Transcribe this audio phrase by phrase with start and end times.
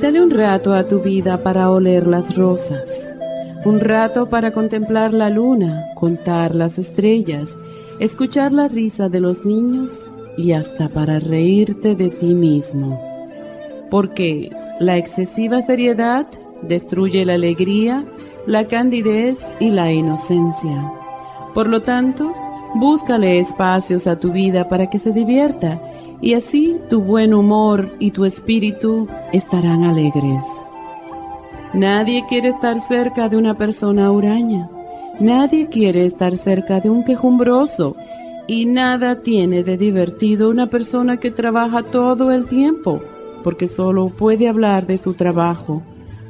[0.00, 2.88] Quítale un rato a tu vida para oler las rosas,
[3.66, 7.54] un rato para contemplar la luna, contar las estrellas,
[7.98, 9.92] escuchar la risa de los niños
[10.38, 12.98] y hasta para reírte de ti mismo.
[13.90, 16.26] Porque la excesiva seriedad
[16.62, 18.02] destruye la alegría,
[18.46, 20.92] la candidez y la inocencia.
[21.52, 22.32] Por lo tanto,
[22.74, 25.78] búscale espacios a tu vida para que se divierta
[26.20, 30.42] y así tu buen humor y tu espíritu estarán alegres.
[31.72, 34.68] Nadie quiere estar cerca de una persona huraña,
[35.20, 37.96] nadie quiere estar cerca de un quejumbroso
[38.46, 43.00] y nada tiene de divertido una persona que trabaja todo el tiempo,
[43.44, 45.82] porque solo puede hablar de su trabajo,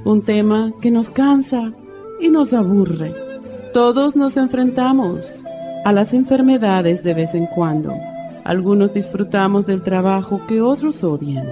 [0.05, 1.73] un tema que nos cansa
[2.21, 3.15] y nos aburre.
[3.73, 5.45] Todos nos enfrentamos
[5.85, 7.95] a las enfermedades de vez en cuando
[8.51, 11.47] algunos disfrutamos del trabajo que otros odian,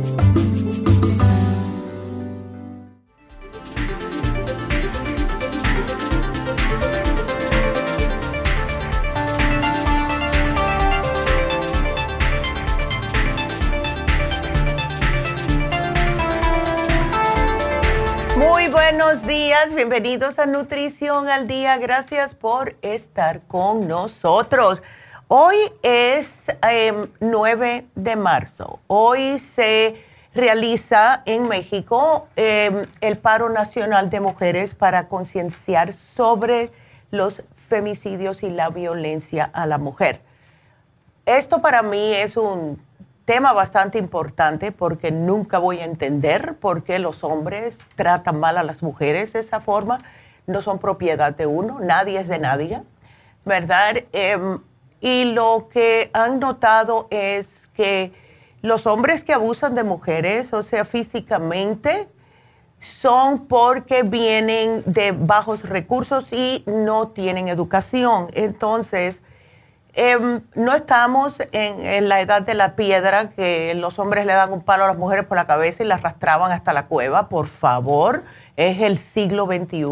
[19.81, 21.75] Bienvenidos a Nutrición al Día.
[21.79, 24.83] Gracias por estar con nosotros.
[25.27, 26.43] Hoy es
[27.19, 28.79] 9 em, de marzo.
[28.85, 30.05] Hoy se
[30.35, 36.69] realiza en México em, el paro nacional de mujeres para concienciar sobre
[37.09, 40.21] los femicidios y la violencia a la mujer.
[41.25, 42.79] Esto para mí es un
[43.25, 48.63] tema bastante importante porque nunca voy a entender por qué los hombres tratan mal a
[48.63, 49.99] las mujeres de esa forma.
[50.47, 52.81] No son propiedad de uno, nadie es de nadie,
[53.45, 54.03] ¿verdad?
[54.11, 54.59] Em,
[54.99, 58.13] y lo que han notado es que
[58.61, 62.07] los hombres que abusan de mujeres, o sea, físicamente,
[62.79, 68.27] son porque vienen de bajos recursos y no tienen educación.
[68.33, 69.21] Entonces,
[69.93, 74.61] em, no estamos en, la edad de la piedra, que los hombres le dan un
[74.61, 77.29] palo a las mujeres por la cabeza y las arrastraban hasta la cueva.
[77.29, 78.23] Por favor,
[78.55, 79.85] es el siglo XXI.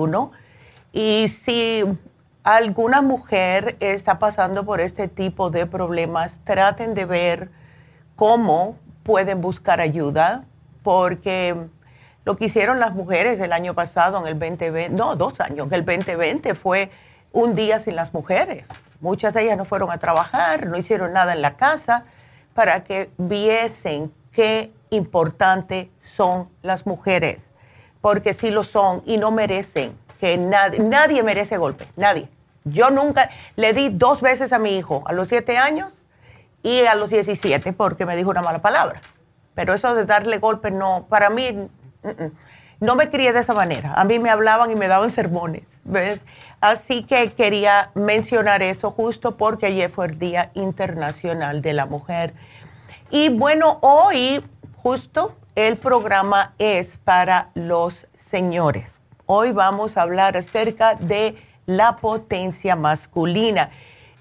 [0.92, 1.84] Y si
[2.44, 7.50] alguna mujer está pasando por este tipo de problemas, traten de ver
[8.16, 10.45] cómo pueden buscar ayuda,
[10.84, 11.56] porque
[12.25, 15.74] lo que hicieron las mujeres el año pasado, en el 2020, no, dos años, en
[15.74, 16.92] el 2020 fue
[17.31, 18.66] un día sin las mujeres.
[19.01, 22.06] Muchas de ellas no fueron a trabajar, no hicieron nada en la casa
[22.54, 27.50] para que viesen qué importante son las mujeres,
[28.01, 32.28] porque sí lo son y no merecen, que nadie, nadie merece golpe, nadie.
[32.66, 35.94] Yo nunca, le di dos veces a mi hijo, a los siete años
[36.62, 39.02] y a los 17, porque me dijo una mala palabra.
[39.56, 41.69] Pero eso de darle golpe no, para mí
[42.80, 43.94] no me crié de esa manera.
[43.94, 45.63] A mí me hablaban y me daban sermones.
[46.61, 52.33] Así que quería mencionar eso justo porque ayer fue el Día Internacional de la Mujer.
[53.11, 54.44] Y bueno, hoy
[54.75, 59.00] justo el programa es para los señores.
[59.25, 63.69] Hoy vamos a hablar acerca de la potencia masculina.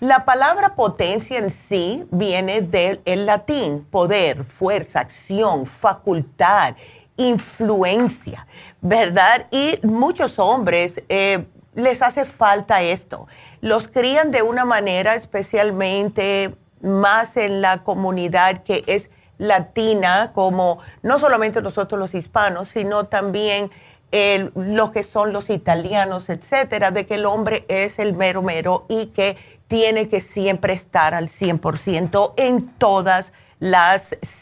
[0.00, 6.76] La palabra potencia en sí viene del latín, poder, fuerza, acción, facultad
[7.18, 8.46] influencia,
[8.80, 9.48] ¿verdad?
[9.50, 11.44] Y muchos hombres eh,
[11.74, 13.26] les hace falta esto.
[13.60, 21.18] Los crían de una manera especialmente más en la comunidad que es latina, como no
[21.18, 23.70] solamente nosotros los hispanos, sino también
[24.10, 28.86] eh, lo que son los italianos, etcétera, de que el hombre es el mero mero
[28.88, 29.36] y que
[29.68, 33.32] tiene que siempre estar al 100% en todas las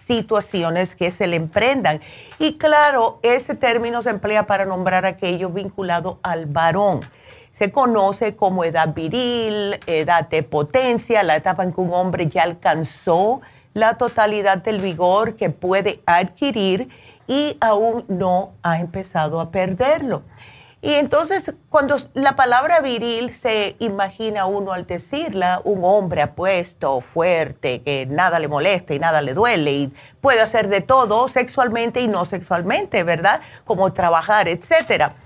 [0.07, 2.01] situaciones que se le emprendan.
[2.39, 7.01] Y claro, ese término se emplea para nombrar aquello vinculado al varón.
[7.53, 12.43] Se conoce como edad viril, edad de potencia, la etapa en que un hombre ya
[12.43, 13.41] alcanzó
[13.73, 16.89] la totalidad del vigor que puede adquirir
[17.27, 20.23] y aún no ha empezado a perderlo.
[20.87, 27.83] Y entonces, cuando la palabra viril se imagina uno al decirla, un hombre apuesto, fuerte,
[27.83, 32.07] que nada le molesta y nada le duele y puede hacer de todo sexualmente y
[32.07, 33.41] no sexualmente, ¿verdad?
[33.65, 35.17] Como trabajar, etcétera.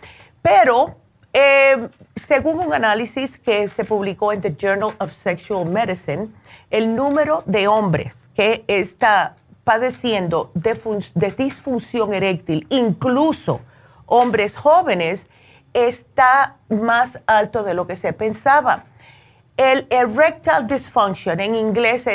[0.41, 0.97] Pero
[1.35, 6.29] eh, según un análisis que se publicó en The Journal of Sexual Medicine,
[6.71, 13.61] el número de hombres que está padeciendo de disfunción eréctil, incluso
[14.07, 15.27] hombres jóvenes,
[15.75, 18.85] está más alto de lo que se pensaba.
[19.57, 22.07] El erectile dysfunction, en inglés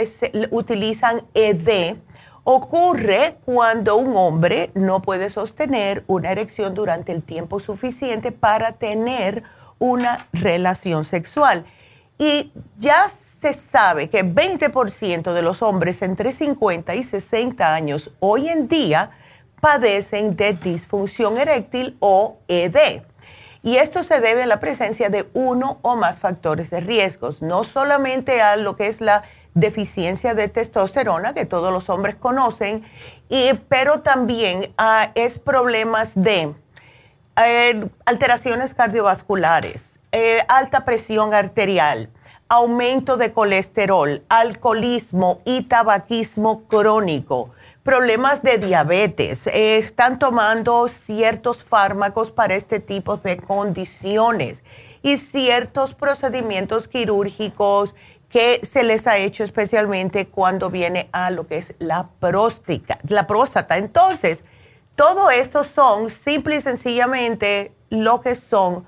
[0.49, 1.95] utilizan ED,
[2.43, 9.43] ocurre cuando un hombre no puede sostener una erección durante el tiempo suficiente para tener
[9.79, 11.65] una relación sexual.
[12.17, 18.49] Y ya se sabe que 20% de los hombres entre 50 y 60 años hoy
[18.49, 19.11] en día
[19.61, 23.03] padecen de disfunción eréctil o ED.
[23.65, 27.63] Y esto se debe a la presencia de uno o más factores de riesgos, no
[27.63, 29.23] solamente a lo que es la
[29.55, 32.83] deficiencia de testosterona, que todos los hombres conocen,
[33.67, 36.53] pero también a es problemas de
[37.43, 42.11] eh, alteraciones cardiovasculares, eh, alta presión arterial,
[42.47, 47.49] aumento de colesterol, alcoholismo y tabaquismo crónico
[47.85, 54.63] problemas de diabetes, están tomando ciertos fármacos para este tipo de condiciones
[55.03, 57.93] y ciertos procedimientos quirúrgicos
[58.27, 62.09] que se les ha hecho especialmente cuando viene a lo que es la.
[63.07, 63.77] La próstata.
[63.77, 64.43] Entonces,
[64.95, 68.87] todo esto son simple y sencillamente lo que son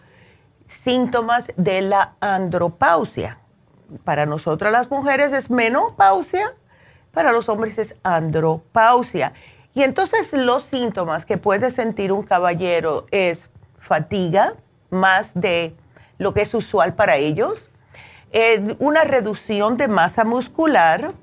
[0.66, 3.38] síntomas de la andropausia.
[4.04, 6.56] Para nosotras las mujeres es menopausia
[7.11, 9.33] para los hombres es andropausia.
[9.73, 13.49] Y entonces los síntomas que puede sentir un caballero es
[13.79, 14.55] fatiga,
[14.89, 15.75] más de
[16.17, 17.63] lo que es usual para ellos,
[18.31, 21.13] eh, una reducción de masa muscular.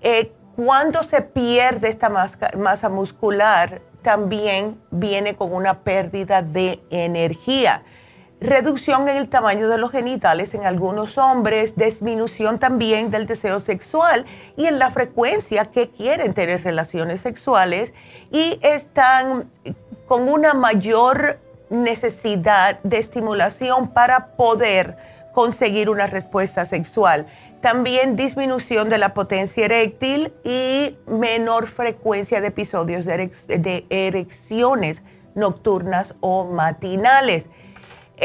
[0.00, 7.82] Eh, cuando se pierde esta masa muscular, también viene con una pérdida de energía
[8.42, 14.26] reducción en el tamaño de los genitales en algunos hombres, disminución también del deseo sexual
[14.56, 17.94] y en la frecuencia que quieren tener relaciones sexuales
[18.30, 19.50] y están
[20.06, 21.38] con una mayor
[21.70, 24.96] necesidad de estimulación para poder
[25.32, 27.26] conseguir una respuesta sexual.
[27.60, 35.02] También disminución de la potencia eréctil y menor frecuencia de episodios de, erecciones
[35.34, 37.48] nocturnas o matinales.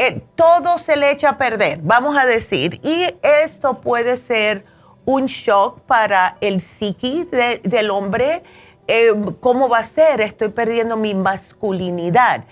[0.00, 4.64] Eh, todo se le echa a perder, vamos a decir, y esto puede ser
[5.04, 8.44] un shock para el psiqui del hombre.
[8.86, 10.20] Eh, ¿Cómo va a ser?
[10.20, 12.44] Estoy perdiendo mi masculinidad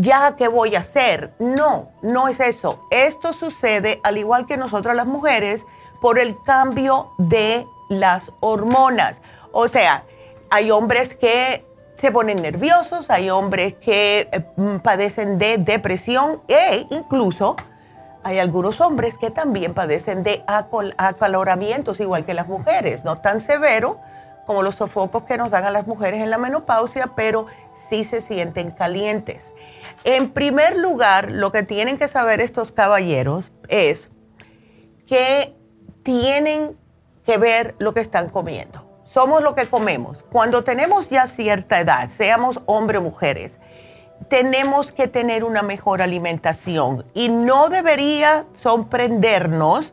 [0.00, 1.34] ya qué voy a hacer.
[1.38, 2.86] No, no es eso.
[2.90, 5.64] Esto sucede al igual que nosotros las mujeres
[6.00, 9.20] por el cambio de las hormonas.
[9.52, 10.04] O sea,
[10.50, 11.66] hay hombres que
[12.00, 17.56] se ponen nerviosos, hay hombres que eh, mm, padecen de depresión e incluso
[18.22, 20.42] hay algunos hombres que también padecen de
[20.96, 23.98] acaloramientos, igual que las mujeres, no tan severo
[24.46, 28.20] como los sofocos que nos dan a las mujeres en la menopausia, pero sí se
[28.20, 29.50] sienten calientes.
[30.04, 34.08] En primer lugar, lo que tienen que saber estos caballeros es
[35.06, 35.54] que
[36.02, 36.76] tienen
[37.24, 38.89] que ver lo que están comiendo.
[39.12, 40.22] Somos lo que comemos.
[40.30, 43.58] Cuando tenemos ya cierta edad, seamos hombres o mujeres,
[44.28, 49.92] tenemos que tener una mejor alimentación y no debería sorprendernos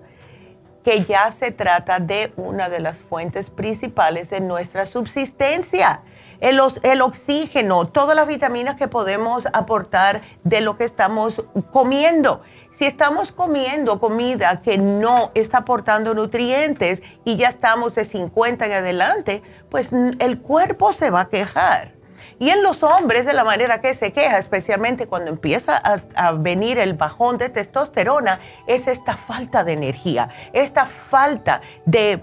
[0.84, 6.02] que ya se trata de una de las fuentes principales de nuestra subsistencia
[6.40, 12.42] el, oxígeno, todas las vitaminas que podemos aportar de lo que estamos comiendo.
[12.72, 18.72] Si estamos comiendo comida que no está aportando nutrientes y ya estamos de 50 en
[18.72, 19.90] adelante, pues
[20.20, 21.98] el cuerpo se va a quejar.
[22.40, 25.82] Y en los hombres, de la manera que se queja, especialmente cuando empieza
[26.16, 32.22] a, venir el bajón de testosterona, es esta falta de energía, esta falta de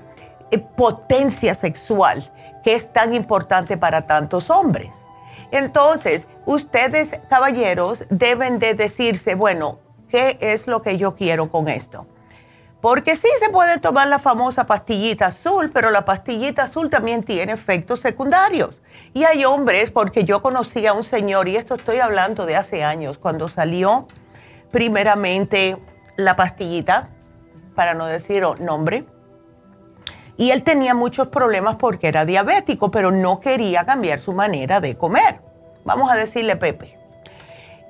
[0.53, 2.31] eh, potencia sexual
[2.65, 4.91] que es tan importante para tantos hombres.
[5.51, 9.79] Entonces, ustedes, caballeros, deben de decirse, bueno,
[10.09, 12.07] ¿qué es lo que yo quiero con esto?
[12.81, 17.53] Porque sí se puede tomar la famosa pastillita azul, pero la pastillita azul también tiene
[17.53, 18.83] efectos secundarios.
[19.15, 22.85] Y hay hombres, porque yo conocí a un señor, y esto estoy hablando de hace
[22.85, 24.07] años, cuando salió
[24.71, 25.79] primeramente
[26.17, 27.11] la pastillita,
[27.75, 29.07] para no decir nombre,
[30.37, 34.97] y él tenía muchos problemas porque era diabético, pero no quería cambiar su manera de
[34.97, 35.41] comer.
[35.85, 36.99] Vamos a decirle Pepe.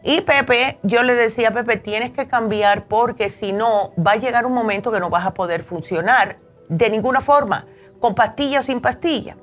[0.02, 4.44] Y Pepe, yo le decía, Pepe, tienes que cambiar porque si no, va a llegar
[4.44, 6.36] un momento que no vas a poder funcionar
[6.68, 7.66] de ninguna forma,
[8.00, 9.36] con pastilla o sin pastilla.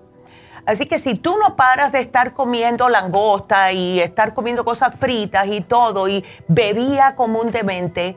[0.67, 5.47] Así que si tú no paras de estar comiendo langosta y estar comiendo cosas fritas
[5.47, 8.15] y todo, y bebía comúnmente,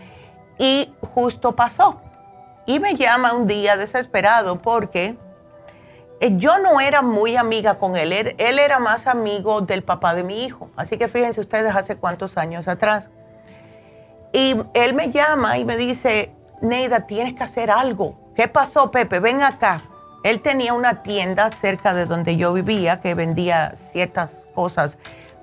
[0.59, 2.04] y justo pasó
[2.66, 5.16] y me llama un día desesperado porque
[6.21, 8.12] eh, yo no era muy amiga con él.
[8.12, 8.59] él.
[8.59, 10.71] era más amigo del papá de mi hijo.
[10.76, 13.09] Así que fíjense ustedes hace cuántos años atrás.
[14.33, 18.18] Y él me llama y me dice, Neida, tienes que hacer algo.
[18.35, 19.21] ¿Qué pasó, Pepe?
[19.21, 19.83] Ven acá.
[20.25, 24.97] Él tenía una tienda cerca de donde yo vivía que vendía ciertas cosas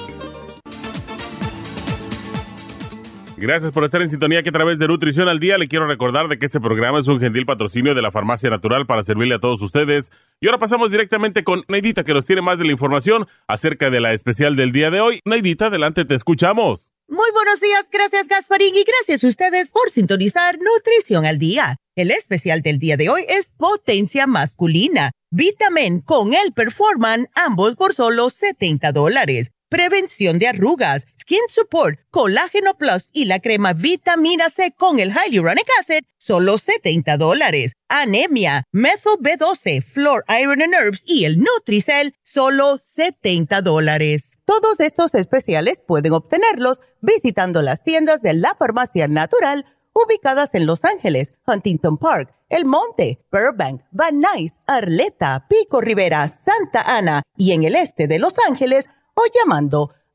[3.41, 6.27] Gracias por estar en sintonía que a través de Nutrición al Día le quiero recordar
[6.27, 9.39] de que este programa es un gentil patrocinio de la Farmacia Natural para servirle a
[9.39, 10.11] todos ustedes.
[10.39, 13.99] Y ahora pasamos directamente con Neidita que nos tiene más de la información acerca de
[13.99, 15.21] la especial del día de hoy.
[15.25, 16.91] Neidita, adelante, te escuchamos.
[17.07, 21.77] Muy buenos días, gracias Gasparín y gracias a ustedes por sintonizar Nutrición al Día.
[21.95, 27.95] El especial del día de hoy es Potencia Masculina, Vitamin con el Performan, ambos por
[27.95, 29.49] solo 70 dólares.
[29.71, 35.67] Prevención de arrugas Skin Support, Colágeno Plus y la crema Vitamina C con el Hyaluronic
[35.79, 37.73] Acid, solo 70 dólares.
[37.89, 44.31] Anemia, Methyl B12, Floor Iron and Herbs y el Nutricell, solo 70 dólares.
[44.45, 50.83] Todos estos especiales pueden obtenerlos visitando las tiendas de la Farmacia Natural ubicadas en Los
[50.85, 57.63] Ángeles, Huntington Park, El Monte, Burbank, Van Nuys, Arleta, Pico Rivera, Santa Ana y en
[57.63, 59.93] el este de Los Ángeles o llamando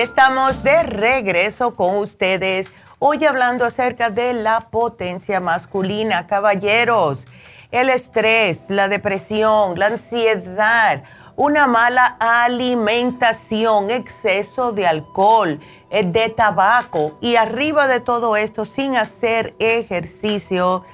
[0.00, 6.26] Estamos de regreso con ustedes, hoy hablando acerca de la potencia masculina.
[6.26, 7.26] Caballeros,
[7.70, 11.02] el estrés, la depresión, la ansiedad,
[11.34, 18.96] una mala alimentación, exceso de alcohol, eh, de tabaco y arriba de todo esto sin
[18.96, 20.84] hacer ejercicio,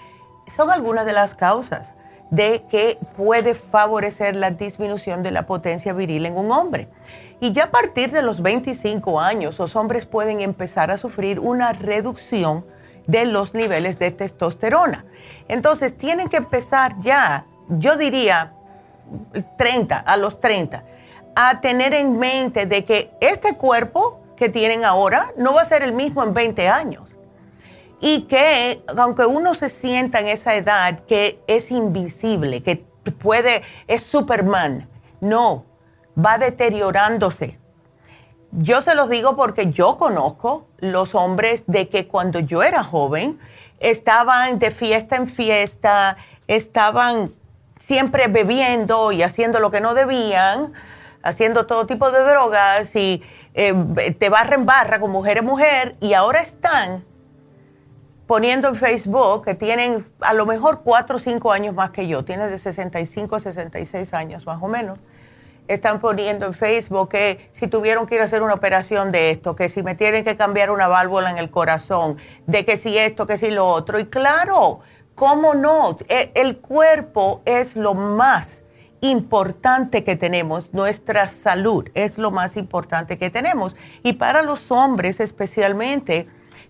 [0.56, 1.92] son algunas de las causas
[2.30, 6.88] de que puede favorecer la disminución de la potencia viril en un hombre.
[7.42, 11.72] Y ya a partir de los 25 años, los hombres pueden empezar a sufrir una
[11.72, 12.64] reducción
[13.08, 15.06] de los niveles de testosterona.
[15.48, 18.52] Entonces, tienen que empezar ya, yo diría
[19.58, 20.84] 30, a los 30,
[21.34, 25.82] a tener en mente de que este cuerpo que tienen ahora no va a ser
[25.82, 27.08] el mismo en 20 años.
[28.00, 34.04] Y que aunque uno se sienta en esa edad que es invisible, que puede, es
[34.04, 34.88] Superman,
[35.20, 35.71] no,
[36.16, 37.58] va deteriorándose.
[38.52, 43.38] Yo se los digo porque yo conozco los hombres de que cuando yo era joven
[43.80, 47.32] estaban de fiesta en fiesta, estaban
[47.80, 50.72] siempre bebiendo y haciendo lo que no debían,
[51.22, 53.22] haciendo todo tipo de drogas y
[53.54, 57.04] eh, te barren barra con mujer en mujer y ahora están
[58.26, 62.24] poniendo en Facebook que tienen a lo mejor cuatro o cinco años más que yo,
[62.24, 64.98] tienen de 65 a 66 años más o menos
[65.68, 69.56] están poniendo en Facebook que si tuvieron que ir a hacer una operación de esto,
[69.56, 73.26] que si me tienen que cambiar una válvula en el corazón, de que si esto,
[73.26, 73.98] que si lo otro.
[73.98, 74.80] Y claro,
[75.14, 75.98] ¿cómo no?
[76.08, 78.62] E, el cuerpo es lo más
[79.00, 83.74] importante que tenemos, nuestra salud es lo más importante que tenemos.
[84.02, 86.28] Y para los hombres especialmente,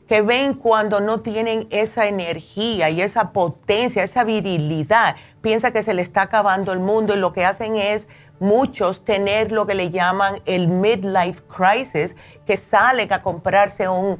[0.09, 5.95] que ven cuando no tienen esa energía y esa potencia, esa virilidad, piensa que se
[5.95, 8.09] le está acabando el mundo y lo que hacen es
[8.43, 14.19] muchos tener lo que le llaman el midlife crisis, que salen a comprarse un,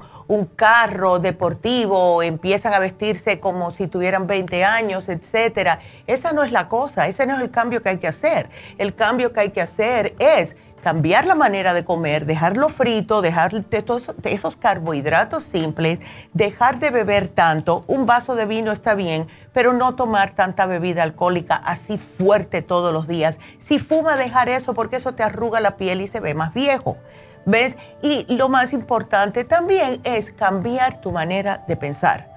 [0.57, 5.81] carro deportivo, empiezan a vestirse como si tuvieran 20 años, etcétera.
[6.07, 8.49] Esa no es la cosa, ese no es el cambio que hay que hacer.
[8.79, 13.53] El cambio que hay que hacer es cambiar la manera de comer, dejarlo frito, dejar
[13.53, 13.85] de,
[14.25, 16.01] esos carbohidratos simples,
[16.35, 21.03] dejar de beber tanto, un vaso de vino está bien, pero no tomar tanta bebida
[21.03, 23.39] alcohólica así fuerte todos los días.
[23.61, 26.97] Si fuma, dejar eso porque eso te arruga la piel y se ve más viejo.
[27.45, 27.77] ¿Ves?
[28.03, 32.31] Y lo más importante también es cambiar tu manera de pensar.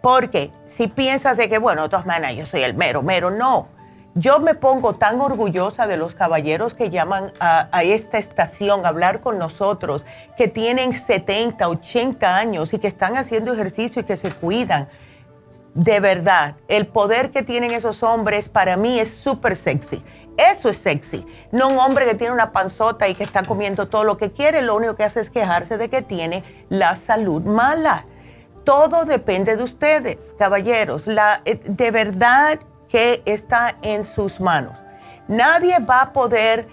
[0.00, 3.68] Porque si piensas de que, bueno, de todas maneras, yo soy el mero, mero, no
[4.14, 8.88] yo me pongo tan orgullosa de los caballeros que llaman a, a, esta estación a
[8.88, 10.04] hablar con nosotros,
[10.36, 14.88] que tienen 70, 80 años y que están haciendo ejercicio y que se cuidan.
[15.74, 20.02] De verdad, el poder que tienen esos hombres para mí es súper sexy.
[20.36, 21.26] Eso es sexy.
[21.50, 24.62] No un hombre que tiene una panzota y que está comiendo todo lo que quiere,
[24.62, 28.06] lo único que hace es quejarse de que tiene la salud mala.
[28.64, 31.06] Todo depende de ustedes, caballeros.
[31.06, 34.78] La, eh, de verdad que está en sus manos.
[35.26, 36.68] Nadie va a poder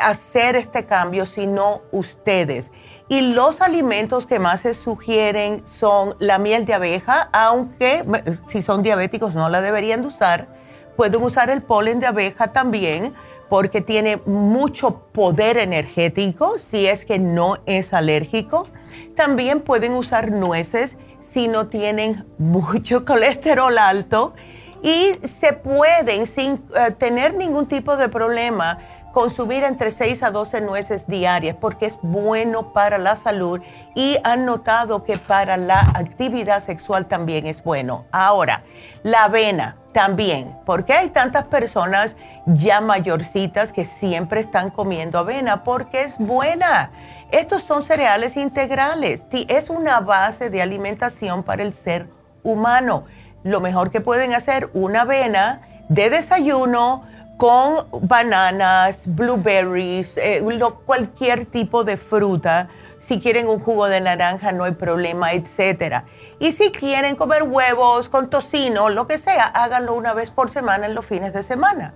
[0.00, 2.70] hacer este cambio sino ustedes.
[3.14, 8.04] Y los alimentos que más se sugieren son la miel de abeja, aunque
[8.48, 10.48] si son diabéticos no la deberían de usar.
[10.96, 13.14] Pueden usar el polen de abeja también
[13.48, 18.66] porque tiene mucho poder energético si es que no es alérgico.
[19.14, 24.34] También pueden usar nueces si no tienen mucho colesterol alto
[24.82, 28.78] y se pueden, sin eh, tener ningún tipo de problema,
[29.14, 33.60] consumir entre 6 a 12 nueces diarias porque es bueno para la salud
[33.94, 38.04] y han notado que para la actividad sexual también es bueno.
[38.12, 38.64] Ahora,
[39.02, 46.02] la avena también, porque hay tantas personas ya mayorcitas que siempre están comiendo avena porque
[46.02, 46.90] es buena.
[47.30, 52.08] Estos son cereales integrales, es una base de alimentación para el ser
[52.42, 53.04] humano
[53.44, 57.04] lo mejor que pueden hacer una avena de desayuno
[57.36, 60.42] con bananas, blueberries, eh,
[60.86, 62.68] cualquier tipo de fruta.
[63.00, 66.04] Si quieren un jugo de naranja, no hay problema, etc.
[66.38, 70.86] Y si quieren comer huevos con tocino, lo que sea, háganlo una vez por semana
[70.86, 71.94] en los fines de semana.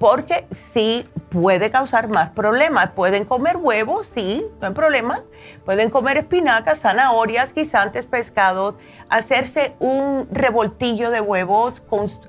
[0.00, 2.90] Porque sí puede causar más problemas.
[2.90, 5.22] Pueden comer huevos, sí, no hay problema.
[5.64, 8.74] Pueden comer espinacas, zanahorias, guisantes, pescados
[9.10, 11.82] hacerse un revoltillo de huevos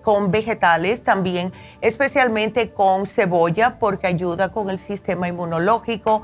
[0.04, 6.24] con, vegetales también, especialmente con cebolla, porque ayuda con el sistema inmunológico,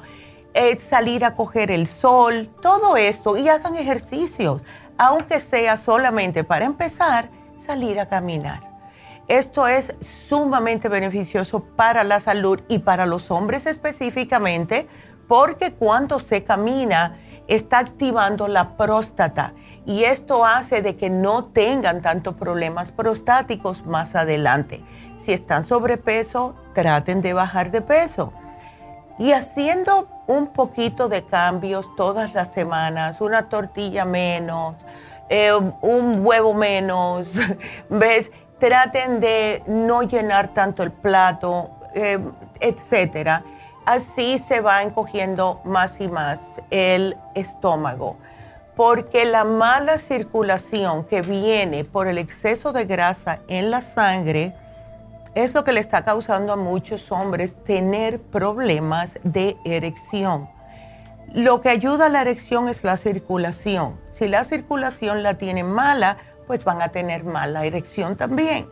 [0.53, 4.63] eh, salir a coger el sol, todo esto, y hagan ejercicios,
[4.97, 7.29] aunque sea solamente para empezar,
[7.59, 8.76] salir a caminar.
[9.27, 14.87] Esto es sumamente beneficioso para la salud y para los hombres específicamente,
[15.27, 19.53] porque cuando se camina está activando la próstata
[19.85, 24.83] y esto hace de que no tengan tantos problemas prostáticos más adelante.
[25.17, 28.31] Si están sobrepeso, traten de bajar de peso.
[29.19, 34.75] Y haciendo un poquito de cambios todas las semanas, una tortilla menos,
[35.29, 37.27] eh, un huevo menos,
[37.89, 38.31] ¿ves?
[38.59, 42.19] Traten de no llenar tanto el plato, eh,
[42.59, 43.43] etcétera.
[43.85, 46.39] Así se va encogiendo más y más
[46.69, 48.17] el estómago
[48.77, 54.53] porque la mala circulación que viene por el exceso de grasa en la sangre
[55.33, 60.47] es lo que le está causando a muchos hombres tener problemas de erección.
[61.33, 63.99] Lo que ayuda a la erección es la circulación.
[64.11, 66.17] Si la circulación la tienen mala,
[66.47, 68.67] pues van a tener mala erección también.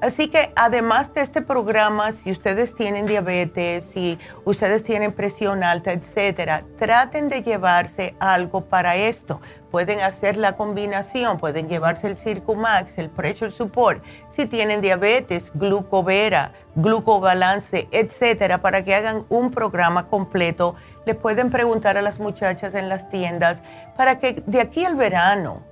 [0.00, 5.90] Así que además de este programa, si ustedes tienen diabetes, si ustedes tienen presión alta,
[5.92, 9.40] etcétera, traten de llevarse algo para esto.
[9.70, 16.52] Pueden hacer la combinación, pueden llevarse el Circumax, el Pressure Support, si tienen diabetes, glucovera,
[16.74, 20.74] glucobalance, etcétera, para que hagan un programa completo.
[21.06, 23.62] Les pueden preguntar a las muchachas en las tiendas
[23.96, 25.62] para que de aquí al verano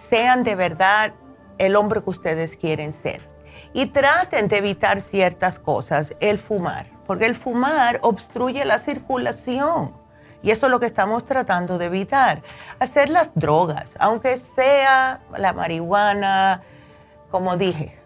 [0.00, 1.12] sean de verdad
[1.58, 3.28] el hombre que ustedes quieren ser.
[3.72, 9.94] Y traten de evitar ciertas cosas, el fumar, porque el fumar obstruye la circulación.
[10.42, 12.42] Y eso es lo que estamos tratando de evitar.
[12.80, 16.62] Hacer las drogas, aunque sea la marihuana,
[17.30, 18.00] como dije,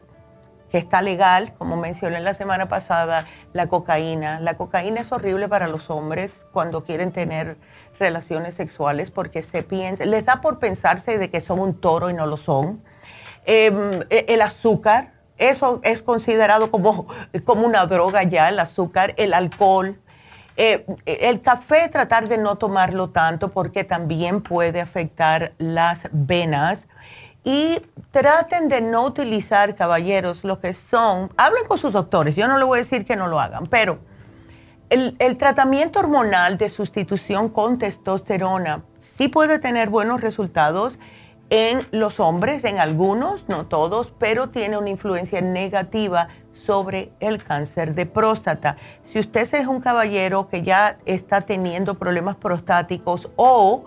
[0.71, 4.41] que está legal, como mencioné la semana pasada, la cocaína.
[4.41, 7.57] La cocaína es horrible para los hombres cuando quieren tener
[7.99, 12.15] relaciones sexuales porque se piensa, les da por pensarse de que son un toro y
[12.15, 12.83] no lo son
[13.45, 17.07] Em, e, el azúcar, eso es considerado como,
[17.45, 20.01] como una droga ya, el azúcar, el alcohol.
[20.57, 26.87] Eh, el café, tratar de no tomarlo tanto porque también puede afectar las venas.
[27.43, 32.57] Y traten de no utilizar, caballeros, lo que son, hablen con sus doctores, yo no
[32.57, 33.99] le voy a decir que no lo hagan, pero
[35.19, 41.01] el, tratamiento hormonal de sustitución con testosterona sí puede tener buenos resultados
[41.51, 47.95] en los hombres, en algunos, no todos, pero tiene una influencia negativa sobre el cáncer
[47.95, 48.77] de próstata.
[49.05, 53.85] Si usted es un caballero que ya está teniendo problemas prostáticos o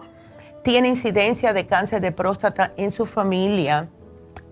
[0.64, 3.88] tiene incidencia de cáncer de próstata en su familia,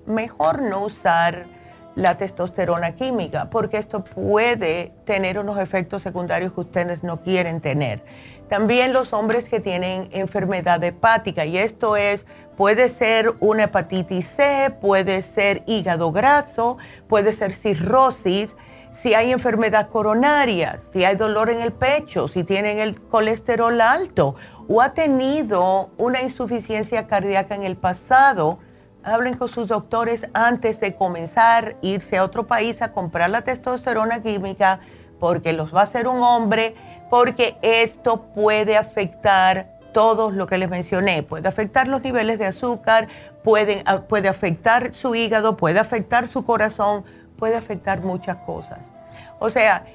[0.06, 1.55] mejor no usar
[1.96, 8.04] la testosterona química, porque esto puede tener unos efectos secundarios que ustedes no quieren tener.
[8.50, 12.26] También los hombres que tienen enfermedad hepática, y esto es,
[12.58, 16.78] puede ser una hepatitis C, puede ser hígado graso,
[17.08, 18.56] puede ser cirrosis,
[18.94, 24.36] si hay enfermedad coronaria, si hay dolor en el pecho, si tienen el colesterol alto
[24.68, 28.60] o ha tenido una insuficiencia cardíaca en el pasado,
[29.06, 34.22] hablen con sus doctores antes de comenzar, irse a otro país a comprar la testosterona
[34.22, 34.80] química,
[35.20, 36.76] porque los va a hacer un hombre,
[37.10, 41.24] porque esto puede afectar todo lo que les mencioné.
[41.24, 43.08] Puede afectar los niveles de azúcar,
[43.44, 47.06] puede, ah, puede afectar su hígado, puede afectar su corazón
[47.38, 48.80] puede afectar muchas cosas.
[49.40, 49.86] O sea,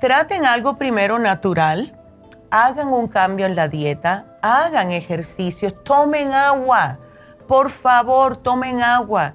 [0.00, 1.96] traten algo primero natural,
[2.50, 6.98] hagan un cambio en la dieta, hagan ejercicios, tomen agua,
[7.50, 9.34] por favor, tomen agua.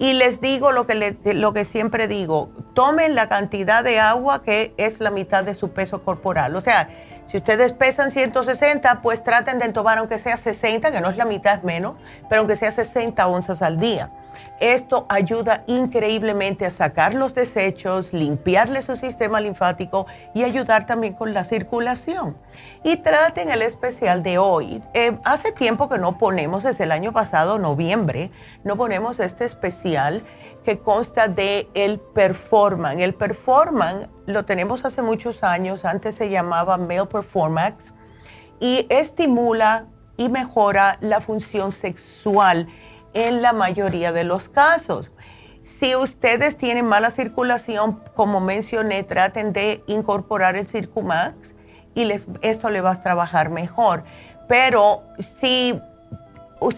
[0.00, 4.74] Y les digo lo que, lo que siempre digo, tomen la cantidad de agua que
[4.78, 6.56] es la mitad de su peso corporal.
[6.56, 6.88] O sea,
[7.28, 11.24] si ustedes pesan 160, pues traten de tomar aunque sea 60, que no es la
[11.24, 11.94] mitad, es menos,
[12.28, 14.10] pero aunque sea 60 onzas al día.
[14.60, 21.34] Esto ayuda increíblemente a sacar los desechos, limpiarle su sistema linfático y ayudar también con
[21.34, 22.36] la circulación.
[22.84, 24.82] Y traten el especial de hoy.
[24.94, 28.30] Eh, hace tiempo que no ponemos, desde el año pasado, noviembre,
[28.64, 30.22] no ponemos este especial
[30.64, 33.00] que consta de el Performan.
[33.00, 37.92] El Performan lo tenemos hace muchos años, antes se llamaba Male Performax,
[38.60, 42.68] y estimula y mejora la función sexual
[43.14, 45.10] en la mayoría de los casos.
[45.64, 51.54] Si ustedes tienen mala circulación, como mencioné, traten de incorporar el Circumax
[51.94, 54.04] y les, esto le va a trabajar mejor.
[54.48, 55.02] Pero
[55.40, 55.80] si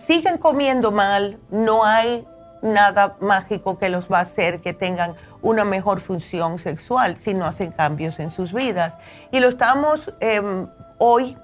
[0.07, 2.27] siguen comiendo mal, no hay
[2.63, 7.45] nada mágico que los va a hacer que tengan una mejor función sexual si no
[7.45, 8.95] hacen cambios en sus vidas.
[9.31, 10.67] Y lo estamos em,
[10.99, 11.37] hoy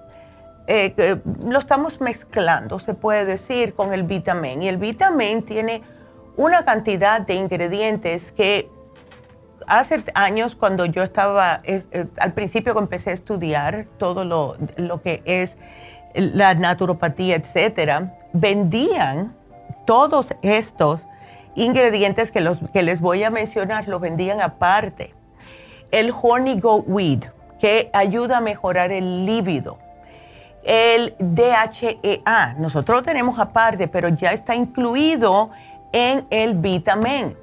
[0.73, 4.63] eh, lo estamos mezclando, se puede decir, con el vitamin.
[4.63, 5.83] Y el vitamin tiene
[6.37, 8.71] una cantidad de ingredientes que
[9.67, 15.03] hace años cuando yo estaba, eh, al principio que empecé a estudiar todo lo, lo
[15.03, 15.57] que es
[16.15, 19.35] la naturopatía, etcétera, vendían
[19.87, 21.05] todos estos
[21.57, 25.15] ingredientes que, los, que les voy a mencionar, los vendían aparte.
[25.91, 27.25] El honey goat weed,
[27.59, 29.89] que ayuda a mejorar el líbido
[30.62, 32.55] el DHEA.
[32.59, 35.51] Nosotros lo tenemos aparte, pero ya está incluido
[35.92, 37.37] en el vitamin.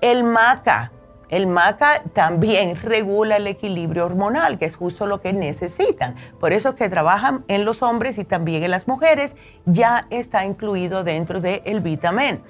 [0.00, 0.90] El maca.
[1.28, 6.14] El maca también regula el equilibrio hormonal, que es justo lo que necesitan.
[6.38, 10.44] Por eso es que trabajan en los hombres y también en las mujeres, ya está
[10.44, 12.42] incluido dentro del vitamin.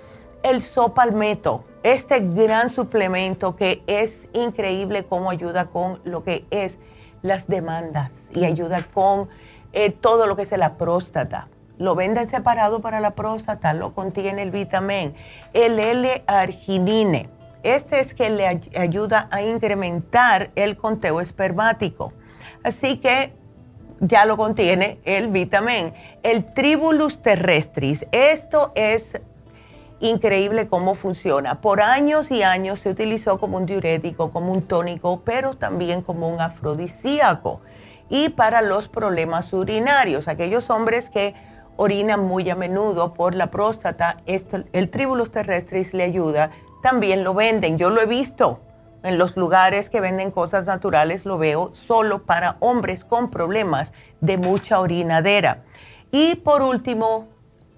[0.42, 6.78] El sopalmeto, este gran suplemento que es increíble cómo ayuda con lo que es
[7.22, 9.30] las demandas y ayuda con
[9.74, 11.48] eh, todo lo que es la próstata.
[11.78, 15.14] Lo venden separado para la próstata, lo contiene el vitamin.
[15.52, 17.28] El L-arginine.
[17.64, 22.12] Este es que le ayuda a incrementar el conteo espermático.
[22.62, 23.32] Así que
[23.98, 25.92] ya lo contiene el vitamin.
[26.22, 28.06] El Tribulus terrestris.
[28.12, 29.20] Esto es
[29.98, 31.60] increíble cómo funciona.
[31.60, 36.28] Por años y años se utilizó como un diurético, como un tónico, pero también como
[36.28, 37.60] un afrodisíaco
[38.08, 40.28] y para los problemas urinarios.
[40.28, 41.34] Aquellos hombres que
[41.76, 46.50] orinan muy a menudo por la próstata, el tribulus terrestris le ayuda.
[46.82, 48.60] También lo venden, yo lo he visto
[49.02, 54.38] en los lugares que venden cosas naturales, lo veo solo para hombres con problemas de
[54.38, 55.62] mucha orinadera.
[56.10, 57.28] Y por último,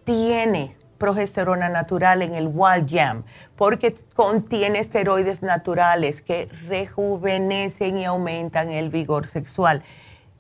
[0.05, 3.25] tiene progesterona natural en el Wild Jam,
[3.57, 9.83] porque contiene esteroides naturales que rejuvenecen y aumentan el vigor sexual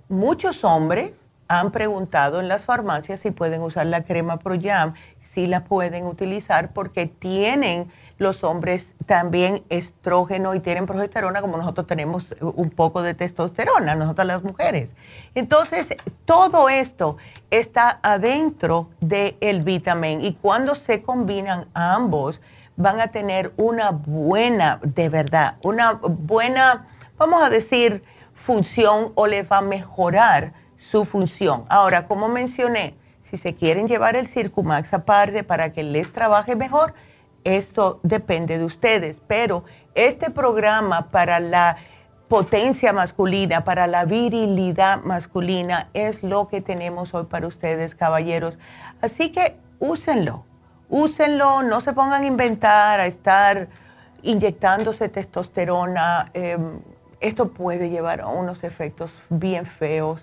[0.08, 1.12] muchos hombres
[1.48, 6.72] han preguntado en las farmacias si pueden usar la crema ProYam, si la pueden utilizar
[6.72, 13.14] porque tienen los hombres también estrógeno y tienen progesterona como nosotros tenemos un poco de
[13.14, 14.90] testosterona, nosotras las mujeres.
[15.34, 15.88] Entonces,
[16.24, 17.18] todo esto
[17.50, 22.40] está adentro del el vitamin y cuando se combinan ambos
[22.76, 26.88] van a tener una buena, de verdad, una buena,
[27.18, 28.02] vamos a decir,
[28.36, 31.64] función o les va a mejorar su función.
[31.68, 36.94] Ahora, como mencioné, si se quieren llevar el Circumax aparte para que les trabaje mejor,
[37.42, 39.18] esto depende de ustedes.
[39.26, 41.76] Pero este programa para la
[42.28, 48.58] potencia masculina, para la virilidad masculina, es lo que tenemos hoy para ustedes, caballeros.
[49.00, 50.44] Así que úsenlo,
[50.88, 53.68] úsenlo, no se pongan a inventar, a estar
[54.22, 56.80] inyectándose testosterona, em,
[57.26, 60.20] esto puede llevar a unos efectos bien feos.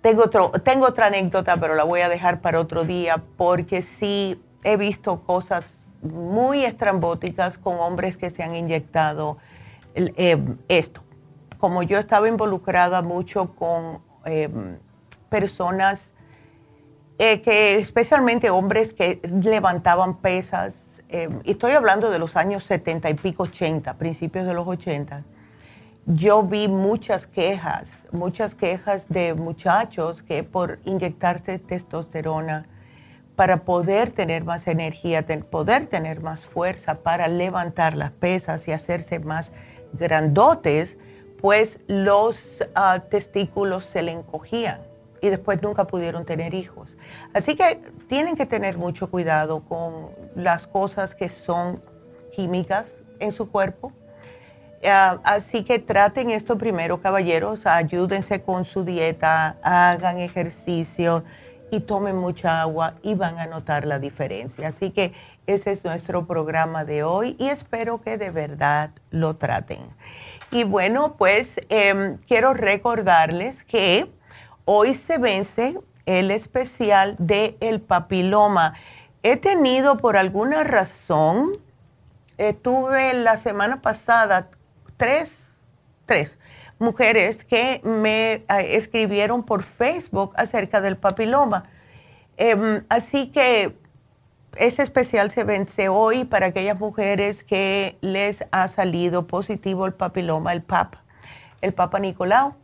[0.00, 4.42] Tengo, otro, tengo otra anécdota, pero la voy a dejar para otro día, porque sí
[4.64, 5.64] he visto cosas
[6.02, 9.38] muy estrambóticas con hombres que se han inyectado
[9.94, 11.02] em, esto.
[11.58, 14.78] Como yo estaba involucrada mucho con em,
[15.28, 16.12] personas
[17.18, 20.84] eh, que, especialmente hombres que levantaban pesas,
[21.42, 25.24] y estoy hablando de los años 70 y pico, 80, principios de los 80,
[26.08, 32.66] yo vi muchas quejas, muchas quejas de muchachos que por inyectarse testosterona
[33.36, 39.18] para poder tener más energía, poder tener más fuerza para levantar las pesas y hacerse
[39.18, 39.52] más
[39.92, 40.96] grandotes,
[41.42, 42.36] pues los
[42.74, 44.80] ah, testículos se le encogían
[45.20, 46.96] y después nunca pudieron tener hijos.
[47.34, 51.82] Así que tienen que tener mucho cuidado con las cosas que son
[52.32, 52.88] químicas
[53.20, 53.92] en su cuerpo.
[54.84, 61.24] Ah, así que traten esto primero, caballeros, ayúdense con su dieta, hagan ejercicio
[61.70, 64.68] y tomen mucha agua y van a notar la diferencia.
[64.68, 65.12] Así que
[65.46, 69.80] ese es nuestro programa de hoy y espero que de verdad lo traten.
[70.50, 74.10] Y bueno, pues em, quiero recordarles que
[74.64, 78.74] hoy se vence el especial de el papiloma.
[79.22, 81.52] He tenido por alguna razón,
[82.38, 84.48] eh, tuve la semana pasada
[84.98, 85.44] tres,
[86.04, 86.36] tres
[86.78, 88.44] mujeres que me eh,
[88.76, 91.64] escribieron por Facebook acerca del papiloma.
[92.36, 93.76] Em, así que
[94.56, 100.52] ese especial se vence hoy para aquellas mujeres que les ha salido positivo el papiloma,
[100.52, 100.94] el PAP,
[101.60, 102.54] el Papa Nicolau.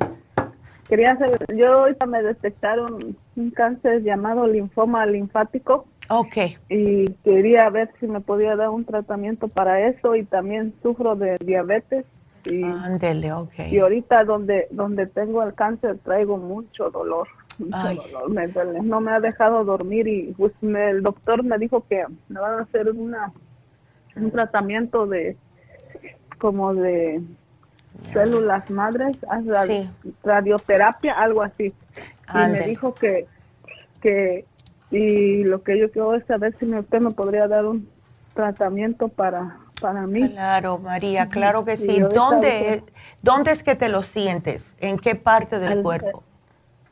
[0.88, 5.86] quería hacer, yo ahorita me detectaron un cáncer llamado linfoma linfático.
[6.08, 6.36] Ok.
[6.68, 11.36] Y quería ver si me podía dar un tratamiento para eso y también sufro de
[11.40, 12.04] diabetes.
[12.44, 13.54] Y, Ándele, ok.
[13.70, 17.26] Y ahorita donde, donde tengo el cáncer traigo mucho dolor.
[17.58, 18.46] me
[18.82, 22.62] No me ha dejado dormir y pues el doctor me dijo que me van a
[22.62, 23.32] hacer una
[24.14, 25.36] un tratamiento de
[26.38, 27.20] como de
[28.12, 29.18] células madres,
[30.22, 31.72] radioterapia, algo así.
[32.34, 33.26] Y me dijo que,
[34.00, 34.44] que,
[34.90, 37.88] y lo que yo quiero es saber si usted me podría dar un
[38.34, 40.30] tratamiento para, para mí.
[40.30, 42.00] Claro, María, claro que sí.
[42.00, 42.82] ¿Dónde,
[43.22, 44.76] ¿Dónde es que te lo sientes?
[44.78, 46.22] ¿En qué parte del cuerpo?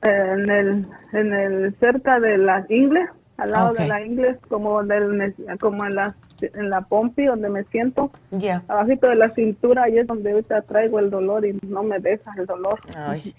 [0.03, 5.35] En el, en el, cerca de las ingles, al lado de la inglés, como, del,
[5.61, 8.11] como en la, en la pompi, donde me siento.
[8.31, 8.63] Ya.
[8.69, 12.33] Abajito de la cintura, ahí es donde ahorita traigo el dolor y no me deja
[12.37, 12.81] el dolor.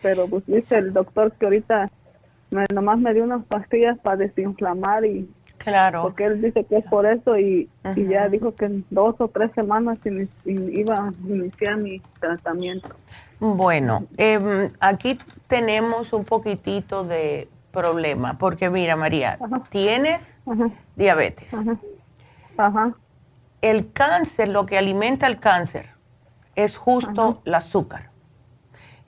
[0.01, 1.89] Pero pues dice el doctor que ahorita
[2.51, 5.29] me, nomás me dio unas pastillas para desinflamar y...
[5.57, 6.03] Claro.
[6.03, 9.29] Porque él dice que es por eso y, y ya dijo que en dos o
[9.29, 9.97] tres semanas
[10.45, 12.89] iba a iniciar mi tratamiento.
[13.39, 19.37] Bueno, eh, aquí tenemos un poquitito de problema, porque mira, María,
[19.69, 20.33] tienes
[20.95, 21.53] diabetes.
[23.61, 25.89] El cáncer, lo que alimenta el cáncer,
[26.55, 28.09] es justo el azúcar.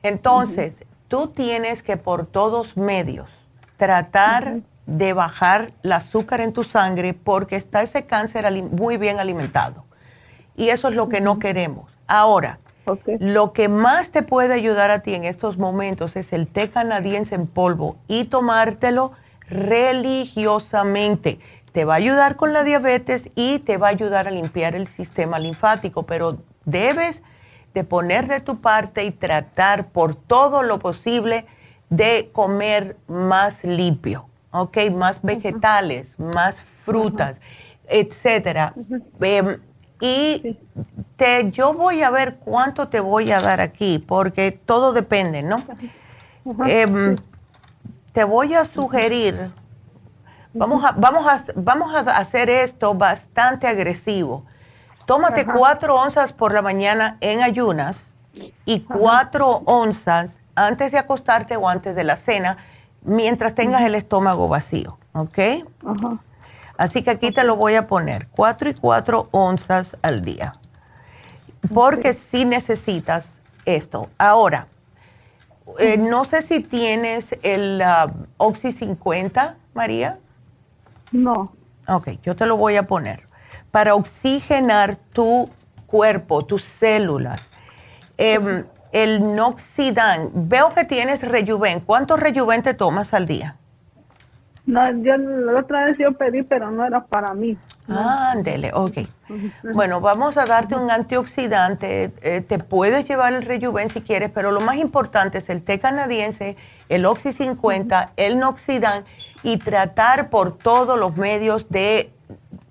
[0.03, 0.73] Entonces,
[1.07, 3.29] tú tienes que por todos medios
[3.77, 9.85] tratar de bajar el azúcar en tu sangre porque está ese cáncer muy bien alimentado.
[10.55, 11.91] Y eso es lo que no queremos.
[12.07, 12.59] Ahora,
[13.19, 17.35] lo que más te puede ayudar a ti en estos momentos es el té canadiense
[17.35, 19.11] en polvo y tomártelo
[19.49, 21.39] religiosamente.
[21.71, 24.87] Te va a ayudar con la diabetes y te va a ayudar a limpiar el
[24.87, 27.21] sistema linfático, pero debes
[27.73, 31.45] de poner de tu parte y tratar por todo lo posible
[31.89, 34.77] de comer más limpio, ¿ok?
[34.91, 37.39] Más vegetales, más frutas,
[37.87, 38.73] etcétera.
[39.99, 40.57] Y
[41.15, 45.63] te, yo voy a ver cuánto te voy a dar aquí, porque todo depende, ¿no?
[46.67, 47.15] Em,
[48.13, 49.51] te voy a sugerir,
[50.53, 54.45] vamos a, vamos, a, vamos a hacer esto bastante agresivo.
[55.05, 57.97] Tómate cuatro onzas por la mañana en ayunas
[58.65, 62.57] y cuatro onzas antes de acostarte o antes de la cena,
[63.03, 65.39] mientras tengas el estómago vacío, ¿ok?
[66.77, 70.53] Así que aquí te lo voy a poner, cuatro y cuatro onzas al día,
[71.73, 73.29] porque si necesitas
[73.65, 74.09] esto.
[74.17, 74.67] Ahora,
[75.79, 80.19] eh, no sé si tienes el uh, Oxy 50, María.
[81.11, 81.51] No.
[81.87, 83.23] Ok, yo te lo voy a poner
[83.71, 85.49] para oxigenar tu
[85.85, 87.47] cuerpo, tus células.
[88.17, 91.81] Em, el Noxidan, veo que tienes Rejuven.
[91.81, 93.57] ¿Cuántos Rejuven te tomas al día?
[94.67, 97.57] No, yo la otra vez yo pedí, pero no era para mí.
[97.87, 98.97] Ándele, ok.
[99.73, 102.11] Bueno, vamos a darte un antioxidante.
[102.21, 105.79] Eh, te puedes llevar el Rejuven si quieres, pero lo más importante es el té
[105.79, 106.57] canadiense,
[106.89, 109.05] el Oxy 50, el Noxidan
[109.41, 112.11] y tratar por todos los medios de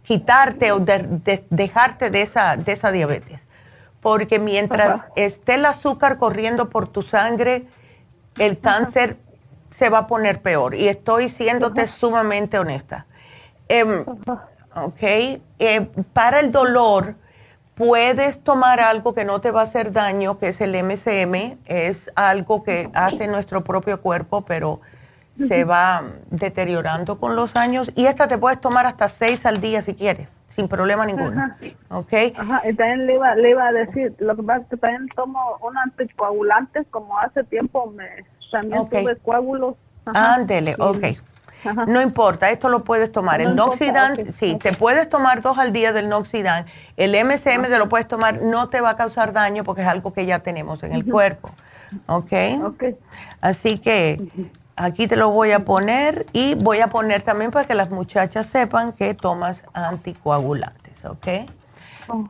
[0.03, 3.41] quitarte o de, dejarte de esa, de esa diabetes.
[4.03, 7.65] Porque mientras esté el azúcar corriendo por tu sangre,
[8.37, 9.17] el cáncer
[9.77, 10.75] se va a poner peor.
[10.75, 13.05] Y estoy siéndote sumamente honesta.
[13.69, 14.07] Em,
[14.75, 15.03] ok.
[15.59, 17.15] Em, para el dolor,
[17.75, 21.59] puedes tomar algo que no te va a hacer daño, que es el MCM.
[21.67, 24.81] Es algo que hace nuestro propio cuerpo, pero
[25.37, 29.83] se va deteriorando con los años y esta te puedes tomar hasta seis al día
[29.83, 31.39] si quieres, sin problema ninguno.
[31.39, 31.57] Ajá.
[31.91, 32.13] ¿Ok?
[32.39, 35.07] Ajá, y también le iba, le iba a decir, lo que pasa es que también
[35.15, 39.75] tomo un anticoagulante, como hace tiempo me también tuve coágulos.
[40.07, 41.05] Ándele, ok.
[41.89, 43.41] No importa, esto lo puedes tomar.
[43.41, 46.67] el Noxidan, sí, te puedes tomar dos al día del Noxidan.
[46.97, 50.13] El MCM te lo puedes tomar, no te va a causar daño porque es algo
[50.13, 51.51] que ya tenemos en el cuerpo.
[52.07, 52.33] ¿Ok?
[52.63, 52.85] Ok.
[53.41, 54.17] Así que
[54.79, 58.47] Aquí te lo voy a poner y voy a poner también para que las muchachas
[58.47, 61.49] sepan que tomas anticoagulantes, ¿ok?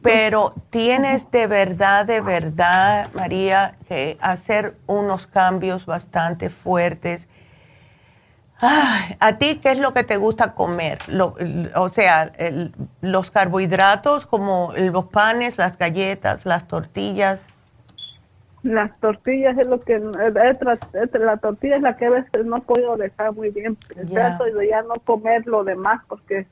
[0.03, 7.29] Pero tienes de verdad, de verdad, María, que hacer unos cambios bastante fuertes.
[8.59, 10.99] ¿A ti qué es lo que te gusta comer?
[11.75, 12.33] o sea,
[13.03, 17.45] los carbohidratos como los panes, las galletas, las tortillas.
[18.63, 23.33] Las tortillas es lo que, la tortilla es la que a veces no puedo dejar
[23.33, 23.77] muy bien.
[24.13, 26.47] Trato de ya no comer lo demás porque.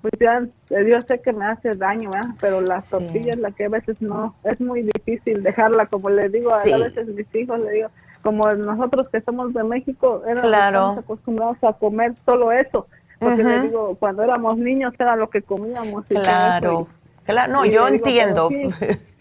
[0.00, 2.10] Pues ya, yo sé que me hace daño,
[2.40, 6.52] pero las tortillas la que a veces no, es muy difícil dejarla, como le digo
[6.52, 7.88] a, veces mis hijos, le digo,
[8.22, 12.86] como nosotros que somos de México, éramos acostumbrados a comer solo eso.
[13.18, 16.04] Porque le digo, cuando éramos niños era lo que comíamos.
[16.10, 16.86] Y claro.
[17.26, 18.48] Claro, no, yo entiendo.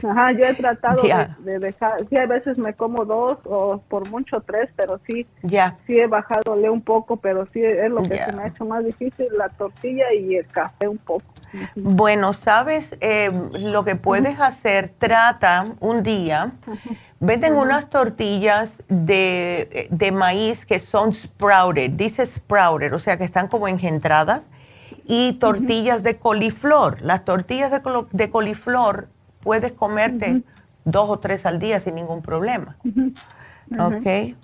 [0.07, 1.01] ajá, yo he tratado
[1.39, 5.75] de, dejar, sí, a veces me como dos o por mucho tres, pero sí, ya.
[5.87, 8.85] sí he bajado un poco, pero sí es lo que se me ha hecho más
[8.85, 11.25] difícil, la tortilla y el café un poco.
[11.75, 16.51] Bueno, sabes, eh, lo que puedes hacer, trata un día,
[17.19, 23.47] venden unas tortillas de, de maíz que son sprouted, dice sprouted, o sea que están
[23.47, 24.47] como engendradas
[25.07, 27.01] y tortillas de coliflor.
[27.01, 29.07] Las tortillas de, coliflor
[29.41, 30.43] puedes comerte
[30.83, 32.77] dos o tres al día sin ningún problema.
[33.79, 34.35] ¿Ok?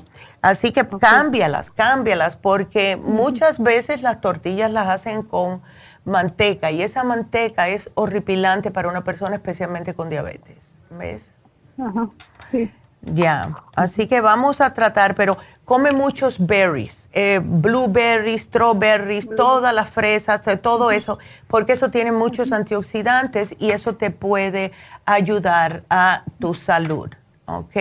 [0.42, 5.62] Así que cámbialas, cámbialas, porque muchas veces las tortillas las hacen con
[6.04, 10.58] manteca y esa manteca es horripilante para una persona especialmente con diabetes.
[10.90, 11.30] ¿Ves?
[11.78, 12.10] Ajá,
[12.52, 12.72] sí.
[13.04, 15.36] Ya, así que vamos a tratar, pero
[15.66, 22.12] come muchos berries, eh, blueberries, strawberries, todas las fresas, eh, todo eso, porque eso tiene
[22.12, 24.72] muchos antioxidantes y eso te puede
[25.06, 27.10] ayudar a tu salud.
[27.46, 27.76] ¿Ok?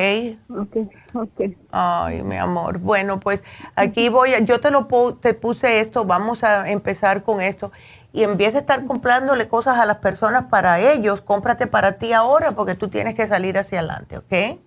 [0.48, 0.76] Ok,
[1.14, 1.40] ok.
[1.70, 2.78] Ay, mi amor.
[2.78, 3.42] Bueno, pues
[3.76, 4.88] aquí voy, a, yo te lo
[5.20, 7.70] te puse esto, vamos a empezar con esto.
[8.12, 12.52] Y empieza a estar comprándole cosas a las personas para ellos, cómprate para ti ahora
[12.52, 14.58] porque tú tienes que salir hacia adelante, ¿ok?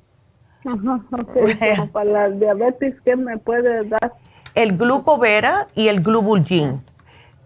[0.66, 4.14] Ajá, para la diabetes, ¿qué me puede dar?
[4.56, 6.82] El glucovera y el glubulgin.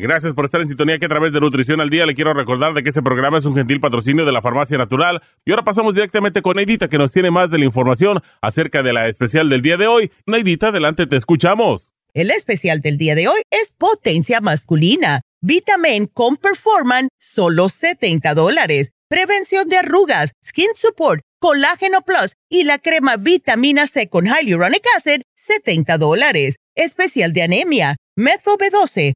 [0.00, 2.72] Gracias por estar en sintonía que a través de Nutrición al Día le quiero recordar
[2.72, 5.20] de que este programa es un gentil patrocinio de la Farmacia Natural.
[5.44, 8.92] Y ahora pasamos directamente con Neidita que nos tiene más de la información acerca de
[8.92, 10.12] la especial del día de hoy.
[10.24, 11.92] Neidita, adelante, te escuchamos.
[12.14, 15.22] El especial del día de hoy es potencia masculina.
[15.40, 18.92] Vitamin con Performan, solo 70 dólares.
[19.08, 25.22] Prevención de arrugas, Skin Support, Colágeno Plus y la crema Vitamina C con Hyaluronic Acid,
[25.34, 26.54] 70 dólares.
[26.76, 29.14] Especial de anemia, Methyl B12,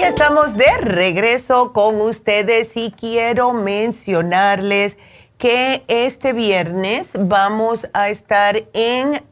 [0.04, 4.98] Estamos de regreso con ustedes y quiero mencionarles
[5.38, 9.22] que este viernes vamos a estar en,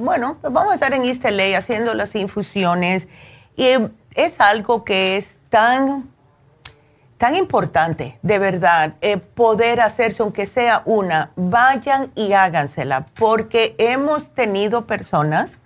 [0.00, 3.06] bueno, vamos a estar en East haciendo las infusiones
[3.54, 3.66] y
[4.14, 6.08] es algo que es tan,
[7.18, 14.32] tan importante, de verdad, eh, poder hacerse, aunque sea una, vayan y hágansela, porque hemos
[14.34, 15.58] tenido personas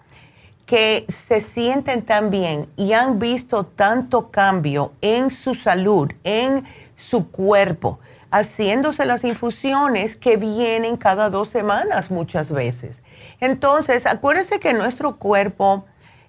[0.67, 6.65] que se sienten tan bien y han visto tanto cambio en su salud, en
[6.97, 7.99] su cuerpo,
[8.31, 13.03] haciéndose las infusiones que vienen cada dos semanas muchas veces.
[13.41, 15.85] Entonces, acuérdense que nuestro cuerpo,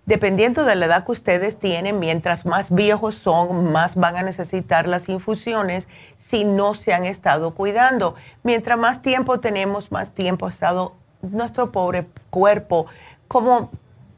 [0.05, 4.87] dependiendo de la edad que ustedes tienen, mientras más viejos son, más van a necesitar
[4.87, 8.15] las infusiones si no se han estado cuidando.
[8.41, 12.87] Mientras más tiempo tenemos, más tiempo ha estado nuestro pobre cuerpo
[13.27, 13.71] como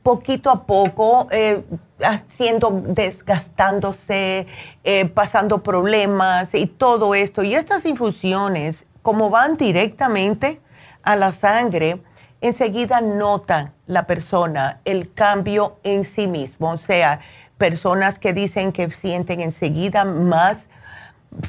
[0.05, 1.63] poquito a poco, eh,
[1.99, 4.45] haciendo, desgastándose,
[4.83, 7.41] eh, pasando problemas y todo esto.
[7.41, 10.61] Y estas infusiones, como van directamente
[11.01, 12.03] a la sangre,
[12.39, 16.69] enseguida nota la persona el cambio en sí mismo.
[16.73, 17.21] O sea,
[17.57, 20.67] personas que dicen que sienten enseguida más,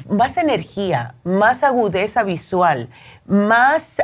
[0.09, 2.89] más energía, más agudeza visual,
[3.27, 3.97] más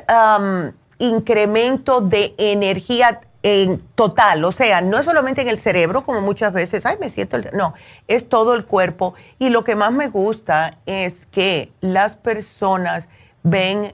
[1.00, 6.54] incremento de energía en total, o sea, no es solamente en el cerebro, como muchas
[6.54, 7.74] veces, ay, me siento, no,
[8.08, 9.16] es todo el cuerpo.
[9.38, 13.10] Y lo que más me gusta es que las personas
[13.44, 13.94] ven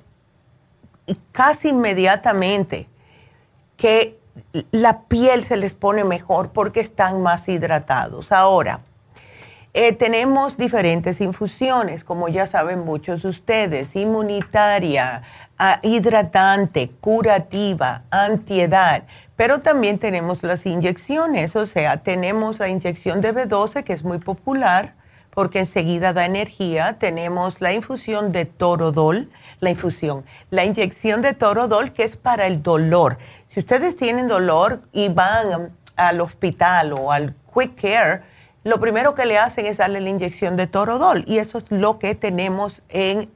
[1.31, 2.87] casi inmediatamente
[3.75, 4.19] que
[4.71, 8.31] la piel se les pone mejor porque están más hidratados.
[8.31, 8.81] Ahora,
[9.73, 15.23] eh, tenemos diferentes infusiones, como ya saben muchos de ustedes, inmunitaria,
[15.57, 19.03] ah, hidratante, curativa, antiedad
[19.39, 24.17] pero también tenemos las inyecciones, o sea, tenemos la inyección de B12 que es muy
[24.17, 24.95] popular
[25.29, 26.97] porque enseguida da energía.
[26.99, 29.29] Tenemos la infusión de torodol,
[29.61, 33.17] la infusión, la inyección de torodol que es para el dolor.
[33.47, 38.23] Si ustedes tienen dolor y van al hospital o al quick care,
[38.65, 41.97] lo primero que le hacen es darle la inyección de torodol y eso es lo
[41.97, 43.29] que tenemos en,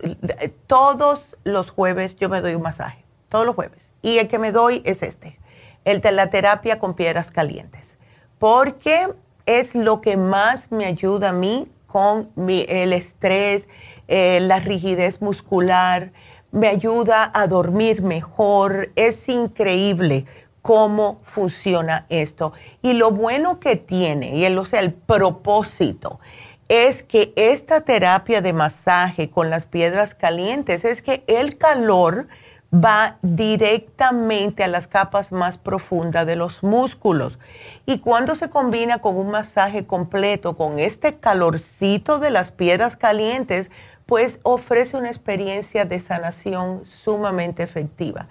[0.67, 3.93] todos los jueves yo me doy un masaje, todos los jueves.
[4.01, 5.39] Y el que me doy es este,
[5.85, 7.97] el de la terapia con piedras calientes
[8.39, 9.13] porque
[9.47, 13.67] es lo que más me ayuda a mí con el estrés,
[14.07, 16.11] eh, la rigidez muscular,
[16.51, 18.91] me ayuda a dormir mejor.
[18.95, 20.25] Es increíble
[20.61, 22.51] cómo funciona esto.
[22.81, 26.19] Y lo bueno que tiene, y el, o sea, el propósito,
[26.67, 32.27] es que esta terapia de masaje con las piedras calientes es que el calor
[32.73, 37.39] va directamente a las capas más profundas de los músculos.
[37.85, 43.71] Y cuando se combina con un masaje completo, con este calorcito de las piedras calientes,
[44.05, 48.27] pues ofrece una experiencia de sanación sumamente efectiva.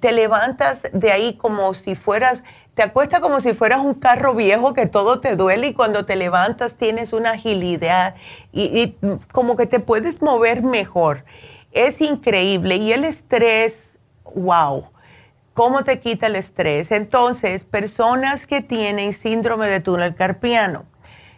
[0.00, 2.42] Te levantas de ahí como si fueras,
[2.74, 6.16] te acuestas como si fueras un carro viejo que todo te duele y cuando te
[6.16, 8.14] levantas tienes una agilidad
[8.50, 8.96] y, y
[9.30, 11.24] como que te puedes mover mejor
[11.74, 12.76] es increíble.
[12.76, 13.98] Y el estrés,
[14.34, 14.86] wow,
[15.52, 16.90] ¿cómo te quita el estrés?
[16.90, 20.86] Entonces, personas que tienen síndrome de túnel carpiano,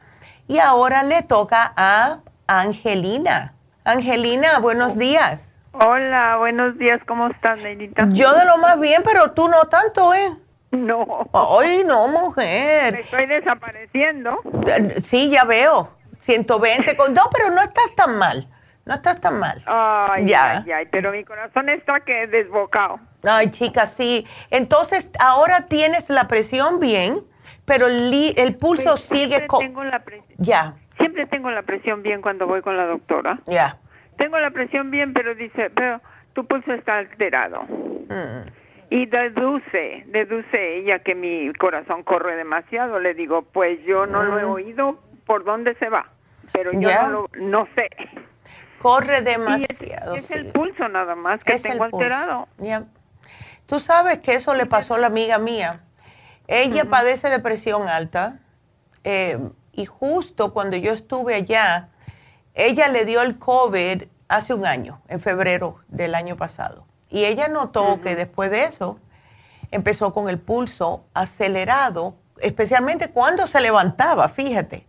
[0.47, 3.53] Y ahora le toca a Angelina.
[3.83, 5.53] Angelina, buenos días.
[5.73, 8.07] Hola, buenos días, ¿cómo estás, Neidita?
[8.09, 10.35] Yo de lo más bien, pero tú no tanto, ¿eh?
[10.71, 11.29] No.
[11.33, 12.93] Ay, no, mujer.
[12.93, 14.39] Me estoy desapareciendo.
[15.03, 15.91] Sí, ya veo.
[16.19, 17.13] 120 con...
[17.13, 18.47] No, pero no estás tan mal.
[18.85, 19.61] No estás tan mal.
[19.65, 20.59] Ay, ya.
[20.59, 22.99] Ay, ay, pero mi corazón está que desbocado.
[23.23, 24.25] Ay, chica, sí.
[24.49, 27.21] Entonces, ahora tienes la presión bien,
[27.65, 29.47] pero el, el pulso pues, sigue...
[29.47, 29.59] con...
[29.59, 30.35] tengo la presión.
[30.37, 30.75] Ya.
[30.97, 33.39] Siempre tengo la presión bien cuando voy con la doctora.
[33.45, 33.77] Ya.
[34.17, 36.01] Tengo la presión bien, pero dice, pero
[36.33, 37.63] tu pulso está alterado.
[37.63, 38.47] Mm.
[38.89, 42.99] Y deduce, deduce ella que mi corazón corre demasiado.
[42.99, 44.49] Le digo, pues yo no lo he mm.
[44.49, 46.09] oído por dónde se va,
[46.53, 47.89] pero yo no, no sé.
[48.79, 50.15] Corre demasiado.
[50.15, 52.47] Es, el pulso nada más que tengo alterado.
[53.65, 55.81] Tú sabes que eso le pasó a la amiga mía.
[56.47, 58.39] Ella padece de presión alta
[59.03, 59.37] eh,
[59.73, 61.89] y justo cuando yo estuve allá,
[62.55, 66.86] ella le dio el COVID hace un año, en febrero del año pasado.
[67.09, 68.99] Y ella notó que después de eso
[69.71, 74.85] empezó con el pulso acelerado, especialmente cuando se levantaba, fíjate.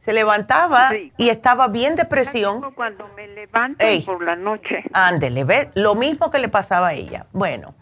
[0.00, 2.72] Se levantaba y estaba bien de presión.
[2.74, 4.84] Cuando me levanto por la noche.
[4.92, 5.68] Ándele, ¿ves?
[5.74, 7.26] Lo mismo que le pasaba a ella.
[7.32, 7.74] Bueno,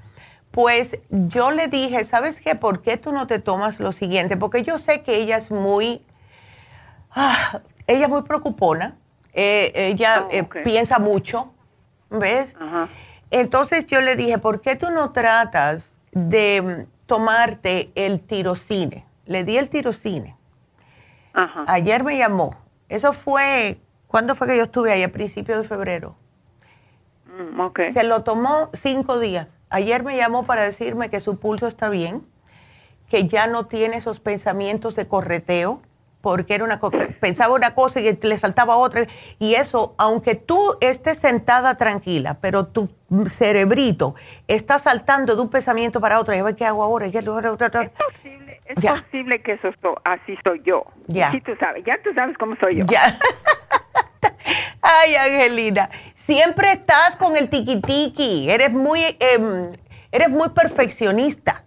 [0.50, 2.54] pues yo le dije, ¿sabes qué?
[2.54, 4.36] ¿Por qué tú no te tomas lo siguiente?
[4.36, 6.04] Porque yo sé que ella es muy,
[7.10, 8.96] ah, ella es muy preocupona.
[9.34, 11.52] Eh, ella oh, eh, piensa mucho,
[12.08, 12.54] ¿ves?
[13.30, 19.04] Entonces yo le dije, ¿por qué tú no tratas de mm, tomarte el tirocine?
[19.26, 20.36] Le di el tirocine.
[21.66, 22.56] Ayer me llamó.
[22.88, 25.02] Eso fue, ¿cuándo fue que yo estuve ahí?
[25.02, 26.16] A principios de febrero.
[27.26, 29.48] Mm, Se lo tomó cinco días.
[29.68, 32.22] Ayer me llamó para decirme que su pulso está bien,
[33.10, 35.82] que ya no tiene esos pensamientos de correteo,
[36.26, 39.06] porque era una cosa, pensaba una cosa y le saltaba otra.
[39.38, 42.88] Y eso, aunque tú estés sentada tranquila, pero tu
[43.30, 44.16] cerebrito
[44.48, 47.08] está saltando de un pensamiento para otro, y a ¿qué hago ahora?
[47.12, 47.52] ¿Qué hago ahora?
[47.52, 49.68] Es posible, es posible que eso
[50.02, 50.84] así soy yo.
[51.06, 51.30] Ya.
[51.44, 52.86] tú sabes, ya tú sabes cómo soy yo.
[52.86, 53.16] Ya.
[54.82, 59.70] Ay, Angelina, siempre estás con el tiki-tiki, eres muy, em,
[60.10, 61.65] eres muy perfeccionista.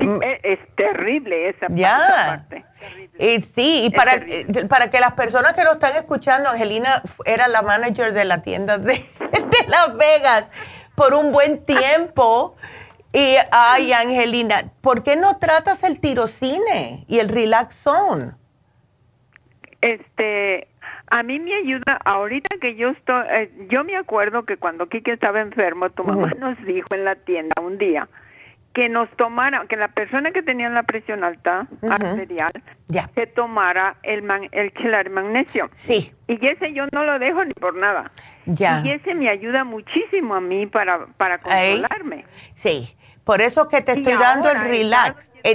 [0.00, 0.20] Mm.
[0.42, 2.64] es, terrible esa, parte.
[3.54, 4.20] sí, y para,
[4.68, 8.78] para que las personas que nos están escuchando, Angelina era la manager de la tienda
[8.78, 10.50] de, de Las Vegas
[10.94, 12.56] por un buen tiempo.
[13.12, 18.36] Y, ay, Angelina, ¿por qué no tratas el tirocine y el relaxón?
[19.82, 20.68] Este,
[21.08, 25.12] a mí me ayuda, ahorita que yo estoy, eh, yo me acuerdo que cuando Kike
[25.12, 28.08] estaba enfermo, tu mamá nos dijo en la tienda un día,
[28.72, 32.52] que nos tomara, que la persona que tenía la presión alta arterial
[33.14, 35.70] se tomara el, man, el chelar magnesio.
[35.74, 36.12] Sí.
[36.26, 38.10] Y ese yo no lo dejo ni por nada.
[38.46, 38.82] Ya.
[38.84, 42.24] Y ese me ayuda muchísimo a mí para, para controlarme.
[42.54, 42.96] Sí.
[43.24, 45.30] Por eso que te estoy dando el relax.
[45.44, 45.54] He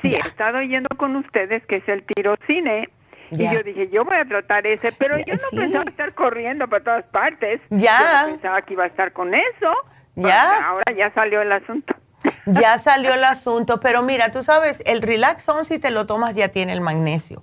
[0.00, 2.88] sí, he estado yendo con ustedes, que es el tirocine.
[3.30, 6.84] Y yo dije, yo voy a tratar ese, pero yo no pensaba estar corriendo para
[6.84, 7.60] todas partes.
[7.70, 8.26] Ya.
[8.26, 9.72] Yo pensaba que iba a estar con eso.
[10.14, 10.68] Ya.
[10.68, 11.94] Ahora ya salió el asunto.
[12.46, 16.48] Ya salió el asunto, pero mira, tú sabes, el Relaxon si te lo tomas ya
[16.48, 17.42] tiene el magnesio.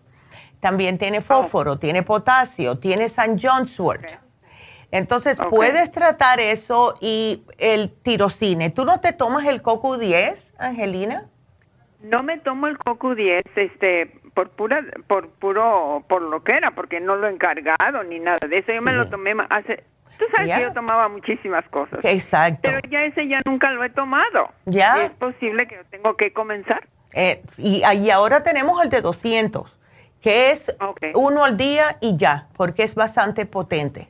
[0.61, 4.05] También tiene fósforo, tiene potasio, tiene San John's Wort.
[4.91, 8.70] Entonces, puedes tratar eso y el tirocine.
[8.70, 11.26] ¿Tú no te tomas el CoQ10, Angelina?
[12.01, 16.99] No me tomo el CoQ10, este, por pura, por puro, por lo que era, porque
[16.99, 18.72] no lo he encargado ni nada de eso.
[18.72, 19.84] Yo me lo tomé hace
[20.20, 21.99] Tú sabes que yo tomaba muchísimas cosas.
[22.03, 22.59] Exacto.
[22.63, 24.49] Pero ya ese ya nunca lo he tomado.
[24.65, 25.05] Ya.
[25.05, 26.86] Es posible que yo tengo que comenzar.
[27.13, 29.78] Eh, y, ahora tenemos el de 200,
[30.22, 30.76] que es
[31.15, 34.09] uno al día y ya, porque es bastante potente.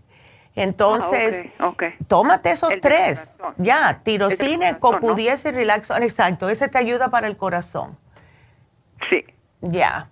[0.55, 1.74] Entonces, ah,
[2.07, 3.34] tómate esos tres.
[3.57, 6.03] Ya, tirocine, CoQ10 y relaxón.
[6.03, 7.97] Exacto, ese te ayuda para el corazón.
[9.10, 9.24] Sí.
[9.62, 10.10] Ya.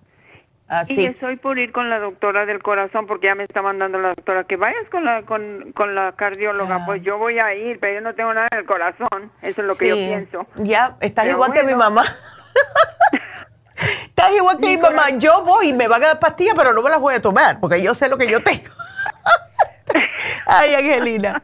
[0.90, 4.10] Y estoy por ir con la doctora del corazón porque ya me está mandando la
[4.10, 6.86] doctora que vayas con la con, con la cardióloga.
[6.86, 9.32] Pues yo voy a ir, pero yo no tengo nada en el corazón.
[9.42, 10.46] Eso es lo que yo pienso.
[10.58, 12.04] Ya, estás igual que mi mamá.
[14.08, 15.10] estás igual que mi, mamá.
[15.12, 17.62] Yo voy y me van a dar pastillas, pero no me las voy a tomar
[17.62, 18.70] porque yo sé lo que yo tengo.
[20.46, 21.42] Ay, Angelina.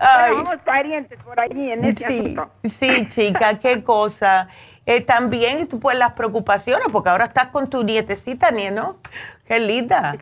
[0.00, 0.32] Ay.
[0.32, 4.48] somos parientes por ahí en ese sí, Sí, chica, qué cosa.
[4.86, 8.98] Eh, también pues las preocupaciones, porque ahora estás con tu nietecita, ¿no?
[9.46, 10.16] Qué linda.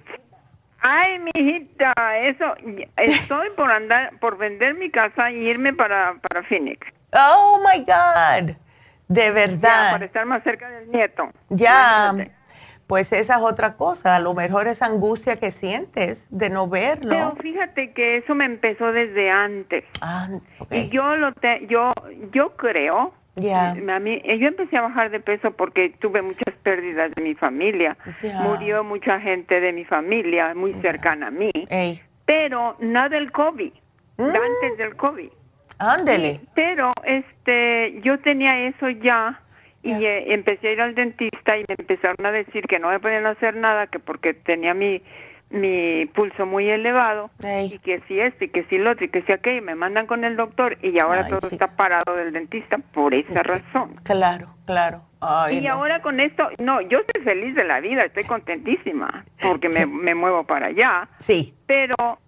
[0.80, 2.54] Ay, mijita, eso,
[2.96, 6.86] estoy por andar, por vender mi casa y irme para, para Phoenix.
[7.12, 8.56] Oh, my God,
[9.06, 9.92] de verdad.
[9.92, 11.30] para estar más cerca del nieto.
[11.50, 12.12] Ya,
[12.88, 17.10] pues esa es otra cosa, a lo mejor esa angustia que sientes de no verlo.
[17.10, 19.84] Pero fíjate que eso me empezó desde antes.
[20.00, 20.28] Ah,
[20.70, 21.92] Y yo, lo te, yo,
[22.32, 27.14] yo creo A mí, eh, yo empecé a bajar de peso porque tuve muchas pérdidas
[27.14, 27.96] de mi familia.
[28.42, 31.50] Murió mucha gente de mi familia muy cercana a mí.
[32.26, 33.72] Pero nada del COVID,
[34.18, 34.22] mm.
[34.22, 35.30] antes del COVID.
[35.78, 36.40] Ándele.
[36.54, 39.40] pero este, yo tenía eso ya
[39.82, 43.00] y eh, empecé a ir al dentista y me empezaron a decir que no me
[43.00, 45.02] podían hacer nada, que porque tenía mi
[45.52, 49.22] mi pulso muy elevado y que si este, y que si lo otro y que
[49.22, 53.14] si aquello, me mandan con el doctor y ahora todo está parado del dentista por
[53.14, 53.94] esa razón.
[54.02, 55.04] Claro, claro.
[55.50, 59.84] y ahora con esto, no, yo estoy feliz de la vida, estoy contentísima porque me,
[59.86, 61.08] me, muevo para allá.
[61.18, 61.54] Sí.
[61.66, 62.18] Pero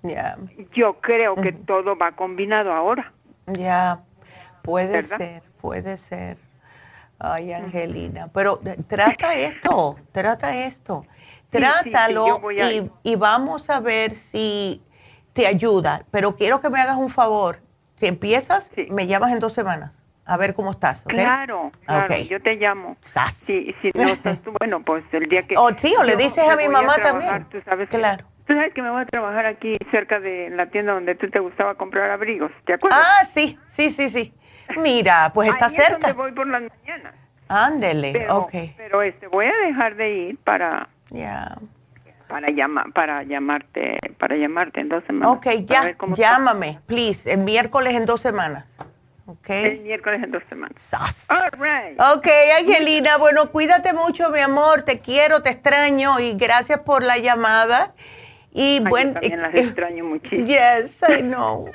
[0.72, 3.12] yo creo que todo va combinado ahora.
[3.46, 4.00] Ya,
[4.62, 6.36] puede ser, puede ser.
[7.18, 11.06] Ay, Angelina, pero eh, trata esto, trata esto
[11.58, 12.40] Trátalo
[13.02, 14.82] y, vamos a ver si
[15.32, 16.04] te ayuda.
[16.10, 17.60] Pero quiero que me hagas un favor.
[17.98, 19.92] Si empiezas, me llamas en dos semanas
[20.26, 21.02] a ver cómo estás.
[21.06, 22.96] Claro, claro, yo te llamo.
[23.34, 25.54] Si, si no estás tú, bueno, pues el día que...
[25.58, 27.44] Oh, sí, o le dices a mi mamá también.
[27.50, 28.24] Tú sabes claro.
[28.46, 31.38] tú sabes que me voy a trabajar aquí cerca de la tienda donde tú te
[31.38, 33.00] gustaba comprar abrigos, ¿te acuerdas?
[33.02, 34.34] Ah, sí, sí, sí, sí.
[34.78, 35.92] Mira, pues está cerca.
[35.92, 37.14] Es donde voy por las mañanas.
[37.48, 38.52] Ándele, ok.
[38.76, 41.56] Pero este, voy a dejar de ir para ya.
[42.28, 45.36] Para, llama, para llamarte para llamarte en dos semanas.
[45.36, 48.66] Ok, ya, llámame, please, el miércoles en dos semanas.
[49.26, 49.64] Okay.
[49.64, 50.92] El miércoles en dos semanas.
[51.30, 51.98] All right.
[51.98, 52.26] Ok,
[52.58, 57.94] Angelina, bueno, cuídate mucho, mi amor, te quiero, te extraño y gracias por la llamada.
[58.54, 60.46] Y bueno, también las extraño muchísimo.
[60.46, 61.70] Yes, I know.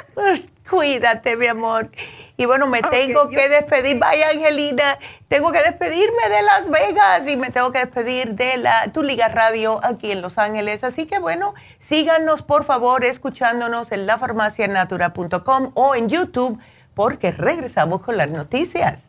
[0.69, 1.89] Cuídate, mi amor.
[2.37, 3.99] Y bueno, me tengo que despedir.
[3.99, 8.91] Vaya, Angelina, tengo que despedirme de Las Vegas y me tengo que despedir de la
[8.93, 10.85] Tu Liga Radio aquí en Los Ángeles.
[10.85, 16.59] Así que bueno, síganos por favor escuchándonos en lafarmacianatura.com o en YouTube
[16.93, 19.08] porque regresamos con las noticias.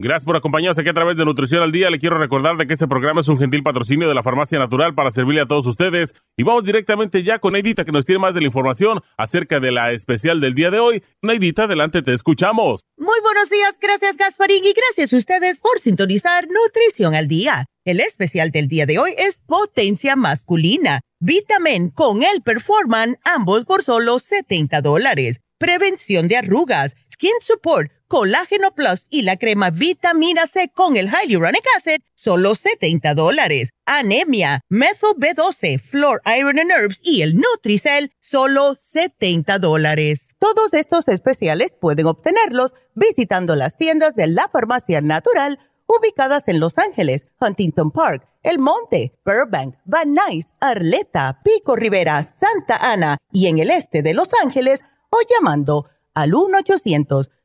[0.00, 1.90] Gracias por acompañarnos aquí a través de Nutrición al Día.
[1.90, 4.94] Le quiero recordar de que este programa es un gentil patrocinio de la Farmacia Natural
[4.94, 6.14] para servirle a todos ustedes.
[6.36, 9.72] Y vamos directamente ya con Neidita que nos tiene más de la información acerca de
[9.72, 11.02] la especial del día de hoy.
[11.20, 12.84] Neidita, adelante, te escuchamos.
[12.96, 17.66] Muy buenos días, gracias Gasparín y gracias a ustedes por sintonizar Nutrición al Día.
[17.84, 21.00] El especial del día de hoy es Potencia Masculina.
[21.18, 25.40] Vitamin con el Performan, ambos por solo 70 dólares.
[25.58, 31.62] Prevención de arrugas, Skin Support Colágeno Plus y la crema Vitamina C con el Hyaluronic
[31.76, 33.68] Acid, solo 70 dólares.
[33.84, 40.34] Anemia, Methyl B12, Flor Iron and Herbs y el Nutricel, solo 70 dólares.
[40.38, 46.78] Todos estos especiales pueden obtenerlos visitando las tiendas de la Farmacia Natural ubicadas en Los
[46.78, 53.58] Ángeles, Huntington Park, El Monte, Burbank, Van Nuys, Arleta, Pico Rivera, Santa Ana y en
[53.58, 54.80] el este de Los Ángeles
[55.10, 57.30] o llamando al 1 800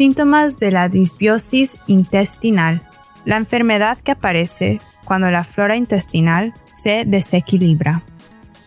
[0.00, 2.80] Síntomas de la disbiosis intestinal.
[3.26, 8.02] La enfermedad que aparece cuando la flora intestinal se desequilibra.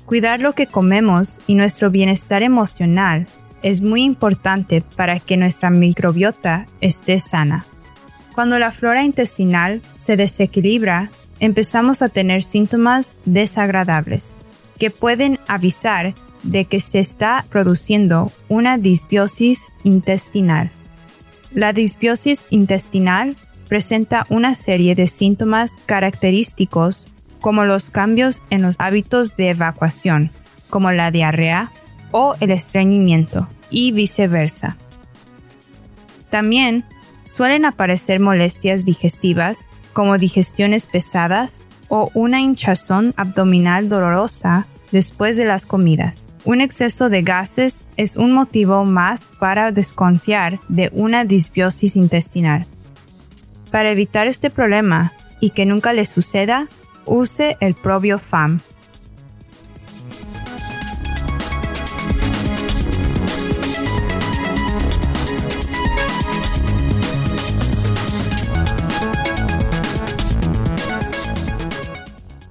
[0.05, 3.25] Cuidar lo que comemos y nuestro bienestar emocional
[3.63, 7.65] es muy importante para que nuestra microbiota esté sana.
[8.35, 11.09] Cuando la flora intestinal se desequilibra,
[11.39, 14.37] empezamos a tener síntomas desagradables
[14.77, 16.13] que pueden avisar
[16.43, 20.69] de que se está produciendo una disbiosis intestinal.
[21.53, 23.35] La disbiosis intestinal
[23.67, 30.31] presenta una serie de síntomas característicos como los cambios en los hábitos de evacuación,
[30.69, 31.71] como la diarrea,
[32.11, 34.77] o el estreñimiento y viceversa.
[36.29, 36.85] También
[37.25, 45.65] suelen aparecer molestias digestivas como digestiones pesadas o una hinchazón abdominal dolorosa después de las
[45.65, 46.32] comidas.
[46.45, 52.65] Un exceso de gases es un motivo más para desconfiar de una disbiosis intestinal.
[53.71, 56.67] Para evitar este problema y que nunca le suceda,
[57.05, 58.59] use el propio FAM.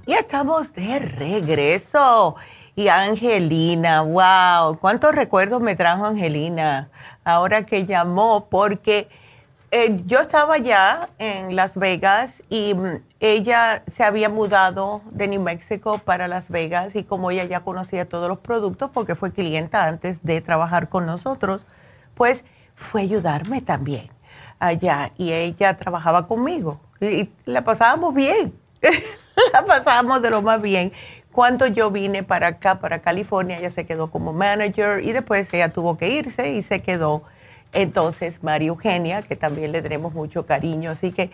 [0.07, 2.35] Ya estamos de regreso.
[2.75, 6.89] Y Angelina, wow, cuántos recuerdos me trajo Angelina
[7.23, 9.07] ahora que llamó, porque
[9.69, 15.41] eh, yo estaba ya en Las Vegas y mm, ella se había mudado de New
[15.41, 19.85] Mexico para Las Vegas y como ella ya conocía todos los productos porque fue clienta
[19.85, 21.65] antes de trabajar con nosotros,
[22.15, 22.43] pues
[22.75, 24.09] fue ayudarme también
[24.59, 26.79] allá y ella trabajaba conmigo.
[26.99, 28.53] Y la pasábamos bien,
[29.53, 30.91] la pasábamos de lo más bien
[31.33, 35.69] cuando yo vine para acá, para California, ella se quedó como manager y después ella
[35.69, 37.23] tuvo que irse y se quedó
[37.73, 40.91] entonces María Eugenia, que también le tenemos mucho cariño.
[40.91, 41.31] Así que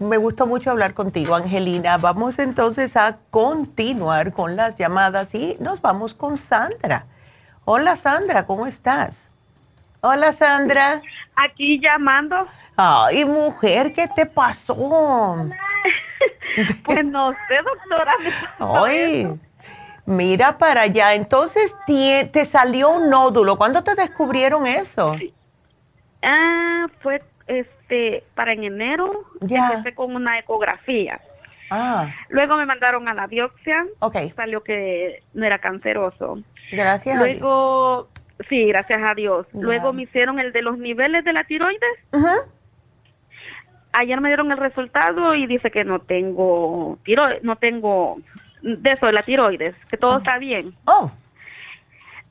[0.00, 1.98] me gustó mucho hablar contigo, Angelina.
[1.98, 7.06] Vamos entonces a continuar con las llamadas y nos vamos con Sandra.
[7.64, 9.30] Hola Sandra, ¿cómo estás?
[10.00, 11.00] Hola Sandra.
[11.36, 12.48] Aquí llamando.
[12.76, 15.46] Ay, mujer, ¿qué te pasó?
[16.84, 18.12] pues no sé, doctora.
[18.58, 19.28] Ay,
[20.06, 21.14] mira para allá.
[21.14, 23.56] Entonces te salió un nódulo.
[23.56, 25.16] ¿Cuándo te descubrieron eso?
[26.22, 29.24] Ah, fue este para en enero.
[29.40, 29.70] Ya.
[29.70, 31.20] Empecé con una ecografía.
[31.70, 32.08] Ah.
[32.28, 33.86] Luego me mandaron a la biopsia.
[34.00, 34.16] Ok.
[34.36, 36.38] Salió que no era canceroso.
[36.70, 37.18] Gracias.
[37.18, 38.08] Luego,
[38.48, 39.46] sí, gracias a Dios.
[39.52, 41.98] Luego me hicieron el de los niveles de la tiroides.
[42.12, 42.36] Ajá
[43.92, 48.18] ayer me dieron el resultado y dice que no tengo tiroides, no tengo
[48.62, 50.18] de eso de la tiroides, que todo oh.
[50.18, 50.74] está bien.
[50.84, 51.10] Oh.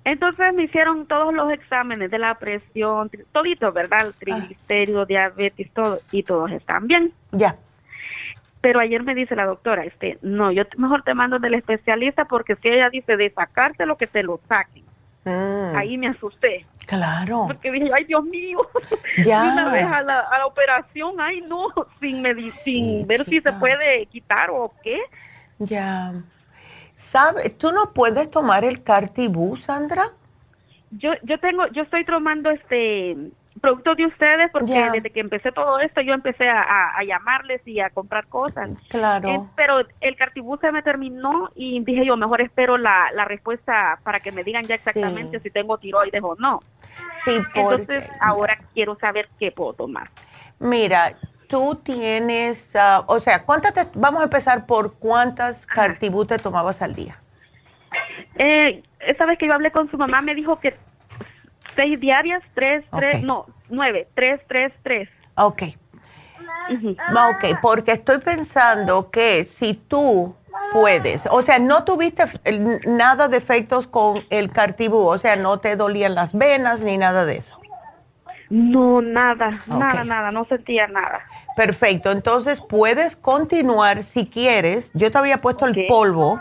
[0.03, 4.07] Entonces me hicieron todos los exámenes de la presión, todito, ¿verdad?
[4.07, 7.13] El triglicerio, diabetes, todo, y todos están bien.
[7.31, 7.55] Ya.
[8.61, 12.55] Pero ayer me dice la doctora, este, no, yo mejor te mando del especialista porque
[12.55, 14.83] si ella dice de sacarte lo que te lo saquen.
[15.23, 15.75] Mm.
[15.75, 16.65] Ahí me asusté.
[16.87, 17.45] Claro.
[17.47, 18.59] Porque dije, ay Dios mío,
[19.23, 19.43] ya.
[19.53, 21.67] una vez a la, a la operación, ay no,
[21.99, 22.23] sin,
[22.63, 24.99] sin ver si se puede quitar o qué.
[25.59, 26.13] Ya.
[26.95, 27.57] ¿Sabes?
[27.57, 30.09] ¿Tú no puedes tomar el Cartibú, Sandra?
[30.91, 33.15] Yo, yo tengo, yo estoy tomando este
[33.59, 37.89] productos de ustedes porque desde que empecé todo esto yo empecé a, llamarles y a
[37.89, 38.69] comprar cosas.
[38.89, 39.29] Claro.
[39.29, 43.99] Eh, pero el cartibú se me terminó y dije yo, mejor espero la, la respuesta
[44.03, 46.61] para que me digan ya exactamente si tengo tiroides o no.
[47.25, 50.09] Sí, Entonces ahora quiero saber qué puedo tomar.
[50.59, 56.37] Mira, tú tienes, ah, o sea, ¿cuántas te, vamos a empezar por cuántas cartibú te
[56.37, 57.19] tomabas al día?
[58.35, 60.75] Eh, esa vez que yo hablé con su mamá me dijo que
[61.75, 65.09] seis diarias, tres, tres, no, nueve, tres, tres, tres.
[65.35, 65.63] Ok.
[66.69, 70.35] Ok, porque estoy pensando que si tú
[70.71, 72.23] puedes, o sea, no tuviste
[72.85, 77.25] nada de efectos con el cartibú, o sea, no te dolían las venas ni nada
[77.25, 77.57] de eso.
[78.49, 81.21] No, nada, nada, nada, no sentía nada.
[81.55, 84.91] Perfecto, entonces puedes continuar si quieres.
[84.93, 86.39] Yo te había puesto el polvo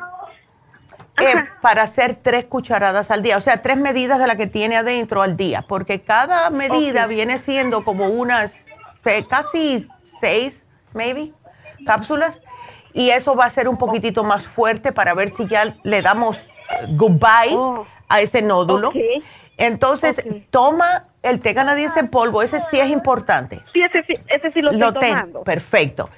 [1.20, 4.76] eh, para hacer tres cucharadas al día, o sea, tres medidas de la que tiene
[4.76, 8.56] adentro al día, porque cada medida viene siendo como unas
[9.28, 9.88] casi
[10.20, 11.32] seis, maybe,
[11.86, 12.40] cápsulas,
[12.92, 16.36] y eso va a ser un poquitito más fuerte para ver si ya le damos
[16.90, 17.86] goodbye oh.
[18.08, 18.92] a ese nódulo.
[19.56, 20.16] Entonces,
[20.50, 23.62] toma el té canadiense en polvo, ese sí es importante.
[23.72, 25.42] Sí, ese sí, ese sí lo estoy tomando.
[25.42, 26.08] Perfecto.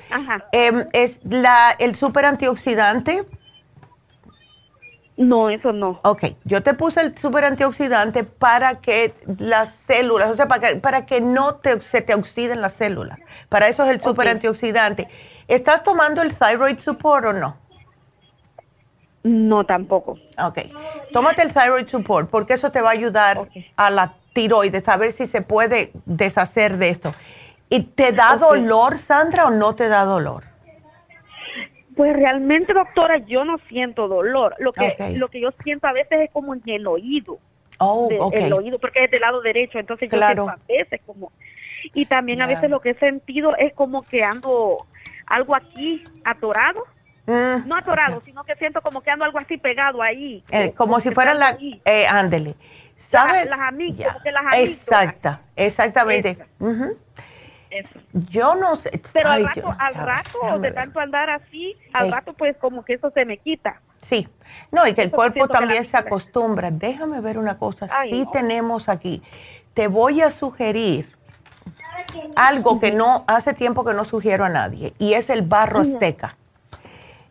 [0.52, 3.24] Em, es la, el super antioxidante
[5.16, 6.00] no, eso no.
[6.04, 10.76] Ok, yo te puse el super antioxidante para que las células, o sea, para que,
[10.76, 13.18] para que no te, se te oxiden las células.
[13.48, 15.08] Para eso es el super antioxidante.
[15.48, 17.56] ¿Estás tomando el thyroid support o no?
[19.24, 20.18] No, tampoco.
[20.42, 20.58] Ok,
[21.12, 25.12] tómate el thyroid support porque eso te va a ayudar a la tiroides, a ver
[25.12, 27.12] si se puede deshacer de esto.
[27.68, 30.51] ¿Y te da dolor, Sandra, o no te da dolor?
[31.96, 34.54] Pues realmente, doctora, yo no siento dolor.
[34.58, 37.38] Lo que, lo que yo siento a veces es como en el oído.
[37.78, 41.32] Oh, El oído, porque es del lado derecho, entonces yo siento a veces como...
[41.94, 44.86] Y también a veces lo que he sentido es como que ando
[45.26, 46.84] algo aquí atorado.
[47.26, 47.66] Mm.
[47.66, 50.44] No atorado, sino que siento como que ando algo así pegado ahí.
[50.50, 51.58] Eh, como, si fuera la...
[51.84, 52.54] Eh, ándele.
[52.96, 53.46] ¿Sabes?
[53.46, 54.16] Las, amigas,
[54.54, 56.38] Exacta, exactamente.
[58.12, 59.00] Yo no sé.
[59.12, 63.10] Pero al rato, al rato de tanto andar así, al rato pues como que eso
[63.10, 63.80] se me quita.
[64.02, 64.28] Sí,
[64.70, 66.70] no, y que el cuerpo también se acostumbra.
[66.70, 67.88] Déjame ver una cosa.
[68.04, 69.22] sí tenemos aquí.
[69.74, 71.08] Te voy a sugerir
[72.36, 76.36] algo que no, hace tiempo que no sugiero a nadie, y es el barro azteca.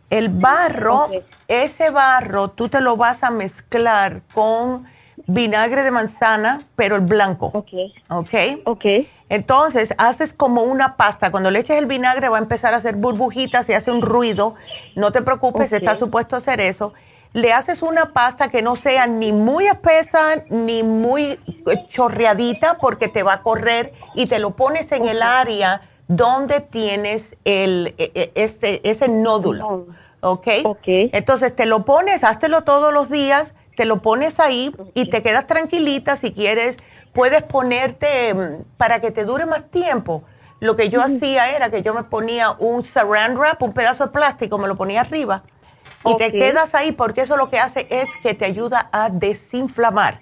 [0.10, 1.10] El barro,
[1.48, 4.86] ese barro, tú te lo vas a mezclar con
[5.26, 7.52] vinagre de manzana, pero el blanco.
[7.54, 7.72] Ok.
[8.10, 8.34] Ok.
[8.66, 8.86] Ok.
[9.32, 11.32] Entonces, haces como una pasta.
[11.32, 14.56] Cuando le eches el vinagre va a empezar a hacer burbujitas y hace un ruido.
[14.98, 16.94] No te preocupes, está supuesto hacer eso.
[17.32, 21.40] Le haces una pasta que no sea ni muy espesa ni muy
[21.88, 25.80] chorreadita porque te va a correr y te lo pones en el área
[26.10, 29.88] donde tienes el, e, e, este, ese nódulo.
[30.20, 30.48] ¿Ok?
[30.66, 30.84] Ok.
[30.86, 35.48] Entonces te lo pones, háztelo todos los días, te lo pones ahí y te quedas
[35.48, 36.76] tranquilita si quieres
[37.14, 40.24] puedes ponerte mm, para que te dure más tiempo.
[40.60, 44.12] Lo que yo hacía era que yo me ponía un saran wrap, un pedazo de
[44.12, 45.44] plástico, me lo ponía arriba
[46.06, 50.22] y te quedas ahí porque eso lo que hace es que te ayuda a desinflamar.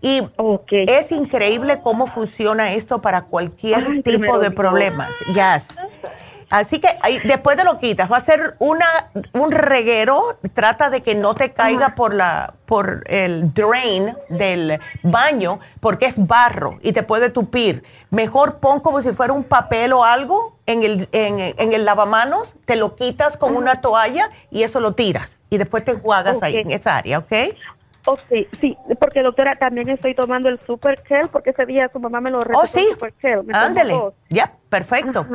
[0.00, 0.22] Y
[0.70, 5.10] es increíble cómo funciona esto para cualquier tipo de problemas.
[5.26, 5.66] Yes.
[6.50, 8.86] Así que ahí, después de lo quitas, va a ser una,
[9.32, 15.60] un reguero, trata de que no te caiga por, la, por el drain del baño,
[15.80, 17.84] porque es barro y te puede tupir.
[18.10, 22.54] Mejor pon como si fuera un papel o algo en el, en, en el lavamanos,
[22.64, 25.38] te lo quitas con una toalla y eso lo tiras.
[25.50, 27.32] Y después te enjuagas ahí en esa área, ¿ok?
[28.06, 32.22] Ok, sí, porque doctora, también estoy tomando el Super Kel, porque ese día su mamá
[32.22, 32.60] me lo recetó.
[32.60, 33.12] Oh, sí, Super
[33.52, 35.26] ándele, ya, perfecto.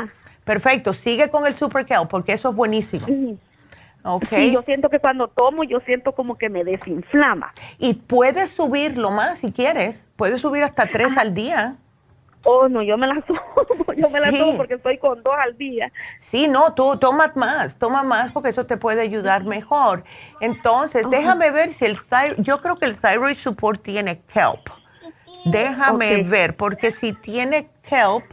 [0.44, 3.38] Perfecto, sigue con el Super Kel porque eso es buenísimo.
[4.06, 4.52] Okay.
[4.52, 7.54] yo siento que cuando tomo, yo siento como que me desinflama.
[7.78, 10.06] Y puedes subirlo más si quieres.
[10.18, 11.78] Puedes subir hasta tres al día.
[12.46, 15.58] Oh, no, yo me la tomo, yo me la tomo porque estoy con dos al
[15.58, 15.92] día.
[16.20, 20.04] Sí, no, tú tomas más, toma más porque eso te puede ayudar mejor.
[20.42, 21.98] Entonces, déjame ver si el
[22.40, 24.70] yo creo que el thyroid support tiene kelp.
[25.46, 28.24] Déjame ver, porque si tiene kelp,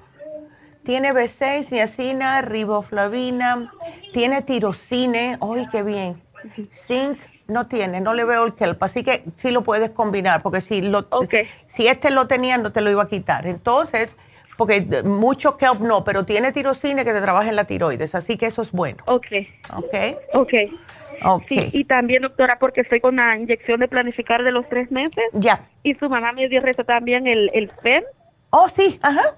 [0.82, 3.72] tiene B6, niacina, riboflavina,
[4.12, 6.22] tiene tirosine, ¡ay, qué bien!
[6.72, 10.60] Zinc no tiene, no le veo el kelp, así que sí lo puedes combinar, porque
[10.60, 11.06] si, lo,
[11.66, 13.46] si este lo tenía, no te lo iba a quitar.
[13.46, 14.14] Entonces,
[14.56, 18.46] porque mucho kelp no, pero tiene tirosine que te trabaja en la tiroides, así que
[18.46, 19.02] eso es bueno.
[19.06, 19.26] Ok.
[19.76, 19.94] Ok.
[20.34, 20.54] Ok.
[21.22, 21.70] Okay.
[21.70, 25.22] Sí, y también, doctora, porque estoy con la inyección de planificar de los tres meses.
[25.34, 25.66] Ya.
[25.82, 28.04] Y su mamá me dio también el, el FEM.
[28.48, 29.36] Oh, sí, ajá.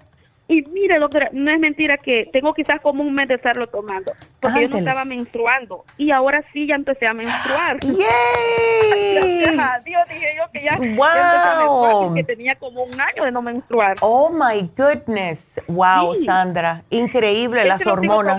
[0.53, 4.13] Y mire, doctora, no es mentira que tengo quizás como un mes de estarlo tomando,
[4.39, 7.81] porque yo no estaba menstruando y ahora sí ya empecé a menstruar.
[7.85, 9.47] ¡Yay!
[9.87, 12.13] Dios, dije yo que ya, wow.
[12.13, 13.97] que tenía como un año de no menstruar.
[14.01, 15.59] Oh my goodness.
[15.69, 18.39] Wow, Sandra, increíble las hormonas.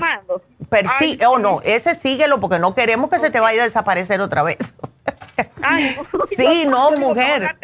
[0.70, 4.22] Pero sí, oh no, ese síguelo porque no queremos que se te vaya a desaparecer
[4.22, 4.76] otra vez.
[6.38, 7.56] sí, no, mujer.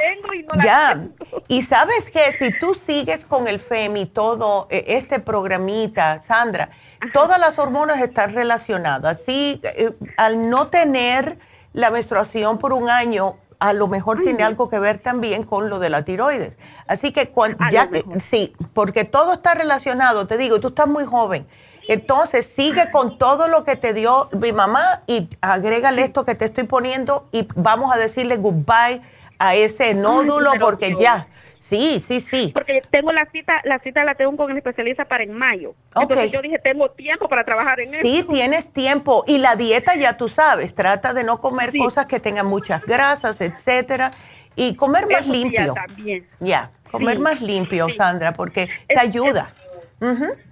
[0.63, 1.07] ya.
[1.47, 6.70] Y sabes que si tú sigues con el FEM y todo e, este programita, Sandra,
[7.13, 9.22] todas las hormonas están relacionadas.
[9.26, 11.39] Sí, eh, al no tener
[11.74, 15.80] la menstruación por un año, a lo mejor tiene algo que ver también con lo
[15.80, 16.57] de la tiroides.
[16.88, 17.89] Así que cuando, ya,
[18.20, 21.45] sí, porque todo está relacionado, te digo, tú estás muy joven.
[21.90, 26.46] Entonces sigue con todo lo que te dio mi mamá y agrégale esto que te
[26.46, 29.02] estoy poniendo y vamos a decirle goodbye
[29.40, 31.28] a ese nódulo porque ya.
[31.58, 32.52] Sí, sí, sí.
[32.54, 35.74] Porque tengo la cita, la cita la tengo con el especialista para en mayo.
[36.00, 38.04] Entonces yo dije, tengo tiempo para trabajar en eso.
[38.04, 39.24] Sí, tienes tiempo.
[39.26, 43.42] Y la dieta ya tú sabes, trata de no comer cosas que tengan muchas grasas,
[43.42, 44.12] etcétera.
[44.56, 45.74] Y comer más limpio.
[45.76, 46.28] Ya, también.
[46.39, 49.54] ya comer más limpio, Sandra, porque te ayuda.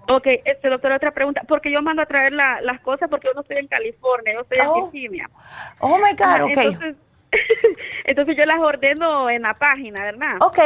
[0.10, 1.42] Ok, este, doctora, otra pregunta.
[1.48, 4.60] Porque yo mando a traer las cosas porque yo no estoy en California, yo estoy
[4.60, 4.90] en oh.
[4.90, 5.30] Virginia.
[5.80, 6.58] Oh, my God, ok.
[6.58, 6.96] Entonces,
[8.06, 10.38] entonces, yo las ordeno en la página, ¿verdad?
[10.42, 10.60] Ok.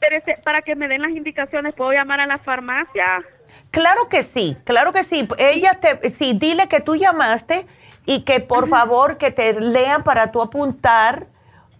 [0.00, 3.22] Pero para que me den las indicaciones, ¿puedo llamar a la farmacia?
[3.70, 5.28] Claro que sí, claro que sí.
[5.38, 7.66] Ella te, sí, dile que tú llamaste
[8.06, 11.26] y que por favor que te lean para tú apuntar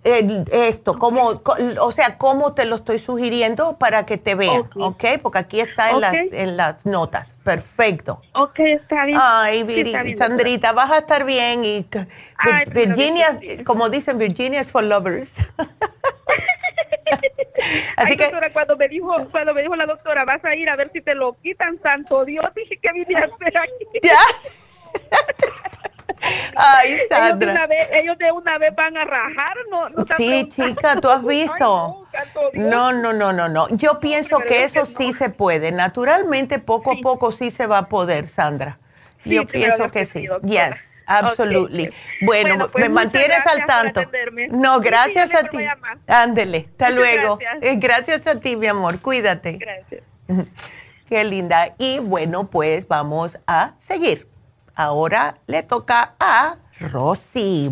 [0.04, 1.42] esto, como,
[1.80, 5.04] o sea, cómo te lo estoy sugiriendo para que te vean, ¿ok?
[5.22, 7.34] Porque aquí está en, las, en las notas.
[7.44, 8.22] Perfecto.
[8.32, 9.18] Ok, está bien.
[9.20, 11.64] Ay, Sandrita, vas a estar bien.
[11.64, 11.86] Y
[12.72, 15.50] Virginia, como dicen, Virginia es for lovers.
[17.96, 20.90] Así que cuando me dijo, cuando me dijo la doctora, vas a ir a ver
[20.92, 24.00] si te lo quitan, santo Dios, dije que vine a hacer aquí.
[26.56, 27.30] Ay, Sandra.
[27.30, 29.88] Ellos de, una vez, ellos de una vez van a rajar, ¿no?
[29.88, 32.06] no sí, chica, tú has visto.
[32.54, 33.68] no, no, no, no, no.
[33.70, 35.72] Yo pienso que eso sí se puede.
[35.72, 38.78] Naturalmente, poco a poco sí se va a poder, Sandra.
[39.24, 40.28] Yo pienso que, sí.
[40.42, 40.88] Yes.
[41.08, 41.90] Absolutely.
[42.20, 44.02] Bueno, pues me mantienes al tanto.
[44.50, 45.58] No, gracias a ti.
[46.06, 47.38] Ándele, hasta luego.
[47.62, 48.26] Eh, gracias.
[48.26, 49.00] a ti, mi amor.
[49.00, 49.52] Cuídate.
[49.52, 50.02] Gracias.
[51.08, 51.74] Qué linda.
[51.78, 54.28] Y bueno, pues vamos a seguir.
[54.78, 57.68] Ahora le toca a Rosy.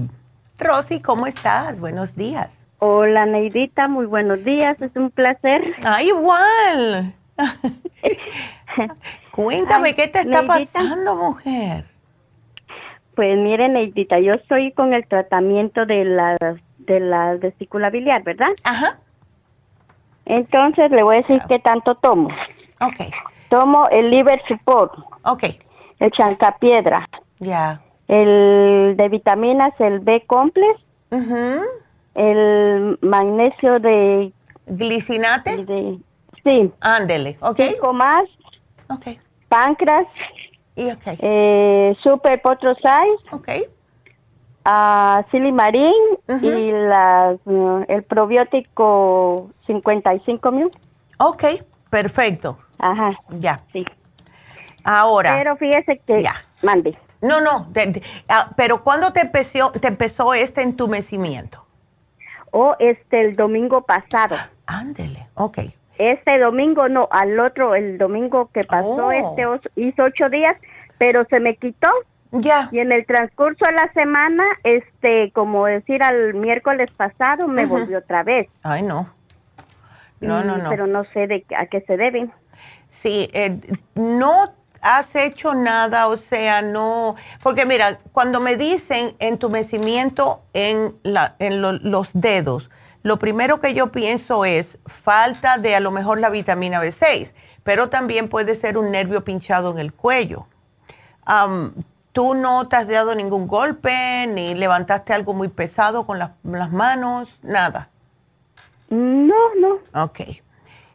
[0.59, 1.79] Rosy, ¿cómo estás?
[1.79, 2.65] Buenos días.
[2.81, 4.83] Hola, Neidita, muy buenos días.
[4.83, 5.77] Es un placer.
[5.85, 7.15] Ah, igual.
[9.31, 11.85] Cuéntame, ¿qué te está pasando, mujer?
[13.15, 16.37] Pues miren, Neidita, yo estoy con el tratamiento de la,
[16.79, 18.51] de la vesícula biliar, ¿verdad?
[18.65, 18.99] Ajá.
[20.25, 22.31] Entonces le voy a decir qué tanto tomo.
[22.81, 23.15] Ok.
[23.49, 24.93] Tomo el liver support.
[25.23, 25.45] Ok.
[25.99, 27.09] El chancapiedra.
[27.39, 27.81] Ya.
[28.09, 30.81] El de vitaminas, el B complex.
[32.15, 34.33] El magnesio de...
[34.67, 35.65] ¿Glicinate?
[36.45, 36.73] sí.
[36.81, 37.57] Ándele, ok.
[37.57, 38.25] Cinco más.
[38.89, 39.19] Ok.
[39.49, 40.07] Páncreas.
[40.75, 41.19] Y okay.
[41.21, 43.19] eh, Super Potrosize.
[43.33, 43.49] Ok.
[44.67, 45.93] Uh, Silimarín
[46.43, 50.71] y la, uh, el probiótico 55 mil.
[51.19, 51.45] Ok,
[51.89, 52.59] perfecto.
[52.79, 53.13] Ajá.
[53.31, 53.63] Ya.
[53.73, 53.87] Sí.
[54.87, 55.35] Ahora.
[55.37, 56.23] Pero fíjese que.
[56.23, 56.35] Ya.
[56.63, 56.97] Mande.
[57.21, 57.73] No, no.
[58.29, 61.65] Ah, pero ¿cuándo te empezó, te empezó este entumecimiento?
[62.53, 64.37] Oh, este, el domingo pasado.
[64.67, 65.59] Ándele, ok.
[65.99, 69.13] Este domingo no, al otro, el domingo que pasó, Oh.
[69.13, 69.45] este
[69.77, 70.57] hizo ocho días,
[70.99, 71.89] pero se me quitó.
[72.33, 72.69] Ya.
[72.71, 77.99] Y en el transcurso de la semana, este, como decir al miércoles pasado, me volvió
[77.99, 78.49] otra vez.
[78.63, 79.09] Ay, no.
[80.21, 80.69] No, no, no.
[80.71, 82.29] Pero no sé de qué- a qué se debe.
[82.89, 83.59] Sí, eh,
[83.95, 91.37] no has hecho nada, o sea, no, porque mira, cuando me dicen entumecimiento en, la,
[91.39, 92.71] en lo- los dedos,
[93.03, 97.33] lo primero que yo pienso es falta de a lo mejor la vitamina B6,
[97.63, 100.47] pero también puede ser un nervio pinchado en el cuello.
[102.13, 106.73] ¿Tú no te has dado ningún golpe, ni levantaste algo muy pesado con las, las
[106.73, 107.39] manos?
[107.43, 107.91] Nada.
[108.89, 109.79] No, no.
[110.05, 110.21] Ok.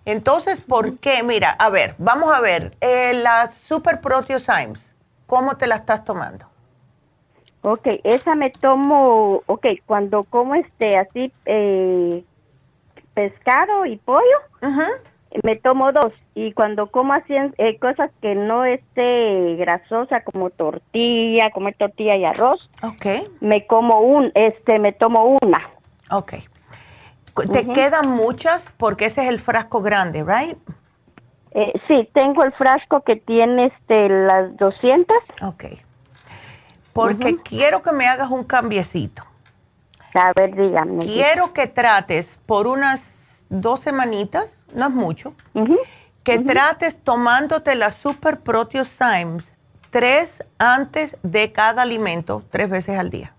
[0.06, 1.24] Entonces, ¿por qué?
[1.24, 4.96] Mira, a ver, vamos a ver, eh, la Super Proteosymes,
[5.28, 6.48] ¿cómo te la estás tomando?
[7.64, 12.24] Ok, esa me tomo, ok, cuando como este así eh,
[13.14, 14.38] pescado y pollo,
[15.44, 16.12] me tomo dos.
[16.34, 22.26] Y cuando como así eh, cosas que no esté grasosa, como tortilla, comer tortilla y
[22.26, 23.06] arroz, Ok,
[23.42, 25.62] me como un, este, me tomo una.
[26.10, 26.34] ok.
[27.52, 28.68] ¿Te quedan muchas?
[28.78, 30.58] Porque ese es el frasco grande, ¿right?
[31.52, 35.16] Eh, sí, tengo el frasco que tiene este las 200.
[35.44, 35.66] Ok.
[36.94, 39.24] Porque quiero que me hagas un cambiecito.
[40.14, 41.06] A ver, dígame.
[41.06, 45.34] Quiero que trates por unas dos semanitas, no es mucho,
[46.24, 49.54] que trates tomándote la Super Proteosymes
[49.92, 53.36] tres antes de cada alimento, tres veces al día.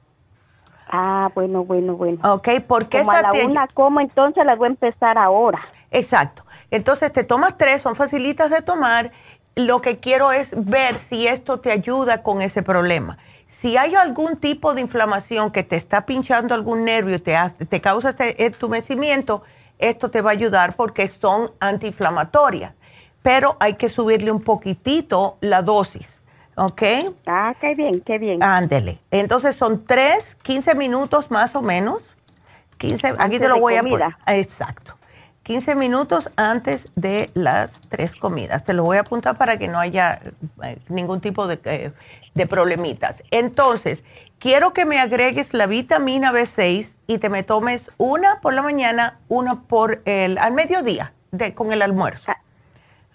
[0.94, 2.18] Ah, bueno, bueno, bueno.
[2.34, 5.58] Ok, porque Como a esa la te- una como, entonces las voy a empezar ahora.
[5.90, 6.44] Exacto.
[6.70, 9.10] Entonces te tomas tres, son facilitas de tomar.
[9.56, 13.16] Lo que quiero es ver si esto te ayuda con ese problema.
[13.46, 17.64] Si hay algún tipo de inflamación que te está pinchando algún nervio y te, hace-
[17.64, 19.42] te causa este entumecimiento,
[19.78, 22.74] esto te va a ayudar porque son antiinflamatorias.
[23.22, 26.20] Pero hay que subirle un poquitito la dosis.
[26.56, 26.82] ¿Ok?
[27.26, 28.42] Ah, qué bien, qué bien.
[28.42, 28.98] Ándele.
[29.10, 32.02] Entonces son tres, 15 minutos más o menos.
[32.78, 34.16] 15, aquí Antes te lo voy a poner.
[34.26, 34.96] Exacto.
[35.44, 38.64] 15 minutos antes de las tres comidas.
[38.64, 40.20] Te lo voy a apuntar para que no haya
[40.62, 41.92] eh, ningún tipo de, eh,
[42.34, 43.22] de problemitas.
[43.30, 44.04] Entonces,
[44.38, 49.18] quiero que me agregues la vitamina B6 y te me tomes una por la mañana,
[49.28, 52.30] una por el al mediodía de, con el almuerzo.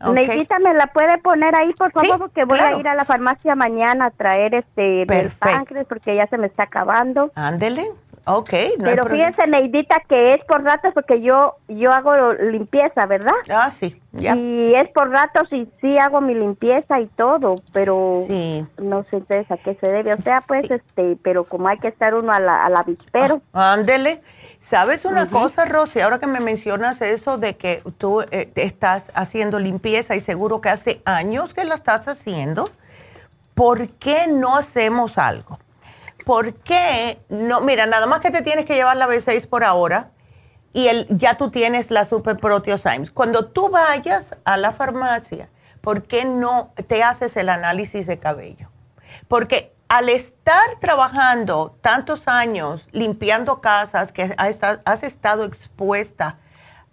[0.01, 0.13] ¿Ok?
[0.13, 2.19] Neidita, ¿me la puede poner ahí, por favor?
[2.19, 2.77] porque voy claro.
[2.77, 6.47] a ir a la farmacia mañana a traer este del páncreas porque ya se me
[6.47, 7.31] está acabando.
[7.35, 7.85] Ándele.
[8.29, 8.51] Ok.
[8.77, 13.31] no Pero fíjese, Neidita, que es por ratos porque yo yo hago limpieza, ¿verdad?
[13.49, 14.35] Ah, sí, ya.
[14.35, 18.65] Y es por ratos y sí hago mi limpieza y todo, pero Sí.
[18.79, 20.13] no sé entonces a qué se debe.
[20.13, 23.41] O sea, pues, este, pero como hay que estar uno a la, a la avispero.
[23.53, 24.21] Ándele.
[24.67, 26.01] ¿Sabes una cosa, Rosy?
[26.01, 30.67] Ahora que me mencionas eso de que tú eh, estás haciendo limpieza y seguro que
[30.67, 32.69] hace años que la estás haciendo,
[33.55, 35.57] ¿por qué no hacemos algo?
[36.25, 37.61] ¿Por qué no?
[37.61, 40.09] Mira, nada más que te tienes que llevar la B6 por ahora
[40.73, 43.11] y el, ya tú tienes la Super Proteosymes.
[43.11, 45.47] Cuando tú vayas a la farmacia,
[45.79, 48.69] ¿por qué no te haces el análisis de cabello?
[49.29, 56.37] Porque al estar trabajando tantos años limpiando casas, que has estado expuesta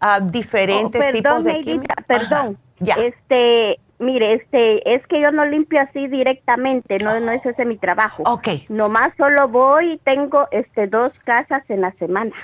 [0.01, 1.97] a diferentes oh, tipos de químicos.
[2.07, 2.59] Perdón,
[2.97, 7.79] este, mire, este, es que yo no limpio así directamente, no, no es ese mi
[7.79, 8.23] trabajo.
[8.27, 8.49] Ok.
[8.69, 12.35] Nomás solo voy y tengo, este, dos casas en la semana.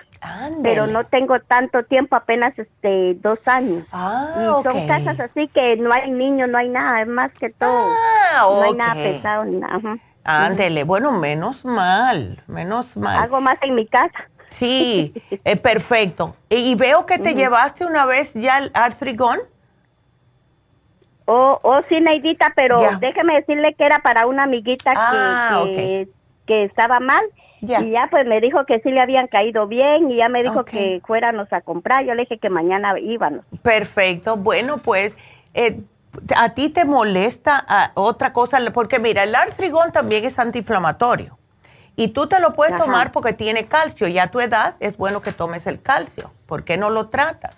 [0.63, 3.87] Pero no tengo tanto tiempo, apenas este dos años.
[3.91, 7.49] Ah, y son casas así que no hay niños, no hay nada, es más que
[7.49, 7.89] todo.
[8.35, 9.99] Ah, no hay nada pesado ni nada.
[10.25, 13.23] Ándele, bueno, menos mal, menos mal.
[13.23, 14.29] Hago más en mi casa.
[14.51, 15.15] Sí,
[15.45, 16.37] es perfecto.
[16.49, 19.39] Y, veo que te llevaste una vez ya el artrigón.
[21.25, 25.65] Oh, oh, sí, Neidita, pero déjeme decirle que era para una amiguita que, ah,
[26.47, 27.25] que, estaba mal.
[27.63, 30.65] Y ya pues me dijo que sí le habían caído bien y ya me dijo
[30.65, 32.05] que fuéramos a comprar.
[32.05, 33.45] Yo le dije que mañana íbamos.
[33.63, 34.37] Perfecto.
[34.37, 35.17] Bueno, pues
[35.55, 35.81] eh,
[36.37, 41.39] a ti te molesta otra cosa, porque mira, el artrigón también es antiinflamatorio.
[41.97, 45.21] Y tú te lo puedes tomar porque tiene calcio y a tu edad es bueno
[45.21, 46.33] que tomes el calcio.
[46.47, 47.55] ¿Por qué no lo tratas?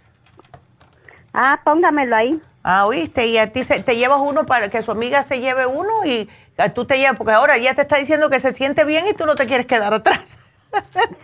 [1.32, 2.42] Ah, póngamelo ahí.
[2.62, 5.66] Ah, oíste, y a ti se, te llevas uno para que su amiga se lleve
[5.66, 6.28] uno y
[6.74, 9.26] tú te llevas, porque ahora ya te está diciendo que se siente bien y tú
[9.26, 10.36] no te quieres quedar atrás.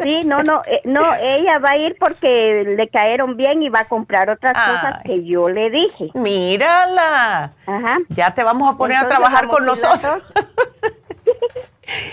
[0.02, 3.80] Sí, no, no, eh, no, ella va a ir porque le cayeron bien y va
[3.80, 6.10] a comprar otras cosas que yo le dije.
[6.14, 7.52] Mírala.
[7.66, 7.98] Ajá.
[8.10, 10.22] Ya te vamos a poner a trabajar con nosotros.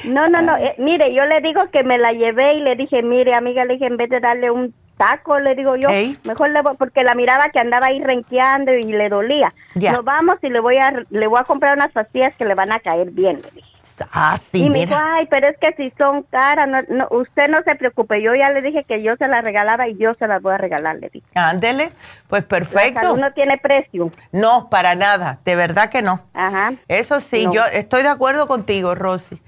[0.06, 3.04] No, no, no, eh, mire, yo le digo que me la llevé y le dije,
[3.04, 5.90] mire, amiga, le dije, en vez de darle un taco, le digo yo,
[6.24, 9.54] mejor le voy, porque la miraba que andaba ahí renqueando y le dolía.
[9.76, 12.72] Nos vamos y le voy a le voy a comprar unas pastillas que le van
[12.72, 13.75] a caer bien, le dije.
[14.12, 17.58] Ah, sí, y me dijo, ay, pero es que si son caras, no, usted no
[17.64, 20.42] se preocupe, yo ya le dije que yo se las regalaba y yo se las
[20.42, 21.26] voy a regalar, le dije.
[21.36, 21.92] Ándele,
[22.28, 23.16] pues perfecto.
[23.18, 24.12] no tiene precio.
[24.32, 26.22] No, para nada, de verdad que no.
[26.34, 26.74] Ajá.
[26.88, 29.42] Eso sí, yo estoy de acuerdo contigo, Rosy.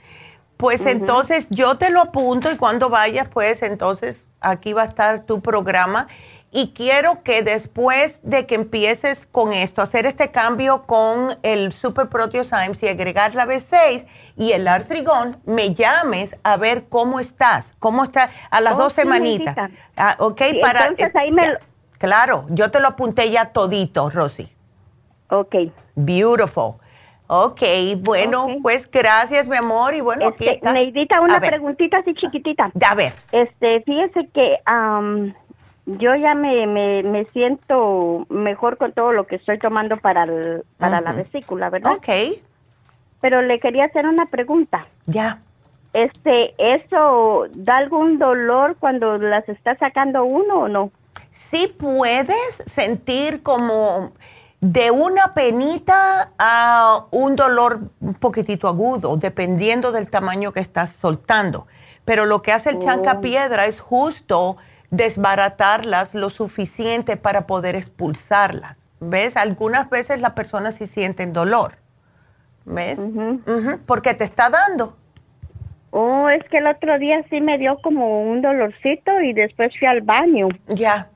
[0.58, 5.22] Pues entonces yo te lo apunto y cuando vayas, pues entonces aquí va a estar
[5.22, 6.08] tu programa.
[6.52, 12.08] Y quiero que después de que empieces con esto, hacer este cambio con el Super
[12.08, 14.08] Proteosymes y agregar la B6
[14.38, 19.56] y el artrigón, me llames a ver cómo estás, cómo estás a las dos semanitas.
[19.98, 20.88] Ah, ok, para.
[20.88, 21.58] Entonces ahí me
[21.98, 24.50] Claro, yo te lo apunté ya todito, Rosy.
[25.30, 25.56] Ok.
[25.96, 26.76] Beautiful.
[27.30, 27.62] Ok,
[27.98, 30.72] bueno, pues gracias, mi amor, y bueno, aquí este, está.
[30.72, 32.72] Neidita, una preguntita así chiquitita.
[32.90, 33.14] A ver.
[33.34, 34.60] Este, fíjese que
[35.88, 40.28] yo ya me, me, siento mejor con todo lo que estoy tomando para,
[40.78, 41.94] para la vesícula, ¿verdad?
[41.94, 42.40] Ok.
[43.22, 44.86] Pero le quería hacer una pregunta.
[45.06, 45.40] Ya.
[45.94, 50.92] Este, ¿eso da algún dolor cuando las está sacando uno o no?
[51.32, 54.12] Sí puedes sentir como
[54.60, 61.66] de una penita a un dolor un poquitito agudo, dependiendo del tamaño que estás soltando.
[62.04, 63.22] Pero lo que hace el chanca oh.
[63.22, 64.58] piedra es justo
[64.90, 68.78] desbaratarlas lo suficiente para poder expulsarlas.
[69.00, 69.38] ¿Ves?
[69.38, 71.76] Algunas veces las personas sí sienten dolor.
[72.66, 73.00] ¿Ves?
[73.86, 74.98] Porque te está dando.
[75.92, 79.88] Oh, es que el otro día sí me dio como un dolorcito y después fui
[79.88, 80.50] al baño.
[80.68, 81.10] Ya.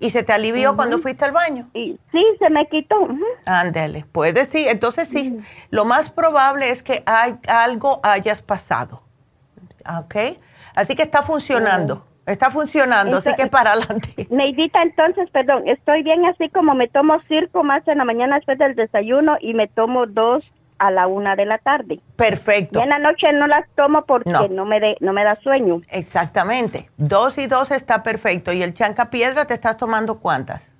[0.00, 1.68] ¿Y se te alivió cuando fuiste al baño?
[1.74, 3.08] Y, sí, se me quitó.
[3.44, 4.66] Ándale, puede sí.
[4.68, 5.40] Entonces sí,
[5.70, 9.02] lo más probable es que hay, algo hayas pasado.
[9.98, 10.14] ¿Ok?
[10.74, 12.06] Así que está funcionando.
[12.28, 14.26] Está funcionando, así que para adelante.
[14.30, 18.58] Neidita, entonces, perdón, estoy bien así como me tomo circo más en la mañana después
[18.58, 20.44] del desayuno y me tomo dos
[20.78, 22.00] a la una de la tarde.
[22.16, 22.80] Perfecto.
[22.80, 25.80] Y en la noche no las tomo porque no, me, de, no me da sueño.
[25.88, 26.90] Exactamente.
[26.98, 28.52] Dos y dos está perfecto.
[28.52, 30.70] ¿Y el chanca piedra te estás tomando cuántas?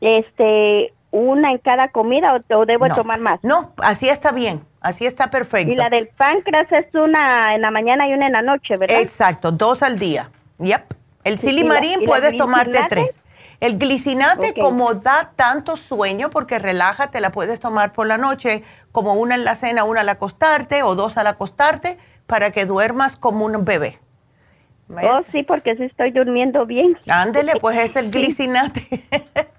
[0.00, 3.38] Este, una en cada comida o, debo tomar más?
[3.42, 4.62] No, así está bien.
[4.80, 5.72] Así está perfecto.
[5.72, 9.00] Y la del páncreas es una en la mañana y una en la noche, ¿verdad?
[9.00, 10.30] Exacto, dos al día.
[10.58, 10.94] Yep.
[11.24, 13.14] El silimarín puedes tomarte tres.
[13.60, 18.62] El glicinate, como da tanto sueño, porque relaja, te la puedes tomar por la noche,
[18.92, 23.16] como una en la cena, una al acostarte o dos al acostarte, para que duermas
[23.16, 23.98] como un bebé.
[25.02, 26.96] Oh, sí, porque sí estoy durmiendo bien.
[27.08, 28.86] Ándele, pues es el glicinate.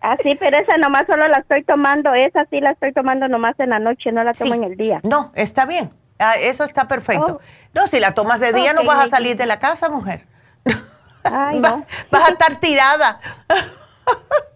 [0.01, 3.59] ah, sí, pero esa nomás solo la estoy tomando, esa sí la estoy tomando nomás
[3.59, 5.01] en la noche, no la tomo en el día.
[5.03, 7.39] No, está bien, ah, eso está perfecto.
[7.39, 7.69] Oh.
[7.73, 10.25] No, si la tomas de día no vas a salir de la casa, mujer.
[11.23, 11.85] Ay, no.
[12.11, 13.19] Vas a estar tirada.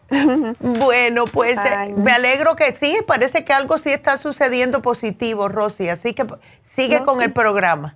[0.60, 5.90] bueno, pues eh, me alegro que sí, parece que algo sí está sucediendo positivo, Rosy,
[5.90, 6.26] así que
[6.62, 7.96] sigue con el programa.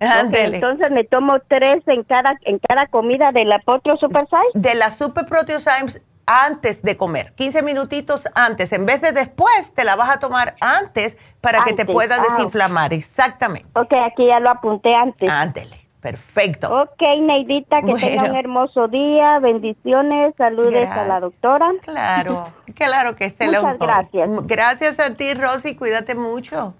[0.00, 4.58] entonces me tomo tres en cada en cada comida de la Potro Super Size.
[4.58, 8.72] De la Super Proteosymes antes de comer, 15 minutitos antes.
[8.72, 12.26] En vez de después, te la vas a tomar antes para que te pueda ah,
[12.28, 12.92] desinflamar.
[12.92, 13.68] Exactamente.
[13.74, 15.28] Ok, aquí ya lo apunté antes.
[15.28, 15.87] Ándele.
[16.00, 16.82] Perfecto.
[16.82, 19.40] Ok, Neidita, que tenga un hermoso día.
[19.40, 21.72] Bendiciones, saludes a la doctora.
[21.82, 24.30] Claro, claro que esté Muchas gracias.
[24.44, 25.74] Gracias a ti, Rosy.
[25.74, 26.74] Cuídate mucho.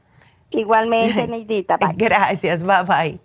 [0.51, 1.79] Igualmente, Neidita.
[1.97, 3.19] Gracias, bye bye.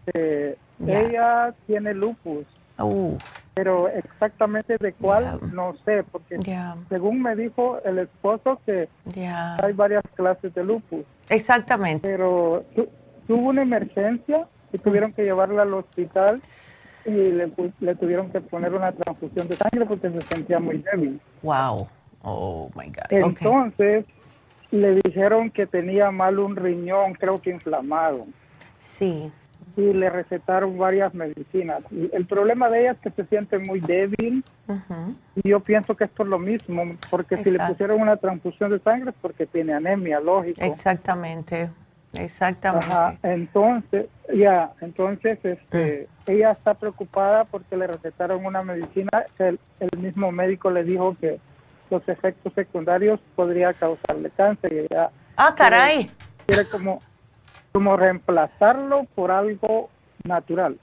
[0.05, 2.45] Este, ella tiene lupus.
[2.79, 3.17] Uh.
[3.59, 6.39] Pero exactamente de cuál no sé, porque
[6.89, 11.05] según me dijo el esposo que hay varias clases de lupus.
[11.29, 12.09] Exactamente.
[12.09, 12.61] Pero
[13.27, 16.41] tuvo una emergencia y tuvieron que llevarla al hospital
[17.05, 21.21] y le, le, tuvieron que poner una transfusión de sangre porque se sentía muy débil.
[21.43, 21.89] Wow.
[22.23, 23.11] Oh my God.
[23.11, 24.05] Entonces
[24.71, 28.25] le dijeron que tenía mal un riñón, creo que inflamado.
[28.79, 29.33] Sí.
[29.77, 31.81] Y le recetaron varias medicinas.
[32.13, 34.45] El problema de ella es que se siente muy débil.
[35.37, 38.81] Y yo pienso que es por lo mismo, porque si le pusieron una transfusión de
[38.81, 40.61] sangre es porque tiene anemia, lógico.
[40.63, 41.71] Exactamente.
[42.15, 43.19] Exactamente.
[43.23, 46.31] Entonces, ya, entonces este, mm.
[46.31, 51.39] ella está preocupada porque le recetaron una medicina que el mismo médico le dijo que
[51.91, 54.73] los efectos secundarios podría causarle cáncer.
[54.73, 56.11] Y ella ah, caray.
[56.47, 57.01] Quiere, como,
[57.73, 59.91] como reemplazarlo por algo
[60.25, 60.79] natural.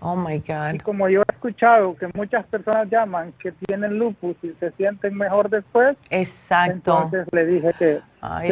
[0.00, 0.74] Oh my God.
[0.74, 5.16] Y como yo he escuchado que muchas personas llaman que tienen lupus y se sienten
[5.16, 5.96] mejor después.
[6.10, 7.04] Exacto.
[7.04, 8.00] Entonces le dije que,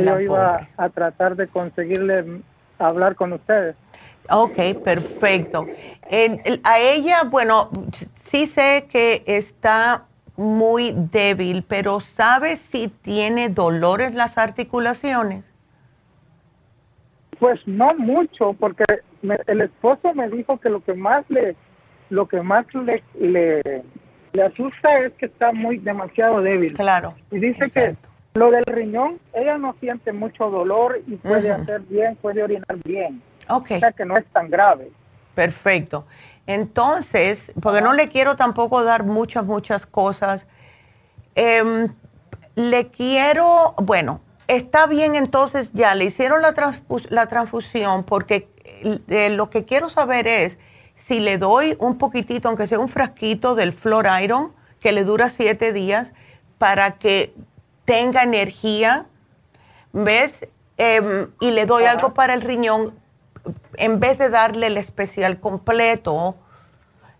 [0.03, 2.41] yo iba a tratar de conseguirle
[2.79, 3.77] hablar con ustedes.
[4.31, 5.67] Ok, perfecto.
[6.65, 7.69] a ella, bueno,
[8.25, 10.05] sí sé que está
[10.37, 15.45] muy débil, pero ¿sabe si tiene dolores las articulaciones?
[17.43, 18.85] Pues no mucho, porque
[19.49, 21.57] el esposo me dijo que lo que más le
[22.09, 26.75] lo que más le, le, asusta es que está muy demasiado débil.
[26.75, 27.17] Claro.
[27.33, 27.97] Y dice que
[28.35, 33.21] lo del riñón, ella no siente mucho dolor y puede hacer bien, puede orinar bien.
[33.49, 33.73] Ok.
[33.73, 34.93] O sea que no es tan grave.
[35.35, 36.07] Perfecto.
[36.47, 40.47] Entonces, porque no le quiero tampoco dar muchas, muchas cosas,
[41.35, 41.89] em,
[42.55, 44.21] le quiero, bueno,
[44.57, 46.55] está bien entonces ya, le hicieron la,
[47.09, 48.49] la transfusión porque
[49.09, 50.59] eh, lo que quiero saber es
[50.95, 55.31] si le doy un poquitito, aunque sea un frasquito del Flor Iron, que le dura
[55.31, 56.13] siete días,
[56.59, 57.35] para que
[57.85, 59.07] tenga energía,
[59.93, 60.49] ¿ves?
[60.77, 62.95] Em, y le doy algo para el riñón
[63.77, 66.37] en vez de darle el especial completo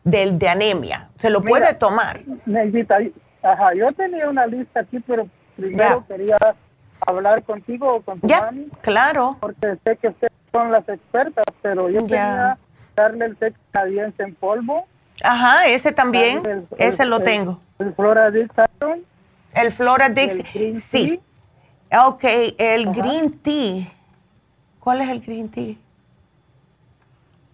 [0.05, 1.09] del de anemia.
[1.19, 2.21] Se lo puede tomar.
[2.47, 2.99] Necesita,
[3.43, 5.27] ajá, yo tenía una lista aquí, pero
[5.57, 6.37] primero quería
[7.07, 8.51] hablar contigo o con tu ya,
[8.81, 9.37] claro.
[9.41, 12.59] Porque sé que ustedes son las expertas, pero yo quería
[12.95, 14.87] darle el té canadiense en polvo.
[15.23, 17.61] Ajá, ese también, ese lo tengo.
[17.79, 18.51] El Floradix
[19.55, 20.39] El Floradix,
[20.83, 21.21] sí.
[22.07, 22.25] Ok,
[22.59, 23.87] el Green Tea.
[24.81, 25.75] ¿Cuál es el Green Tea?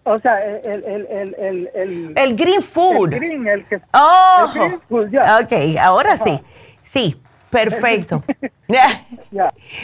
[0.05, 3.13] O sea, el, el, el, el, el green food.
[3.13, 3.79] El green, el que.
[3.93, 4.47] Oh,
[4.91, 6.41] Ok, ahora sí.
[6.83, 7.21] Sí,
[7.51, 8.23] perfecto.
[8.69, 9.05] ya.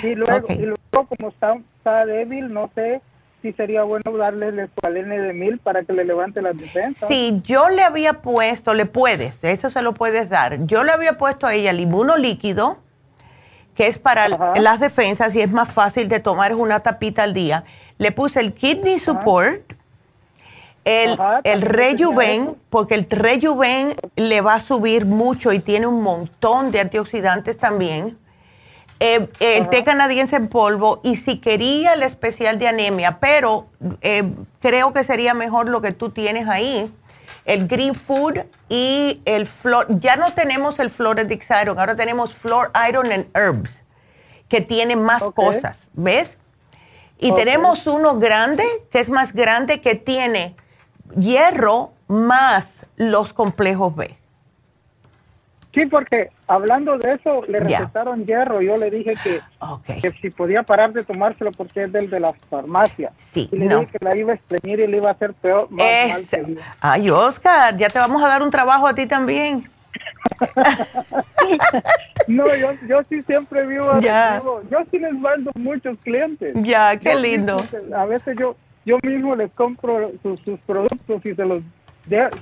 [0.03, 3.01] Y, luego, y luego, como está, está, débil, no sé
[3.43, 7.09] si sería bueno darle el escualene de mil para que le levante las defensas.
[7.09, 10.65] Sí, yo le había puesto, le puedes, eso se lo puedes dar.
[10.67, 11.87] Yo le había puesto a ella el
[12.19, 12.79] líquido,
[13.75, 17.35] que es para las defensas y es más fácil de tomar, es una tapita al
[17.35, 17.65] día.
[17.99, 19.75] Le puse el kidney support
[20.85, 26.71] el, el rejuven, porque el rejuven le va a subir mucho y tiene un montón
[26.71, 28.19] de antioxidantes también.
[29.01, 33.67] Eh, el té canadiense en polvo y si quería el especial de anemia, pero
[34.03, 36.91] eh, creo que sería mejor lo que tú tienes ahí,
[37.45, 39.87] el Green Food y el Flor.
[40.01, 43.83] Ya no tenemos el Floradix Iron, ahora tenemos Flor Iron and Herbs,
[44.49, 46.39] que tiene más cosas, ¿ves?
[47.19, 50.57] Y tenemos uno grande, que es más grande, que tiene
[51.17, 54.17] hierro más los complejos B.
[55.75, 58.63] Sí, porque hablando de eso, le recetaron hierro.
[58.63, 59.41] Yo le dije que,
[60.01, 63.11] que, si podía parar de tomárselo porque es del de la farmacia.
[63.17, 65.69] Sí, y le dije que la iba a exprimir y le iba a hacer peor.
[65.71, 66.31] Más
[66.81, 69.69] Ay, Oscar, ya te vamos a dar un trabajo a ti también.
[72.29, 74.41] no, yo, yo sí siempre vivo, ya.
[74.71, 76.55] yo sí les mando muchos clientes.
[76.63, 77.57] Ya, qué lindo.
[77.97, 81.63] a veces yo yo mismo les compro sus, productos y se los,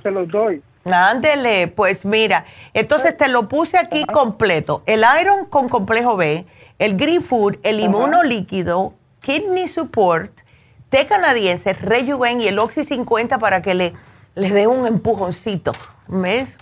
[0.01, 0.61] se los doy.
[0.85, 4.83] Ándele, pues mira, entonces te lo puse aquí completo.
[4.85, 6.45] El Iron con complejo B,
[6.77, 10.41] el Green Food, el inmuno líquido, Kidney Support,
[10.89, 13.93] té canadiense, Rejuven y el Oxy 50 para que le,
[14.35, 15.71] le dé un empujoncito,
[16.07, 16.57] ¿ves?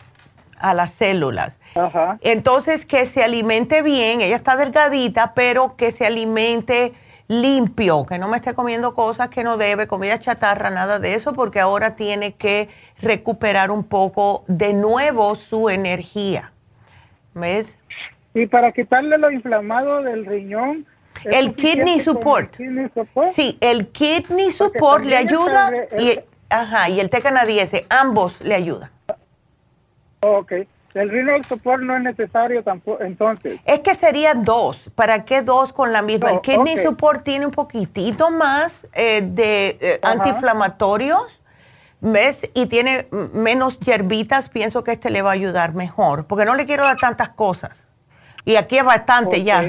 [0.59, 1.57] A las células.
[1.73, 2.19] Ajá.
[2.21, 6.93] Entonces, que se alimente bien, ella está delgadita, pero que se alimente
[7.31, 11.33] limpio, que no me esté comiendo cosas que no debe, comida chatarra, nada de eso,
[11.33, 12.67] porque ahora tiene que
[13.01, 16.51] recuperar un poco de nuevo su energía.
[17.33, 17.77] ¿Ves?
[18.33, 20.85] Y para quitarle lo inflamado del riñón.
[21.23, 22.53] El kidney support.
[23.31, 28.89] Sí, el kidney support le ayuda y, ajá, y el té canadiense, ambos le ayudan.
[30.19, 30.51] Ok.
[30.93, 33.59] El renal support no es necesario tampoco, entonces.
[33.65, 34.77] Es que serían dos.
[34.95, 36.31] ¿Para qué dos con la misma?
[36.31, 41.25] el kidney support tiene un poquitito más eh, de eh, antiinflamatorios,
[42.01, 42.49] ¿ves?
[42.53, 44.49] Y tiene menos hierbitas.
[44.49, 47.85] Pienso que este le va a ayudar mejor, porque no le quiero dar tantas cosas.
[48.43, 49.63] Y aquí es bastante ya.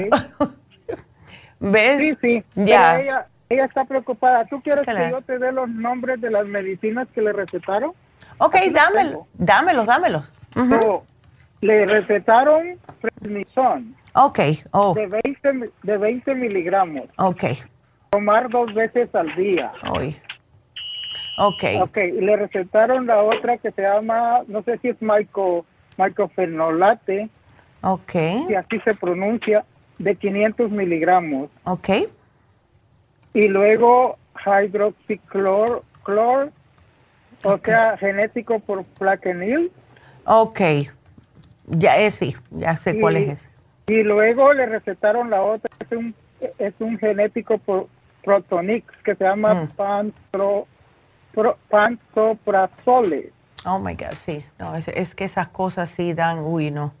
[1.59, 1.99] ¿Ves?
[1.99, 2.43] Sí, sí.
[2.55, 2.99] Ya.
[2.99, 4.45] Ella, ella, está preocupada.
[4.45, 7.93] ¿Tú quieres que yo te dé los nombres de las medicinas que le recetaron?
[8.39, 10.23] Ok, dámelo, dámelos, dámelos
[11.63, 13.95] le recetaron prednisón.
[14.15, 14.39] Ok,
[14.71, 14.93] oh.
[14.93, 17.05] De 20, de 20 miligramos.
[17.17, 17.43] Ok.
[18.11, 19.71] Tomar dos veces al día.
[19.89, 20.15] Hoy.
[21.37, 21.63] Ok.
[21.81, 25.65] Ok, y le recetaron la otra que se llama, no sé si es micro,
[25.97, 27.29] microfenolate.
[27.81, 28.11] Ok.
[28.47, 29.65] Si así se pronuncia,
[29.97, 31.49] de 500 miligramos.
[31.63, 31.89] Ok.
[33.33, 36.51] Y luego hydroxiclor, clor,
[37.43, 39.71] o sea, genético por plaquenil.
[40.25, 40.61] Ok.
[41.67, 43.49] Ya es, sí, ya sé cuál es ese.
[43.87, 46.15] Y luego le recetaron la otra, es un,
[46.57, 47.87] es un genético por
[48.23, 49.67] Protonix que se llama mm.
[49.69, 50.67] pantro,
[51.69, 53.31] pantoprazole.
[53.65, 54.43] Oh my God, sí.
[54.59, 56.93] No, es, es, que esas cosas sí dan, uy, no.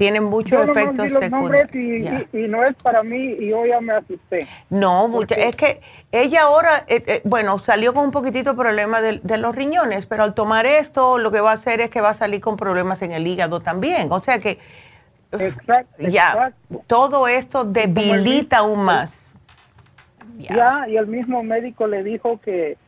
[0.00, 2.24] Tienen muchos efectos secundarios.
[2.32, 4.48] Y, no es para mí y yo ya me asusté.
[4.70, 9.36] No, mucha, es que ella ahora, eh, eh, bueno, salió con un poquitito problema de,
[9.36, 12.14] los riñones, pero al tomar esto lo que va a hacer es que va a
[12.14, 14.10] salir con problemas en el hígado también.
[14.10, 14.58] O sea que
[15.32, 16.54] exacto, ya
[16.86, 19.30] todo esto debilita aún más.
[20.38, 20.88] Ya.
[20.88, 22.78] y el mismo médico le dijo que,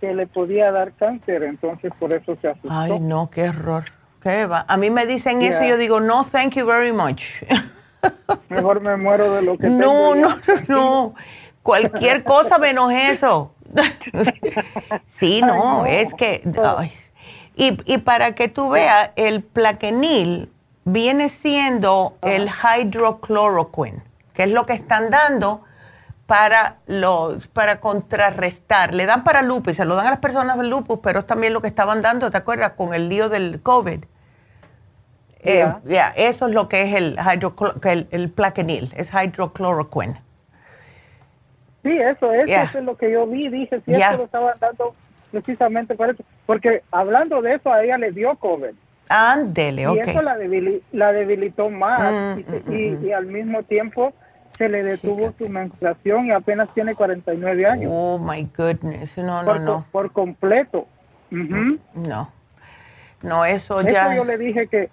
[0.00, 2.70] que le podía dar cáncer, entonces por eso se asustó.
[2.70, 3.84] Ay, no, qué error.
[4.26, 7.24] A mí me dicen eso y yo digo, no, thank you very much.
[8.48, 11.14] Mejor me muero de lo que No, no, no, no.
[11.62, 13.54] Cualquier cosa menos eso.
[15.06, 16.42] sí, no, es que...
[17.56, 20.52] Y, y, para que tú veas, el plaquenil
[20.84, 24.02] viene siendo el hydrochloroquine,
[24.34, 25.62] que es lo que están dando
[26.26, 28.92] para los para contrarrestar.
[28.92, 31.52] Le dan para lupus, se lo dan a las personas del lupus, pero es también
[31.52, 32.72] lo que estaban dando, ¿te acuerdas?
[32.72, 34.04] Con el lío del COVID.
[35.46, 35.72] Eh,
[36.16, 37.16] eso es lo que es el,
[37.84, 40.20] el, el plaquenil, es hydrochloroquine.
[41.86, 44.94] Sí, eso, es, eso es lo que yo vi, dije, si esto lo estaban dando
[45.30, 48.74] precisamente por eso, porque hablando de eso, a ella le dio COVID.
[49.08, 49.96] Ándele, ok.
[49.96, 50.36] Y eso la,
[50.92, 54.12] la debilitó más mm, mm, mm, y, al mismo tiempo
[54.58, 57.92] se le detuvo su menstruación y apenas tiene 49 años.
[57.94, 59.86] Oh, my goodness, no, no, no.
[59.92, 60.88] Por completo.
[61.30, 62.32] No,
[63.22, 64.06] no, eso ya...
[64.06, 64.90] Eso yo le dije que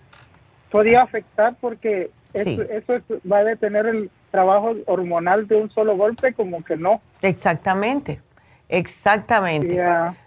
[0.74, 2.94] podía afectar porque eso,
[3.32, 7.00] va a detener el trabajo hormonal de un solo golpe, como que no.
[7.22, 8.20] Exactamente,
[8.70, 9.80] exactamente.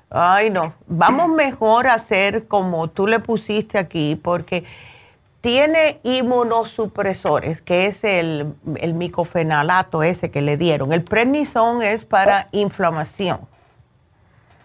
[0.09, 4.63] Ay, no, vamos mejor a hacer como tú le pusiste aquí, porque
[5.41, 10.93] tiene inmunosupresores, que es el, el micofenalato ese que le dieron.
[10.93, 13.41] El prednisone es para inflamación.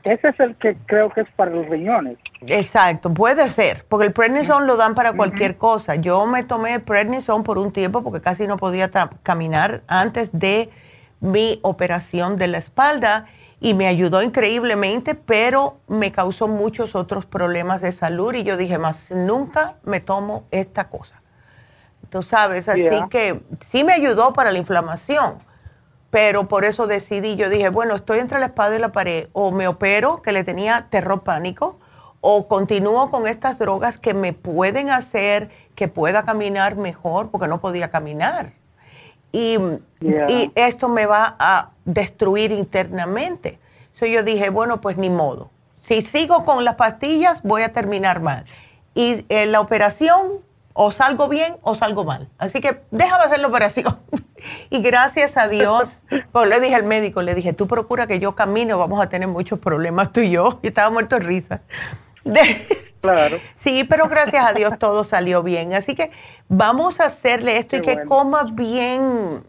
[0.03, 2.19] Ese es el que creo que es para los riñones.
[2.47, 5.95] Exacto, puede ser, porque el prednisone lo dan para cualquier cosa.
[5.95, 8.89] Yo me tomé el prednisone por un tiempo porque casi no podía
[9.23, 10.69] caminar antes de
[11.19, 13.25] mi operación de la espalda
[13.59, 18.79] y me ayudó increíblemente, pero me causó muchos otros problemas de salud y yo dije,
[18.79, 21.21] más nunca me tomo esta cosa.
[22.09, 25.43] Tú sabes, así que sí me ayudó para la inflamación
[26.11, 29.51] pero por eso decidí, yo dije, bueno, estoy entre la espada y la pared, o
[29.51, 31.79] me opero, que le tenía terror pánico,
[32.21, 37.59] o continúo con estas drogas que me pueden hacer que pueda caminar mejor porque no
[37.59, 38.53] podía caminar.
[39.31, 39.57] Y,
[40.01, 43.59] y esto me va a destruir internamente.
[43.85, 45.49] Entonces yo dije, bueno, pues ni modo.
[45.87, 48.45] Si sigo con las pastillas, voy a terminar mal.
[48.93, 50.41] Y en la operación,
[50.73, 52.29] o salgo bien o salgo mal.
[52.37, 53.97] Así que déjame hacer la operación.
[54.69, 58.35] y gracias a Dios, pues le dije al médico, le dije, tú procura que yo
[58.35, 60.59] camine, vamos a tener muchos problemas tú y yo.
[60.61, 61.61] Y estaba muerto de risa.
[63.01, 63.39] Claro.
[63.57, 65.73] Sí, pero gracias a Dios todo salió bien.
[65.73, 66.11] Así que
[66.47, 69.43] vamos a hacerle esto y que coma bien,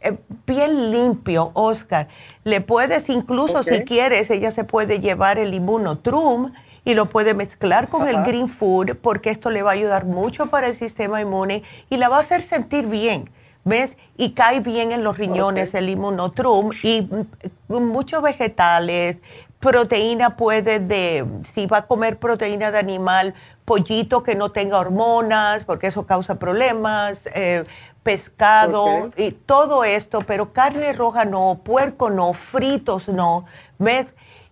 [0.00, 0.16] eh,
[0.46, 2.08] bien limpio, Oscar.
[2.44, 6.52] Le puedes, incluso si quieres, ella se puede llevar el inmunotrum
[6.86, 10.46] y lo puede mezclar con el green food porque esto le va a ayudar mucho
[10.46, 13.28] para el sistema inmune y la va a hacer sentir bien.
[13.64, 13.96] ¿Ves?
[14.16, 19.18] Y cae bien en los riñones el inmunotrum y mm, muchos vegetales,
[19.60, 23.34] proteína puede de, si va a comer proteína de animal,
[23.64, 27.64] pollito que no tenga hormonas, porque eso causa problemas, eh,
[28.02, 33.46] pescado y todo esto, pero carne roja no, puerco no, fritos no,
[33.78, 34.06] ¿ves?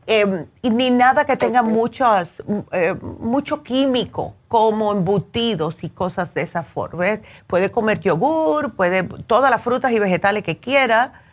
[0.06, 6.42] Em, y ni nada que tenga muchos, eh, mucho químico, como embutidos y cosas de
[6.42, 7.20] esa forma.
[7.46, 11.23] Puede comer yogur, puede todas las frutas y vegetales que quiera,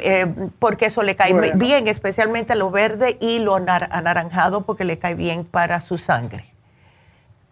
[0.00, 0.26] eh,
[0.58, 5.44] porque eso le cae bien, especialmente lo verde y lo anaranjado, porque le cae bien
[5.44, 6.46] para su sangre.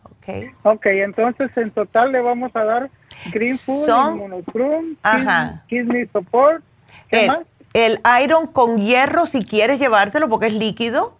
[0.04, 0.52] Ok.
[0.62, 2.90] Ok, entonces en total le vamos a dar
[3.32, 4.96] Green Food, Monochrome,
[5.68, 6.62] Kidney Support,
[7.10, 7.46] ¿qué el, más?
[7.72, 11.16] El Iron con hierro, si quieres llevártelo, porque es líquido.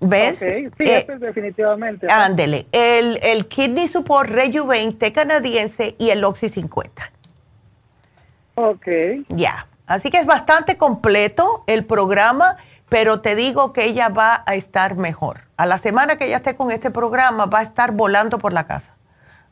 [0.00, 0.36] ¿Ves?
[0.36, 0.68] Okay.
[0.76, 2.06] Sí, eh, es definitivamente.
[2.10, 2.66] Ándele.
[2.72, 7.10] El, el Kidney Support Rejuven, té canadiense y el Oxy 50.
[8.56, 8.86] Ok.
[9.28, 9.66] Ya.
[9.86, 12.56] Así que es bastante completo el programa,
[12.88, 15.42] pero te digo que ella va a estar mejor.
[15.56, 18.66] A la semana que ella esté con este programa, va a estar volando por la
[18.66, 18.94] casa.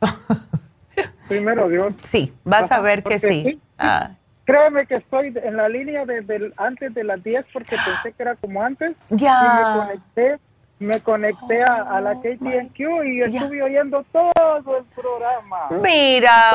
[1.28, 1.94] Primero Dios.
[2.02, 3.60] Sí, vas a ver que sí.
[3.78, 4.10] Ah.
[4.44, 8.34] Créeme que estoy en la línea desde antes de las 10 porque pensé que era
[8.36, 8.94] como antes.
[9.08, 9.40] Ya.
[9.40, 10.38] Y me conecté,
[10.78, 15.68] me conecté a, la KTNQ y estuve oyendo todo el programa.
[15.82, 16.52] Mira,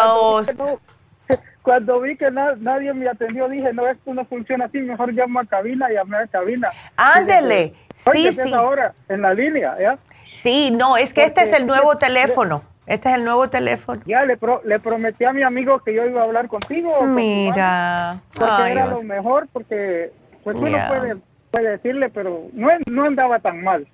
[1.69, 5.45] cuando vi que nadie me atendió, dije, no, esto no funciona así, mejor llamo a
[5.45, 6.71] cabina, llamé a cabina.
[6.97, 7.75] Ándele,
[8.11, 8.51] sí, sí.
[8.55, 9.99] ahora en la línea, ¿ya?
[10.33, 12.63] Sí, no, es que este es el nuevo teléfono.
[12.87, 14.01] Este es el nuevo teléfono.
[14.07, 17.03] Ya le, le prometí a mi amigo que yo iba a hablar contigo.
[17.03, 18.19] Mira.
[18.33, 20.11] Porque era lo mejor, porque
[20.43, 21.17] pues uno puede,
[21.51, 23.87] puede decirle, pero no, no andaba tan mal.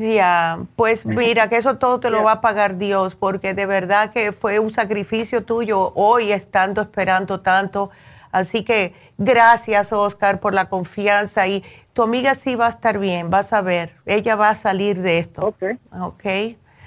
[0.00, 4.12] Ya, pues mira, que eso todo te lo va a pagar Dios, porque de verdad
[4.12, 7.90] que fue un sacrificio tuyo hoy estando esperando tanto.
[8.32, 11.62] Así que gracias, Oscar, por la confianza y
[11.92, 15.18] tu amiga sí va a estar bien, vas a ver, ella va a salir de
[15.18, 15.48] esto.
[15.48, 15.64] Ok.
[15.92, 16.24] Ok.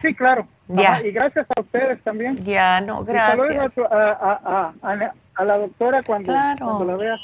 [0.01, 0.47] Sí, claro.
[0.69, 0.99] Ya.
[1.05, 2.43] y gracias a ustedes también.
[2.43, 3.77] Ya, no, gracias.
[3.91, 7.19] a, a, la doctora cuando, cuando la vea.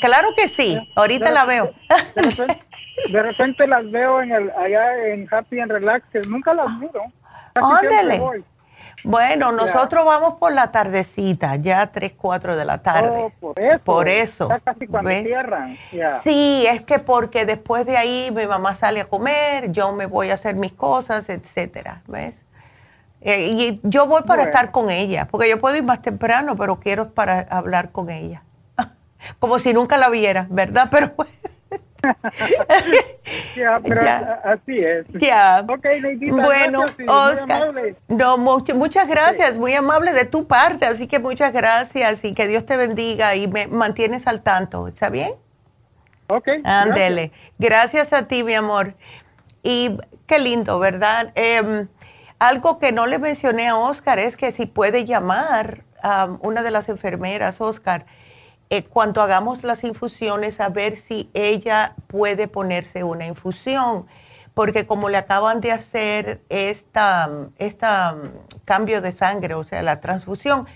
[0.00, 1.72] Claro que sí, ahorita la veo.
[2.14, 2.62] De repente
[3.66, 7.02] las veo en el, allá en Happy and Relax, nunca las miro.
[7.54, 8.44] Ándele.
[9.04, 13.10] Bueno, nosotros vamos por la tardecita, ya 3, 4 de la tarde.
[13.10, 13.84] Oh, por eso.
[13.84, 14.48] Por eso.
[14.64, 15.76] casi cuando cierran.
[16.22, 20.30] Sí, es que porque después de ahí mi mamá sale a comer, yo me voy
[20.30, 22.42] a hacer mis cosas, etcétera, ¿ves?
[23.20, 26.80] Eh, y yo voy para estar con ella, porque yo puedo ir más temprano, pero
[26.80, 28.42] quiero para hablar con ella.
[29.38, 30.88] Como si nunca la viera, ¿verdad?
[30.90, 31.14] Pero
[33.56, 34.00] ya, pero
[34.44, 35.06] así es.
[35.14, 35.64] Ya.
[36.02, 37.74] Neidita, bueno, Oscar.
[38.08, 42.66] No, muchas gracias, muy amable de tu parte, así que muchas gracias y que Dios
[42.66, 45.32] te bendiga y me mantienes al tanto, ¿está bien?
[46.28, 46.48] Ok.
[46.64, 47.32] Ándele.
[47.58, 48.12] Gracias.
[48.12, 48.94] a ti, mi amor.
[49.62, 51.32] Y qué lindo, ¿verdad?
[51.34, 51.88] Em,
[52.38, 56.70] algo que no le mencioné a Oscar es que si puede llamar a una de
[56.70, 58.06] las enfermeras, Oscar,
[58.70, 64.06] eh, cuando hagamos las infusiones a ver si ella puede ponerse una infusión,
[64.54, 68.16] porque como le acaban de hacer esta, esta
[68.64, 70.66] cambio de sangre, o sea, la transfusión,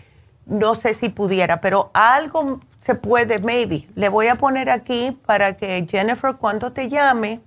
[0.47, 3.87] no sé si pudiera, pero algo se puede, maybe.
[3.95, 7.41] Le voy a poner aquí para que Jennifer, cuando te llame,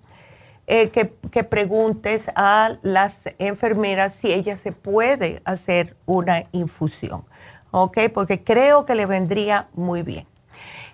[0.67, 7.25] eh, que, que, preguntes a las enfermeras si ella se puede hacer una infusión,
[7.71, 7.97] ¿ok?
[8.13, 10.27] Porque creo que le vendría muy bien.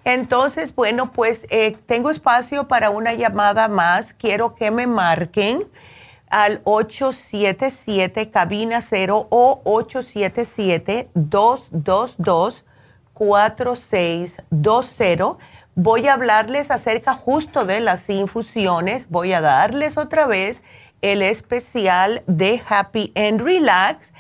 [0.06, 4.14] Entonces, bueno, pues eh, tengo espacio para una llamada más.
[4.14, 5.64] Quiero que me marquen
[6.30, 12.64] al 877 cabina 0 o 877 222
[13.14, 15.44] 4620.
[15.76, 19.10] Voy a hablarles acerca justo de las infusiones.
[19.10, 20.64] Voy a darles otra vez
[21.02, 24.12] el especial de Happy and Relax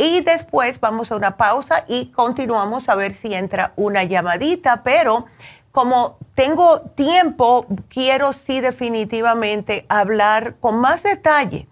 [0.00, 5.26] Y después vamos a una pausa y continuamos a ver si entra una llamadita, pero
[5.72, 11.68] como tengo tiempo, quiero sí definitivamente hablar con más detalle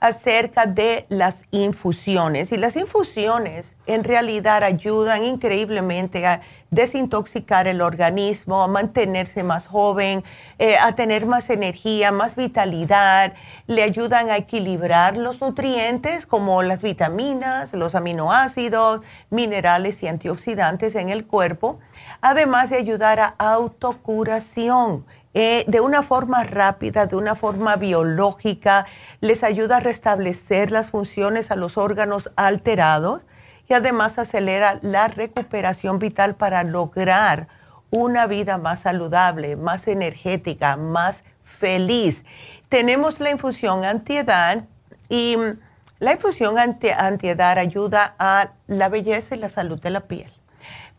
[0.00, 2.50] acerca de las infusiones.
[2.50, 6.40] Y las infusiones en realidad ayudan increíblemente a
[6.70, 10.24] desintoxicar el organismo, a mantenerse más joven,
[10.58, 13.34] eh, a tener más energía, más vitalidad,
[13.66, 21.08] le ayudan a equilibrar los nutrientes como las vitaminas, los aminoácidos, minerales y antioxidantes en
[21.08, 21.78] el cuerpo,
[22.20, 25.04] además de ayudar a autocuración
[25.38, 28.86] eh, de una forma rápida, de una forma biológica,
[29.20, 33.20] les ayuda a restablecer las funciones a los órganos alterados
[33.68, 37.48] y además acelera la recuperación vital para lograr
[37.90, 42.24] una vida más saludable, más energética, más feliz.
[42.68, 44.64] Tenemos la infusión antiedad
[45.08, 45.58] y mm,
[45.98, 50.36] la infusión anti antiedad ayuda a la belleza y la salud de la piel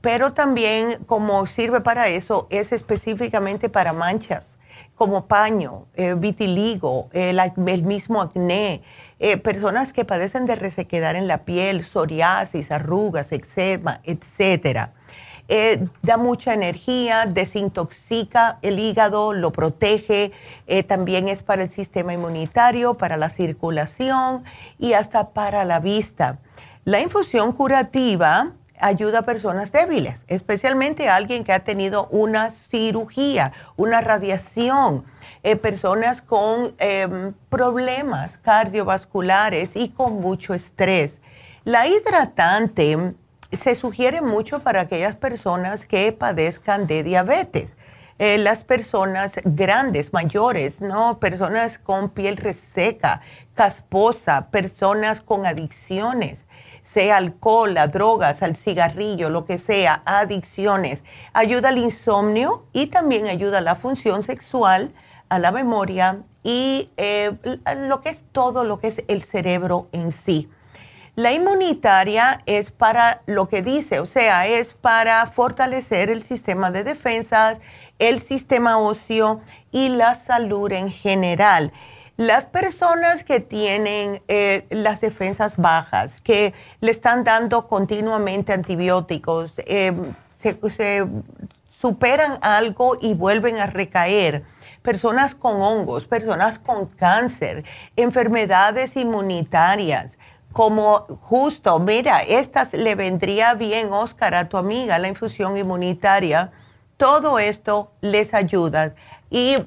[0.02, 4.56] pero también como sirve para eso, es específicamente para manchas,
[4.96, 7.40] como paño, eh, vitiligo, el,
[7.84, 8.84] mismo acné,
[9.20, 14.94] eh, personas que padecen de resequedad en la piel, psoriasis, arrugas, eczema, etcétera.
[15.50, 20.34] Eh, da mucha energía, desintoxica el hígado, lo protege,
[20.88, 24.44] también es para el sistema inmunitario, para la circulación
[24.78, 26.40] y hasta para la vista.
[26.84, 33.54] La infusión curativa ayuda a personas débiles, especialmente a alguien que ha tenido una cirugía,
[33.76, 35.06] una radiación,
[35.44, 41.20] eh, personas con em, problemas cardiovasculares y con mucho estrés.
[41.64, 43.14] La hidratante
[43.60, 47.76] se sugiere mucho para aquellas personas que padezcan de diabetes.
[48.20, 51.20] Eh, las personas grandes, mayores, ¿no?
[51.20, 53.22] Personas con piel reseca,
[53.54, 56.47] casposa, personas con adicciones
[56.88, 61.04] sea alcohol, a drogas, al cigarrillo, lo que sea, adicciones.
[61.34, 64.94] Ayuda al insomnio y también ayuda a la función sexual,
[65.28, 67.34] a la memoria y eh,
[67.76, 70.50] lo que es todo lo que es el cerebro en sí.
[71.16, 76.86] La inmunitaria es para lo que dice, o sea, es para fortalecer el sistema de
[76.86, 77.60] defensas,
[78.00, 79.42] el sistema óseo
[79.72, 81.74] y la salud en general.
[82.18, 89.94] Las personas que tienen eh, las defensas bajas, que le están dando continuamente antibióticos, eh,
[90.40, 91.08] se,
[91.80, 94.44] superan algo y vuelven a recaer.
[94.82, 97.66] Personas con hongos, personas con cáncer,
[97.96, 100.18] enfermedades inmunitarias,
[100.54, 106.52] como justo, mira, estas le vendría bien, Oscar, a tu amiga, la infusión inmunitaria.
[106.98, 108.96] Todo esto les ayuda.
[109.30, 109.58] Y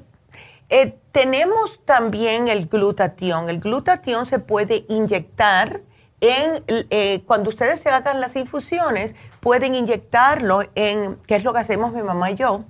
[0.71, 3.49] eh, tenemos también el glutatión.
[3.49, 5.81] El glutatión se puede inyectar
[6.21, 11.59] en, eh, cuando ustedes se hagan las infusiones, pueden inyectarlo en, que es lo que
[11.59, 12.63] hacemos mi mamá y yo,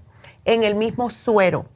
[0.45, 1.68] en el mismo suero.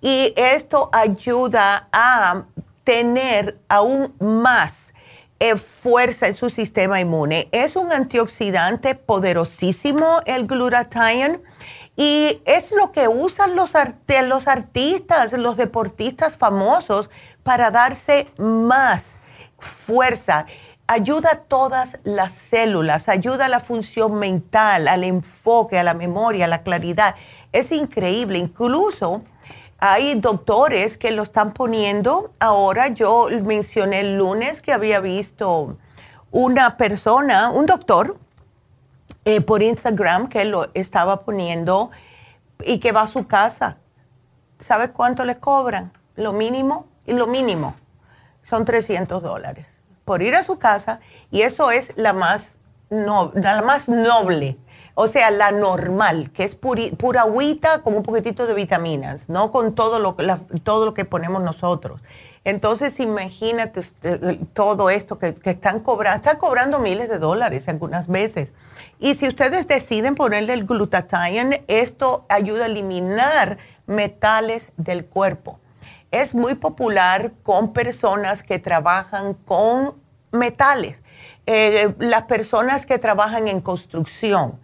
[0.00, 2.46] Y esto ayuda a
[2.82, 4.92] tener aún más
[5.38, 7.48] eh, fuerza en su sistema inmune.
[7.52, 11.40] Es un antioxidante poderosísimo el glutatión
[11.96, 13.72] y es lo que usan los,
[14.24, 17.10] los artistas, los deportistas famosos
[17.42, 19.18] para darse más
[19.58, 20.46] fuerza.
[20.86, 26.46] Ayuda a todas las células, ayuda a la función mental, al enfoque, a la memoria,
[26.46, 27.14] a la claridad.
[27.52, 28.38] Es increíble.
[28.38, 29.22] Incluso
[29.78, 32.30] hay doctores que lo están poniendo.
[32.40, 35.76] Ahora yo mencioné el lunes que había visto
[36.30, 38.16] una persona, un doctor,
[39.24, 41.90] eh, por Instagram que lo estaba poniendo
[42.64, 43.78] y que va a su casa.
[44.60, 45.92] ¿Sabes cuánto le cobran?
[46.16, 47.74] Lo mínimo y lo mínimo
[48.48, 49.66] son 300 dólares
[50.04, 51.00] por ir a su casa
[51.30, 52.58] y eso es la más,
[52.90, 54.58] no, la más noble.
[54.94, 59.74] O sea, la normal, que es pura agüita con un poquitito de vitaminas, no con
[59.74, 60.16] todo lo,
[60.64, 62.02] todo lo que ponemos nosotros.
[62.44, 63.84] Entonces, imagínate
[64.52, 68.52] todo esto que, están cobrando, están cobrando miles de dólares algunas veces.
[69.02, 75.58] Y si ustedes deciden ponerle el glutathione, esto ayuda a eliminar metales del cuerpo.
[76.12, 79.96] Es muy popular con personas que trabajan con
[80.30, 80.98] metales,
[81.46, 84.60] eh, las personas que trabajan en construcción,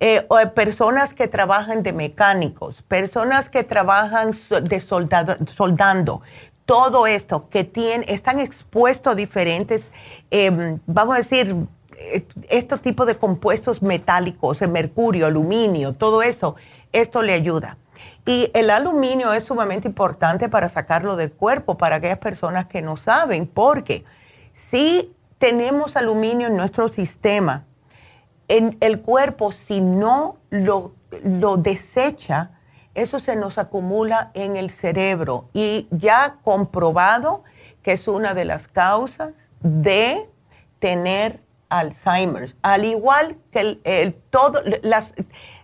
[0.00, 4.32] eh, o personas que trabajan de mecánicos, personas que trabajan
[4.62, 6.22] de soldando,
[6.64, 9.90] todo esto que tienen, están expuestos a diferentes,
[10.30, 11.54] em, vamos a decir,
[12.48, 16.56] este tipo de compuestos metálicos, el mercurio, aluminio, todo eso,
[16.92, 17.78] esto le ayuda.
[18.26, 22.96] Y el aluminio es sumamente importante para sacarlo del cuerpo, para aquellas personas que no
[22.96, 24.04] saben, porque
[24.52, 27.64] si tenemos aluminio en nuestro sistema.
[28.46, 32.52] En el cuerpo, si no lo, lo desecha,
[32.94, 37.42] eso se nos acumula en el cerebro y ya comprobado
[37.82, 40.30] que es una de las causas de
[40.78, 41.40] tener
[41.72, 42.54] Alzheimer.
[42.62, 45.14] Al igual que el, todo, las,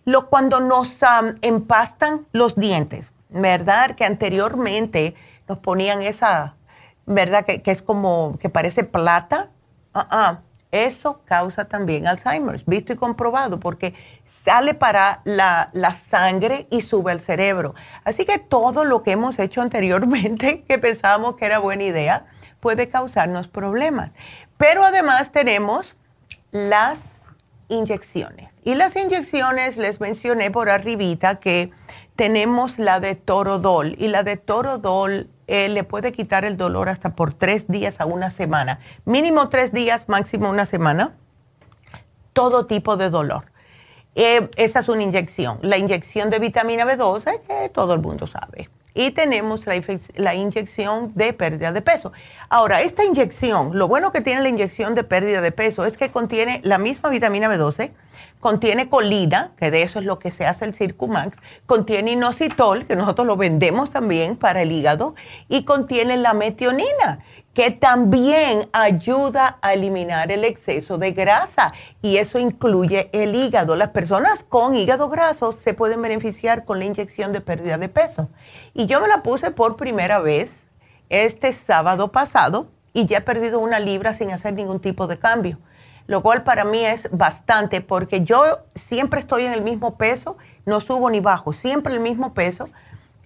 [0.05, 0.99] lo, cuando nos
[1.43, 3.95] empastan los dientes, ¿verdad?
[3.95, 5.15] Que anteriormente
[5.49, 6.57] nos ponían esa,
[7.05, 7.45] ¿verdad?
[7.45, 9.51] Que, es como, que parece plata.
[9.95, 10.37] Uh
[10.71, 13.95] Eso causa también Alzheimer, visto y comprobado, porque
[14.27, 17.75] sale para la, la, sangre y sube al cerebro.
[18.05, 22.27] Así que todo lo que hemos hecho anteriormente, que pensábamos que era buena idea,
[22.61, 24.11] puede causarnos problemas.
[24.59, 25.95] Pero además tenemos
[26.51, 27.19] las
[27.69, 28.53] inyecciones.
[28.65, 31.71] Y las inyecciones, les mencioné por arribita que
[32.17, 33.95] tenemos la de Torodol.
[33.99, 38.07] Y la de Torodol eh, le puede quitar el dolor hasta por tres días a
[38.07, 38.81] una semana.
[39.05, 41.15] Mínimo tres días, máximo una semana.
[42.33, 43.53] Todo tipo de dolor.
[44.15, 45.59] Eh, esa es una inyección.
[45.63, 49.65] La inyección de vitamina B12, que todo el mundo sabe y tenemos
[50.17, 52.13] la, inyección de pérdida de peso.
[52.49, 56.11] Ahora, esta inyección, lo bueno que tiene la inyección de pérdida de peso es que
[56.11, 57.93] contiene la misma vitamina B12,
[58.41, 61.37] contiene colina, que de eso es lo que se hace el Circumax,
[61.67, 65.15] contiene inositol, que nosotros lo vendemos también para el hígado,
[65.49, 67.21] y contiene la metionina
[67.59, 73.75] que también ayuda a eliminar el exceso de grasa y eso incluye el hígado.
[73.75, 78.29] Las personas con hígado graso se pueden beneficiar con la inyección de pérdida de peso.
[78.75, 80.69] Y yo me la puse por primera vez
[81.09, 85.59] este sábado pasado y ya he perdido una libra sin hacer ningún tipo de cambio,
[86.07, 88.41] lo cual para mí es bastante porque yo
[88.77, 92.69] siempre estoy en el mismo peso, no subo ni bajo, siempre el mismo peso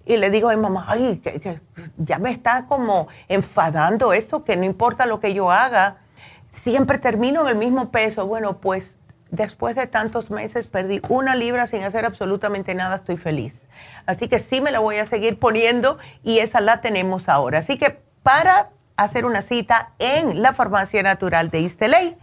[0.05, 1.61] y le digo a mi mamá, ay, que,
[1.97, 5.97] ya me está como enfadando esto, que no importa lo que yo haga,
[6.51, 8.25] siempre termino en el mismo peso.
[8.25, 8.97] Bueno, pues
[9.31, 13.63] después de tantos meses perdí una libra sin hacer absolutamente nada, estoy feliz.
[14.05, 17.59] Así que sí me la voy a seguir poniendo y esa la tenemos ahora.
[17.59, 22.15] Así que para hacer una cita en la Farmacia Natural de Isteley,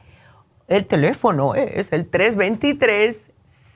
[0.69, 3.19] el teléfono es el 323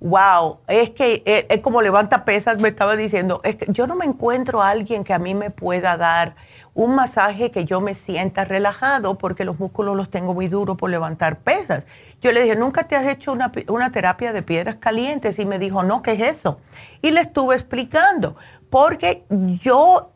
[0.00, 3.96] wow, es que eh, es, como levanta pesas, me estaba diciendo, es que yo no
[3.96, 6.34] me encuentro a alguien que a mí me pueda dar
[6.74, 10.90] un masaje que yo me sienta relajado porque los músculos los tengo muy duros por
[10.90, 11.84] levantar pesas.
[12.20, 15.38] Yo le dije, ¿nunca te has hecho una, una terapia de piedras calientes?
[15.38, 16.58] Y me dijo, no, ¿qué es eso?
[17.00, 18.36] Y le estuve explicando,
[18.70, 19.24] porque
[19.62, 20.10] yo,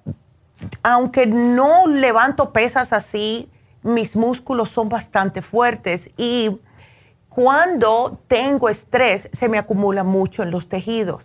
[0.83, 3.49] aunque no levanto pesas así,
[3.89, 6.61] mis músculos son bastante fuertes y
[7.29, 11.25] cuando tengo estrés se me acumula mucho en los tejidos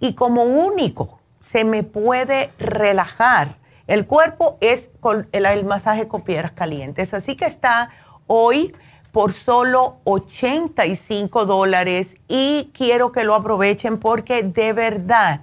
[0.00, 6.52] y como único se me puede relajar el cuerpo es con el, masaje con piedras
[6.52, 7.12] calientes.
[7.12, 7.90] Así que está
[8.26, 8.74] hoy
[9.12, 15.42] por solo 85 dólares y quiero que lo aprovechen porque de verdad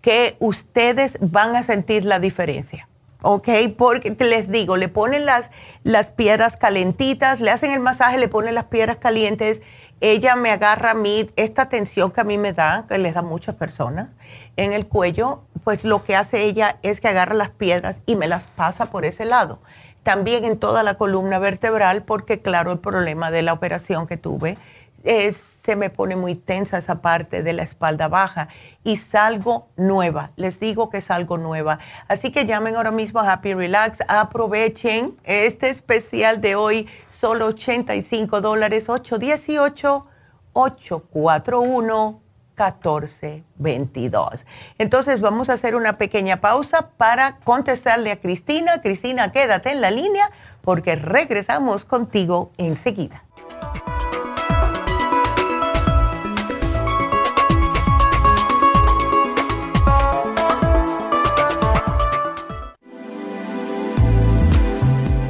[0.00, 2.87] que ustedes van a sentir la diferencia.
[3.22, 3.48] ¿Ok?
[3.76, 5.50] Porque les digo, le ponen las,
[5.82, 9.60] las piedras calentitas, le hacen el masaje, le ponen las piedras calientes,
[10.00, 13.22] ella me agarra a mí, esta tensión que a mí me da, que les da
[13.22, 14.08] muchas personas,
[14.56, 18.28] en el cuello, pues lo que hace ella es que agarra las piedras y me
[18.28, 19.58] las pasa por ese lado.
[20.04, 24.56] También en toda la columna vertebral, porque claro, el problema de la operación que tuve
[25.62, 28.48] se me pone muy tensa esa parte de la espalda baja
[28.84, 30.30] y salgo nueva.
[30.36, 31.78] Les digo que salgo nueva.
[32.08, 34.00] Así que llamen ahora mismo a Happy Relax.
[34.08, 40.06] Aprovechen este especial de hoy, solo 85 dólares, 818
[40.52, 42.22] 841
[42.58, 44.44] 1422.
[44.78, 48.80] Entonces vamos a hacer una pequeña pausa para contestarle a Cristina.
[48.80, 50.30] Cristina, quédate en la línea
[50.62, 53.22] porque regresamos contigo enseguida.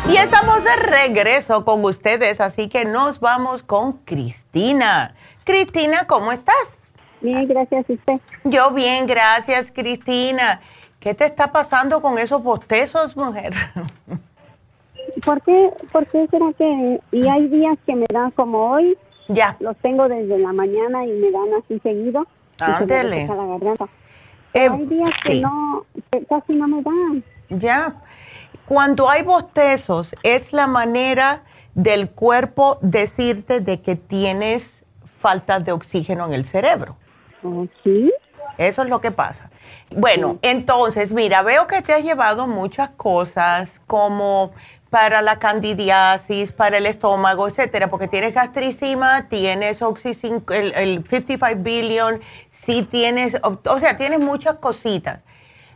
[0.08, 5.14] Y estamos de regreso con ustedes, así que nos vamos con Cristina.
[5.44, 6.86] Cristina, ¿cómo estás?
[7.20, 8.14] Bien, gracias a usted.
[8.44, 10.62] Yo bien, gracias, Cristina.
[10.98, 13.52] ¿Qué te está pasando con esos bostezos, mujer?
[15.24, 17.00] ¿Por qué, ¿Por qué será que.?
[17.12, 18.96] Y hay días que me dan como hoy.
[19.28, 19.56] Ya.
[19.60, 22.26] Los tengo desde la mañana y me dan así seguido.
[22.60, 23.26] Ándele.
[23.26, 23.88] la garganta.
[24.54, 27.24] Eh, hay días que no, que casi no me dan.
[27.50, 27.94] Ya.
[28.64, 31.42] Cuando hay bostezos, es la manera
[31.74, 34.82] del cuerpo decirte de que tienes
[35.20, 36.96] falta de oxígeno en el cerebro.
[37.42, 38.12] ¿Oh, ¿Sí?
[38.58, 39.50] Eso es lo que pasa.
[39.90, 44.52] Bueno, entonces, mira, veo que te has llevado muchas cosas como
[44.90, 50.16] para la candidiasis, para el estómago, etcétera, porque tienes gastricima, tienes oxy
[50.50, 55.20] el, el 55 billion, sí tienes, o, sea, tienes muchas cositas.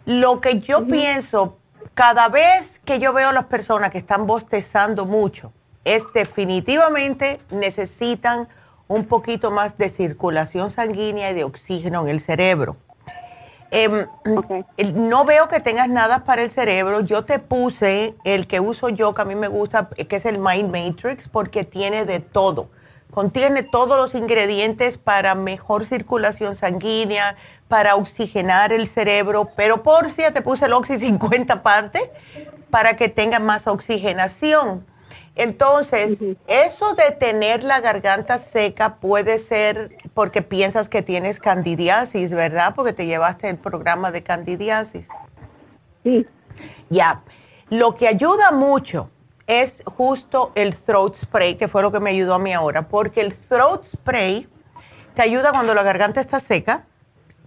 [0.06, 1.58] Lo que yo pienso,
[1.94, 5.52] cada vez que yo veo a las personas que están bostezando mucho,
[5.84, 8.48] es definitivamente necesitan
[8.86, 12.76] un poquito más de circulación sanguínea y de oxígeno en el cerebro.
[13.70, 14.06] Em,
[14.94, 17.01] no veo que tengas nada para el cerebro.
[17.01, 20.38] Yo te puse el que uso yo, que a mí me gusta, que es el
[20.38, 22.68] Mind Matrix, porque tiene de todo.
[23.10, 27.36] Contiene todos los ingredientes para mejor circulación sanguínea,
[27.68, 32.02] para oxigenar el cerebro, pero por si te puse el Oxy 50 partes
[32.70, 34.84] para que tenga más oxigenación.
[35.36, 42.74] Entonces, eso de tener la garganta seca puede ser porque piensas que tienes candidiasis, ¿verdad?
[42.74, 45.07] Porque te llevaste el programa de candidiasis.
[46.05, 46.27] Sí.
[46.89, 47.23] Ya.
[47.70, 49.11] Lo que ayuda mucho
[49.47, 53.20] es justo el throat spray, que fue lo que me ayudó a mí ahora, porque
[53.20, 54.48] el throat spray
[55.15, 56.85] te ayuda cuando la garganta está seca,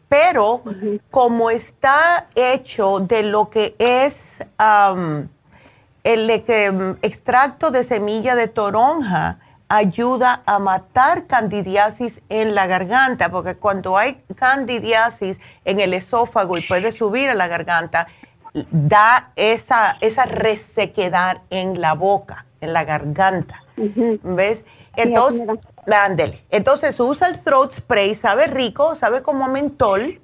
[0.09, 0.63] pero
[1.11, 4.39] como está hecho de lo que es
[6.03, 6.29] el
[7.01, 9.39] extracto de semilla de toronja,
[9.69, 16.67] ayuda a matar candidiasis en la garganta, porque cuando hay candidiasis en el esófago y
[16.67, 18.07] puede subir a la garganta,
[18.69, 23.63] da esa, esa resequedad en la boca, en la garganta.
[23.75, 24.63] ¿Ves?
[24.95, 25.47] Entonces,
[25.91, 26.43] ándele.
[26.51, 30.19] Entonces usa el throat spray, sabe rico, sabe como mentol,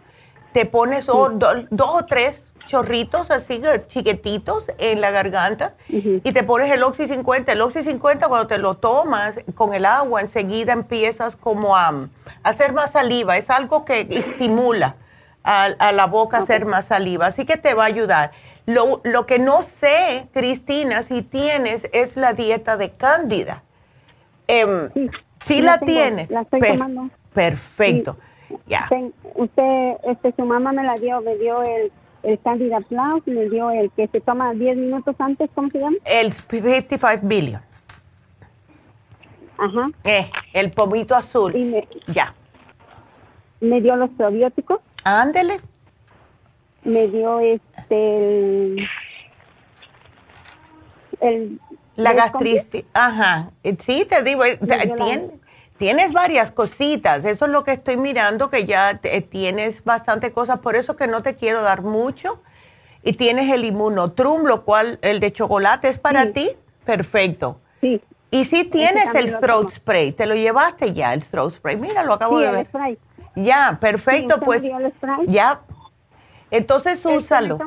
[0.53, 6.83] te pones dos o tres chorritos así chiquititos en la garganta y te pones el
[6.83, 7.51] Oxy 50.
[7.51, 11.91] El Oxy 50 cuando te lo tomas con el agua enseguida empiezas como a,
[12.43, 13.37] hacer más saliva.
[13.37, 14.97] Es algo que estimula
[15.43, 17.25] a, la boca a hacer más saliva.
[17.25, 18.31] Así que te va a ayudar.
[18.67, 23.63] Lo, lo que no sé, Cristina, si tienes es la dieta de cándida.
[24.47, 24.89] Eh,
[25.43, 26.29] sí, la, tienes.
[26.29, 27.09] La estoy tomando.
[27.33, 28.17] Perfecto.
[28.67, 28.87] Ya.
[29.33, 31.91] Usted, este, su mamá me la dio, me dio el,
[32.23, 35.97] el Candida Plus, me dio el que se toma 10 minutos antes, ¿cómo se llama?
[36.05, 37.61] El 55 billion.
[39.57, 39.89] Ajá.
[40.03, 41.53] Eh, el pomito azul.
[42.07, 42.33] ya.
[43.59, 44.79] Me dio los probióticos.
[45.03, 45.59] Ándele.
[46.83, 48.87] Me dio este
[51.19, 51.59] el,
[51.97, 52.85] la gastritis.
[52.93, 53.51] Ajá.
[53.79, 54.57] Sí, te digo, eh,
[55.80, 57.26] tienes varias cositas.
[57.26, 58.99] Eso es lo que estoy mirando, que ya
[59.31, 60.60] tienes bastante cosas.
[60.60, 62.43] Por eso que no te quiero dar mucho.
[63.01, 66.49] Y tienes el inmunotrum, lo cual el de chocolate es para ti.
[66.85, 67.61] Perfecto.
[67.80, 68.01] Sí.
[68.30, 71.77] Y si tienes el throat spray, te lo llevaste ya, el throat spray.
[71.77, 72.68] Mira, lo acabo de ver.
[73.35, 74.64] Ya, perfecto, pues.
[75.27, 75.61] Ya.
[76.51, 77.57] Entonces úsalo.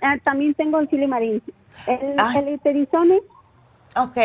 [0.00, 1.42] Ah, también tengo el silimarín.
[1.86, 2.32] El, ah.
[2.36, 2.88] el
[3.96, 4.18] Ok.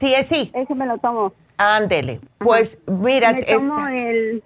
[0.00, 0.14] Sí,
[0.54, 1.32] Ese me lo tomo.
[1.58, 2.20] Ándele.
[2.38, 3.32] Pues mira.
[3.32, 4.42] Me tomo el,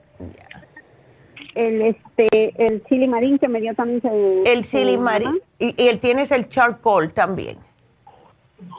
[1.55, 4.01] el, este, el silimarín que me dio también.
[4.05, 5.41] El, el silimarín.
[5.59, 7.59] Y, y él tienes el charcoal también.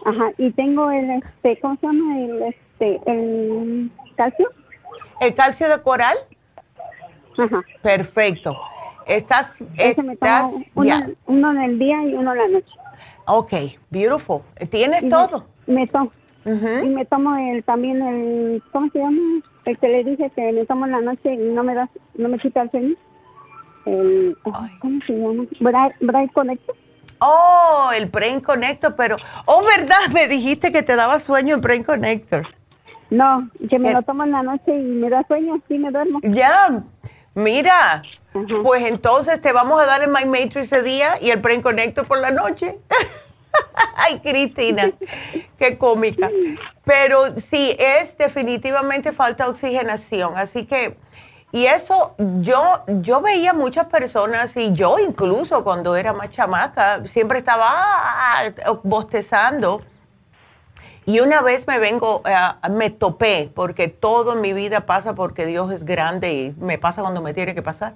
[0.06, 0.32] Ajá.
[0.38, 2.20] Y tengo el, este, ¿cómo se llama?
[2.20, 4.50] El, este, el calcio.
[5.20, 6.16] ¿El calcio de coral?
[7.38, 7.62] Ajá.
[7.82, 8.58] Perfecto.
[9.08, 10.52] Estás, estás
[11.26, 12.72] uno, en el día y uno en la noche.
[13.26, 13.54] Ok,
[13.90, 14.42] beautiful.
[14.70, 15.48] ¿Tienes todo?
[15.66, 16.12] Me, tomo.
[16.46, 19.42] Y me tomo el, también el, ¿cómo se llama?
[19.66, 22.30] El que le dije que me tomo en la noche y no me da, no
[22.30, 22.96] me quita el sueño.
[23.86, 24.38] El,
[24.80, 25.46] ¿Cómo se llama?
[26.00, 26.76] Bright, Connector.
[27.20, 29.98] Oh, el Brain Connector, pero, oh, ¿verdad?
[30.14, 32.48] Me dijiste que te daba sueño el Brain Connector.
[33.12, 36.22] No, que me lo tomo en la noche y me da sueño, sí me duermo.
[36.24, 36.82] Ya,
[37.36, 38.04] mira,
[38.64, 42.08] pues entonces te vamos a dar el My Matrix ese día y el Brain Connector
[42.08, 42.80] por la noche.
[43.96, 44.92] Ay, Cristina,
[45.58, 46.30] qué cómica.
[46.84, 50.38] Pero sí, es definitivamente falta oxigenación.
[50.38, 50.98] Así que,
[51.52, 57.40] y eso yo, yo veía muchas personas, y yo incluso cuando era más chamaca, siempre
[57.40, 58.44] estaba ah,
[58.84, 59.82] bostezando
[61.06, 65.46] y una vez me vengo, eh, me topé, porque todo en mi vida pasa porque
[65.46, 67.96] Dios es grande y me pasa cuando me tiene que pasar.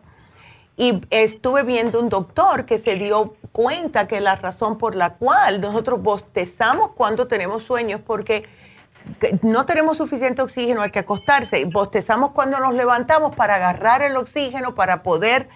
[0.76, 5.62] Y estuve viendo un doctor que se dio cuenta que la razón por la cual
[5.62, 8.44] nosotros bostezamos cuando tenemos sueños, porque
[9.44, 11.64] no tenemos suficiente oxígeno, hay que acostarse.
[11.64, 15.48] Bostezamos cuando nos levantamos para agarrar el oxígeno, para poder,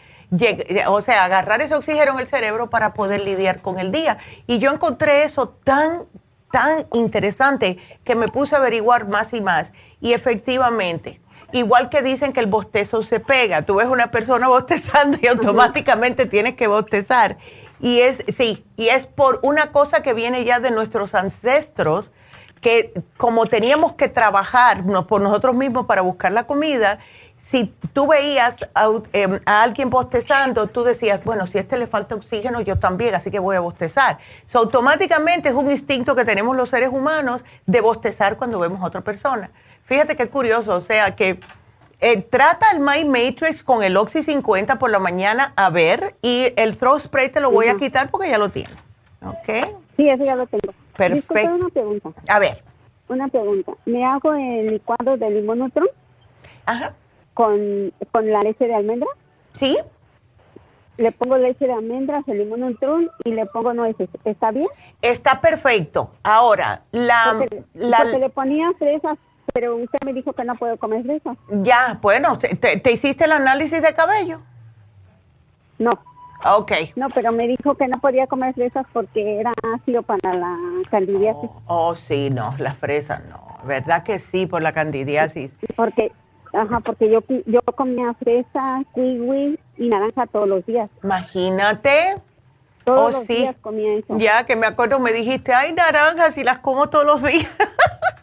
[0.88, 4.18] o sea, agarrar ese oxígeno en el cerebro para poder lidiar con el día.
[4.48, 6.06] Y yo encontré eso tan,
[6.54, 9.74] tan interesante que me puse a averiguar más y más.
[10.00, 11.20] Y efectivamente,
[11.52, 16.28] igual que dicen que el bostezo se pega, tú ves una persona bostezando y automáticamente
[16.28, 17.38] tienes que bostezar.
[17.80, 22.12] Y es, sí, y es por una cosa que viene ya de nuestros ancestros,
[22.62, 27.00] que como teníamos que trabajar por nosotros mismos para buscar la comida,
[27.40, 28.58] si tú veías
[29.14, 33.16] em, a, alguien bostezando, tú decías, bueno, si a este le falta oxígeno, yo también,
[33.16, 34.20] así que voy a bostezar.
[34.46, 38.86] So, automáticamente es un instinto que tenemos los seres humanos de bostezar cuando vemos a
[38.86, 39.52] otra persona.
[39.86, 41.40] Fíjate qué curioso, o sea que
[42.00, 46.54] eh, trata el My Matrix con el Oxy 50 por la mañana a ver y
[46.56, 48.76] el Throw Spray te lo voy a quitar porque ya lo tienes.
[49.22, 49.68] ¿Ok?
[49.98, 50.74] Sí, eso ya lo tengo.
[50.96, 51.56] Perfecto.
[51.56, 52.10] una pregunta.
[52.28, 52.64] A ver.
[53.08, 53.74] Una pregunta.
[53.86, 55.72] ¿Me hago el licuado de limón
[56.66, 56.94] Ajá
[57.40, 59.08] con, con la leche de almendra.
[59.54, 59.78] Sí.
[60.98, 64.10] Le pongo leche de almendras, el limón neutron y le pongo nueces.
[64.26, 64.68] ¿Está bien?
[65.02, 66.12] Está perfecto.
[66.22, 67.38] Ahora, la...
[67.38, 69.18] Porque, la, le ponía fresas,
[69.54, 71.38] pero usted me dijo que no puedo comer fresas.
[71.50, 74.42] Ya, bueno, ¿te, hiciste el análisis de cabello?
[75.78, 75.92] No.
[76.46, 76.72] Ok.
[76.96, 80.58] No, pero me dijo que no podía comer fresas porque era ácido para la
[80.90, 81.50] candidiasis.
[81.66, 83.58] Oh, oh sí, no, las fresas no.
[83.66, 85.52] ¿Verdad que sí, por la candidiasis?
[85.76, 86.14] Porque
[86.54, 90.90] Ajá, porque yo, yo comía fresa, kiwi y naranja todos los días.
[91.04, 92.18] Imagínate.
[92.84, 94.18] Todos oh, los días comía eso.
[94.18, 97.56] Ya, que me acuerdo, me dijiste, ay, naranjas y las como todos los días.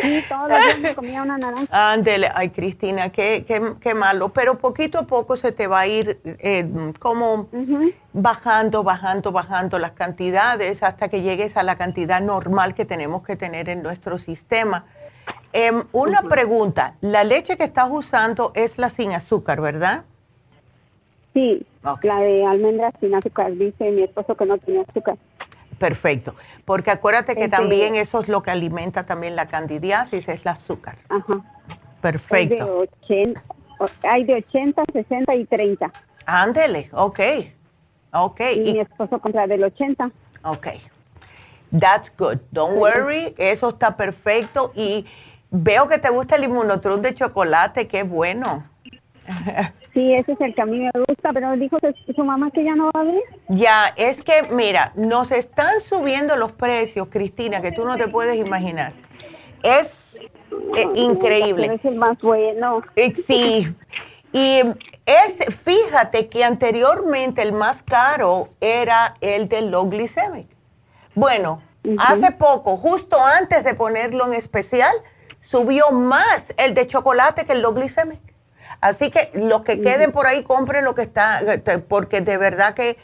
[0.00, 1.92] Sí, todos los días me comía una naranja.
[1.92, 4.30] Ándele, ay, Cristina, qué, qué, qué, malo.
[4.30, 7.48] Pero poquito a poco se te va a ir eh, como
[8.12, 13.36] bajando, bajando, bajando las cantidades hasta que llegues a la cantidad normal que tenemos que
[13.36, 14.86] tener en nuestro sistema.
[15.52, 20.04] Em, una pregunta, la leche que estás usando es la sin azúcar, ¿verdad?
[21.34, 21.64] Sí,
[22.02, 23.52] la de almendras sin azúcar.
[23.56, 25.16] Dice mi esposo que no tiene azúcar.
[25.80, 26.34] Perfecto,
[26.66, 30.98] porque acuérdate que también eso es lo que alimenta también la candidiasis, es el azúcar.
[31.08, 31.40] Ajá.
[32.02, 32.84] Perfecto.
[34.02, 35.90] hay de 80, 60 y 30.
[36.26, 37.20] Ándele, ok.
[38.12, 38.40] Ok.
[38.56, 40.10] Y, mi esposo compra del 80.
[40.42, 40.66] Ok.
[41.70, 42.40] That's good.
[42.50, 44.72] Don't worry, eso está perfecto.
[44.74, 45.06] Y
[45.50, 48.68] veo que te gusta el inmunotron de chocolate, qué bueno.
[49.92, 51.76] Sí, ese es el que a mí me gusta, pero dijo
[52.14, 53.22] su mamá que ya no va a ver.
[53.48, 58.36] Ya, es que, mira, nos están subiendo los precios, Cristina, que tú no te puedes
[58.36, 58.92] imaginar.
[59.62, 60.20] Es
[60.76, 61.74] eh, increíble.
[61.74, 62.82] es el más bueno.
[62.94, 63.74] Eh, sí.
[64.32, 64.60] Y
[65.06, 70.46] es, fíjate que anteriormente el más caro era el del low glycemic.
[71.16, 71.62] Bueno,
[71.98, 74.94] hace poco, justo antes de ponerlo en especial,
[75.40, 78.29] subió más el de chocolate que el low glycemic.
[78.80, 81.40] Así que los que queden por ahí, compren lo que está,
[81.88, 82.96] porque de verdad que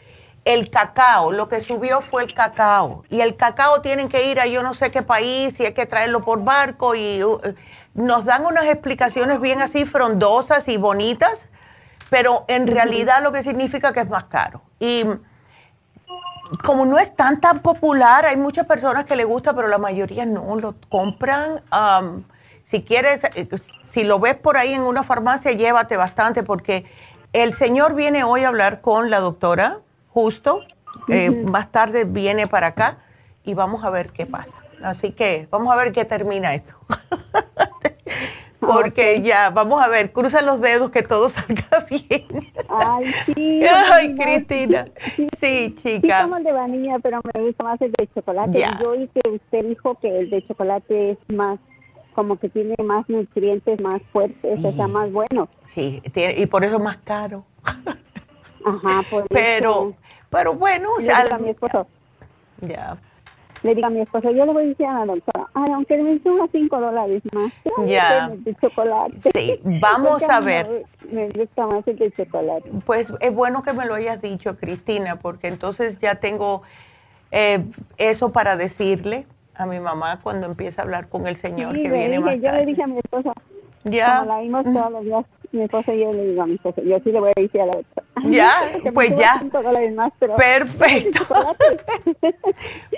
[0.47, 3.05] el cacao, lo que subió fue el cacao.
[3.11, 5.86] Y el cacao tienen que ir a yo no sé qué país y hay que
[5.86, 7.40] traerlo por barco y uh,
[7.94, 11.48] nos dan unas explicaciones bien así frondosas y bonitas,
[12.11, 14.62] pero en realidad lo que significa que es más caro.
[14.78, 15.05] Y
[16.62, 20.24] como no es tan tan popular, hay muchas personas que le gusta, pero la mayoría
[20.27, 21.62] no lo compran.
[22.62, 23.48] si quieres, eh,
[23.97, 26.85] si lo ves por ahí en una farmacia, llévate bastante porque
[27.32, 29.78] el señor viene hoy a hablar con la doctora,
[30.10, 30.60] justo.
[31.09, 32.98] Eh, más tarde viene para acá
[33.43, 34.52] y vamos a ver qué pasa.
[34.82, 36.74] Así que vamos a ver qué termina esto.
[38.60, 42.52] porque ya, vamos a ver, cruza los dedos que todo salga bien.
[42.68, 43.05] Ay,
[43.35, 43.62] sí.
[43.93, 44.89] Ay, Cristina.
[45.40, 46.18] Sí, chica.
[46.18, 48.62] Sí, como el de vainilla, pero me gusta más el de chocolate.
[48.78, 51.59] Yo oí que usted dijo que el de chocolate es más
[52.16, 55.48] como que tiene más nutrientes, más fuertes, o sea, más bueno.
[55.66, 57.44] Sí, y por eso es más caro.
[58.64, 59.93] Ajá, por pero,
[60.30, 61.86] Pero bueno, le digo a mi esposo.
[62.62, 62.97] Ya.
[63.62, 65.98] Le digo a mi esposo, yo le voy a decir a la doctora, ay, aunque
[65.98, 67.52] me suba cinco dólares más,
[67.86, 68.30] ya.
[68.34, 69.30] de chocolate.
[69.34, 70.86] Sí, vamos a ver.
[71.10, 72.70] Me gusta más el de chocolate.
[72.86, 76.62] Pues es bueno que me lo hayas dicho, Cristina, porque entonces ya tengo
[77.30, 77.62] eh,
[77.98, 79.26] eso para decirle
[79.58, 82.66] a mi mamá cuando empieza a hablar con el señor que viene más Yo le
[82.66, 83.32] dije a mi esposa,
[83.84, 84.18] ya.
[84.18, 86.82] como la vimos todos los días, mi esposa y yo le digo a mi esposa,
[86.82, 88.02] yo sí le voy a decir a la otra.
[88.30, 88.52] Ya,
[88.92, 89.40] pues ya.
[90.36, 91.26] Perfecto.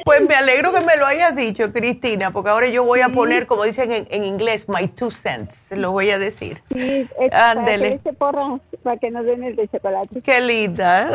[0.05, 3.47] pues me alegro que me lo hayas dicho, Cristina, porque ahora yo voy a poner,
[3.47, 6.63] como dicen en, inglés, my two cents, lo voy a decir.
[6.73, 8.01] Sí, Ándele.
[8.17, 10.23] Para, para que nos den el de chocolate.
[10.23, 11.11] Qué linda.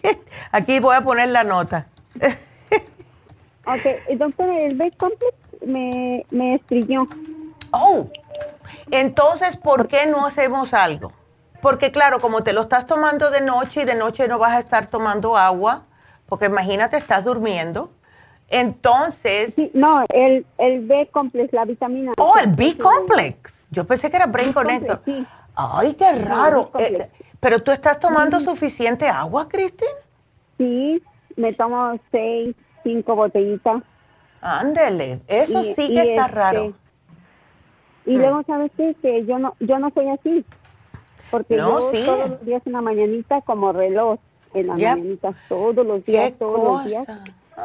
[0.52, 1.88] Aquí voy a poner la nota.
[3.68, 5.34] Ok, doctor, el B-complex
[5.66, 7.06] me, me estrelló.
[7.70, 8.08] Oh,
[8.90, 11.12] entonces, ¿por qué no hacemos algo?
[11.60, 14.58] Porque claro, como te lo estás tomando de noche y de noche no vas a
[14.60, 15.84] estar tomando agua,
[16.26, 17.90] porque imagínate, estás durmiendo.
[18.48, 19.54] Entonces...
[19.74, 22.12] no, el, el B-complex, la vitamina.
[22.16, 23.66] Oh, el B-complex.
[23.70, 25.02] Yo pensé que era Brain Connector.
[25.54, 26.70] Ay, qué raro.
[26.78, 29.88] Eh, pero tú estás tomando suficiente agua, Cristin?
[30.56, 31.02] Sí,
[31.36, 32.56] me tomo seis
[32.88, 33.82] cinco botellitas.
[34.40, 36.72] Ándele, eso sí que está este, raro.
[38.06, 38.18] Y mm.
[38.18, 38.96] luego, ¿sabes qué?
[39.02, 40.44] Que yo no, yo no soy así.
[41.30, 44.18] Porque yo todos los días en la mañanita como reloj,
[44.54, 47.06] en las mañanitas, todos los días, todos los días.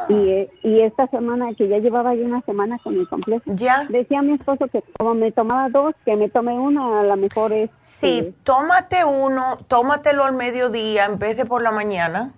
[0.08, 3.86] Y, y, esta semana, que ya llevaba ya una semana con el complejo, ya.
[3.88, 7.52] decía mi esposo que como me tomaba dos, que me tome una, a lo mejor
[7.52, 7.70] es...
[7.82, 12.34] Sí, eh, tómate uno, tómatelo al mediodía en vez de por la mañana,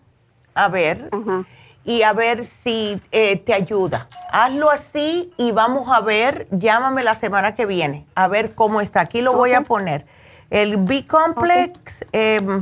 [0.54, 1.08] a ver.
[1.10, 1.46] Ajá
[1.86, 4.08] y a ver si eh, te ayuda.
[4.30, 9.00] Hazlo así y vamos a ver, llámame la semana que viene, a ver cómo está.
[9.00, 10.04] Aquí lo voy a poner.
[10.50, 12.60] El B-Complex, em,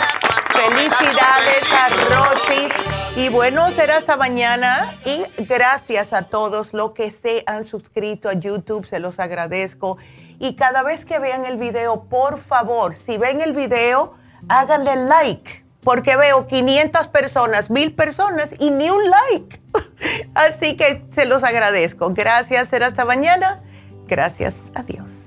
[0.57, 2.96] felicidades a Rosy.
[3.17, 4.93] Y bueno, será hasta mañana.
[5.03, 9.97] Y gracias a todos los que se han suscrito a YouTube, se los agradezco.
[10.37, 14.13] Y cada vez que vean el video, por favor, si ven el video,
[14.47, 19.61] háganle like porque veo 500 personas, 1000 personas y ni un like.
[20.35, 22.11] Así que se los agradezco.
[22.13, 23.63] Gracias, será hasta mañana.
[24.05, 25.26] Gracias, adiós.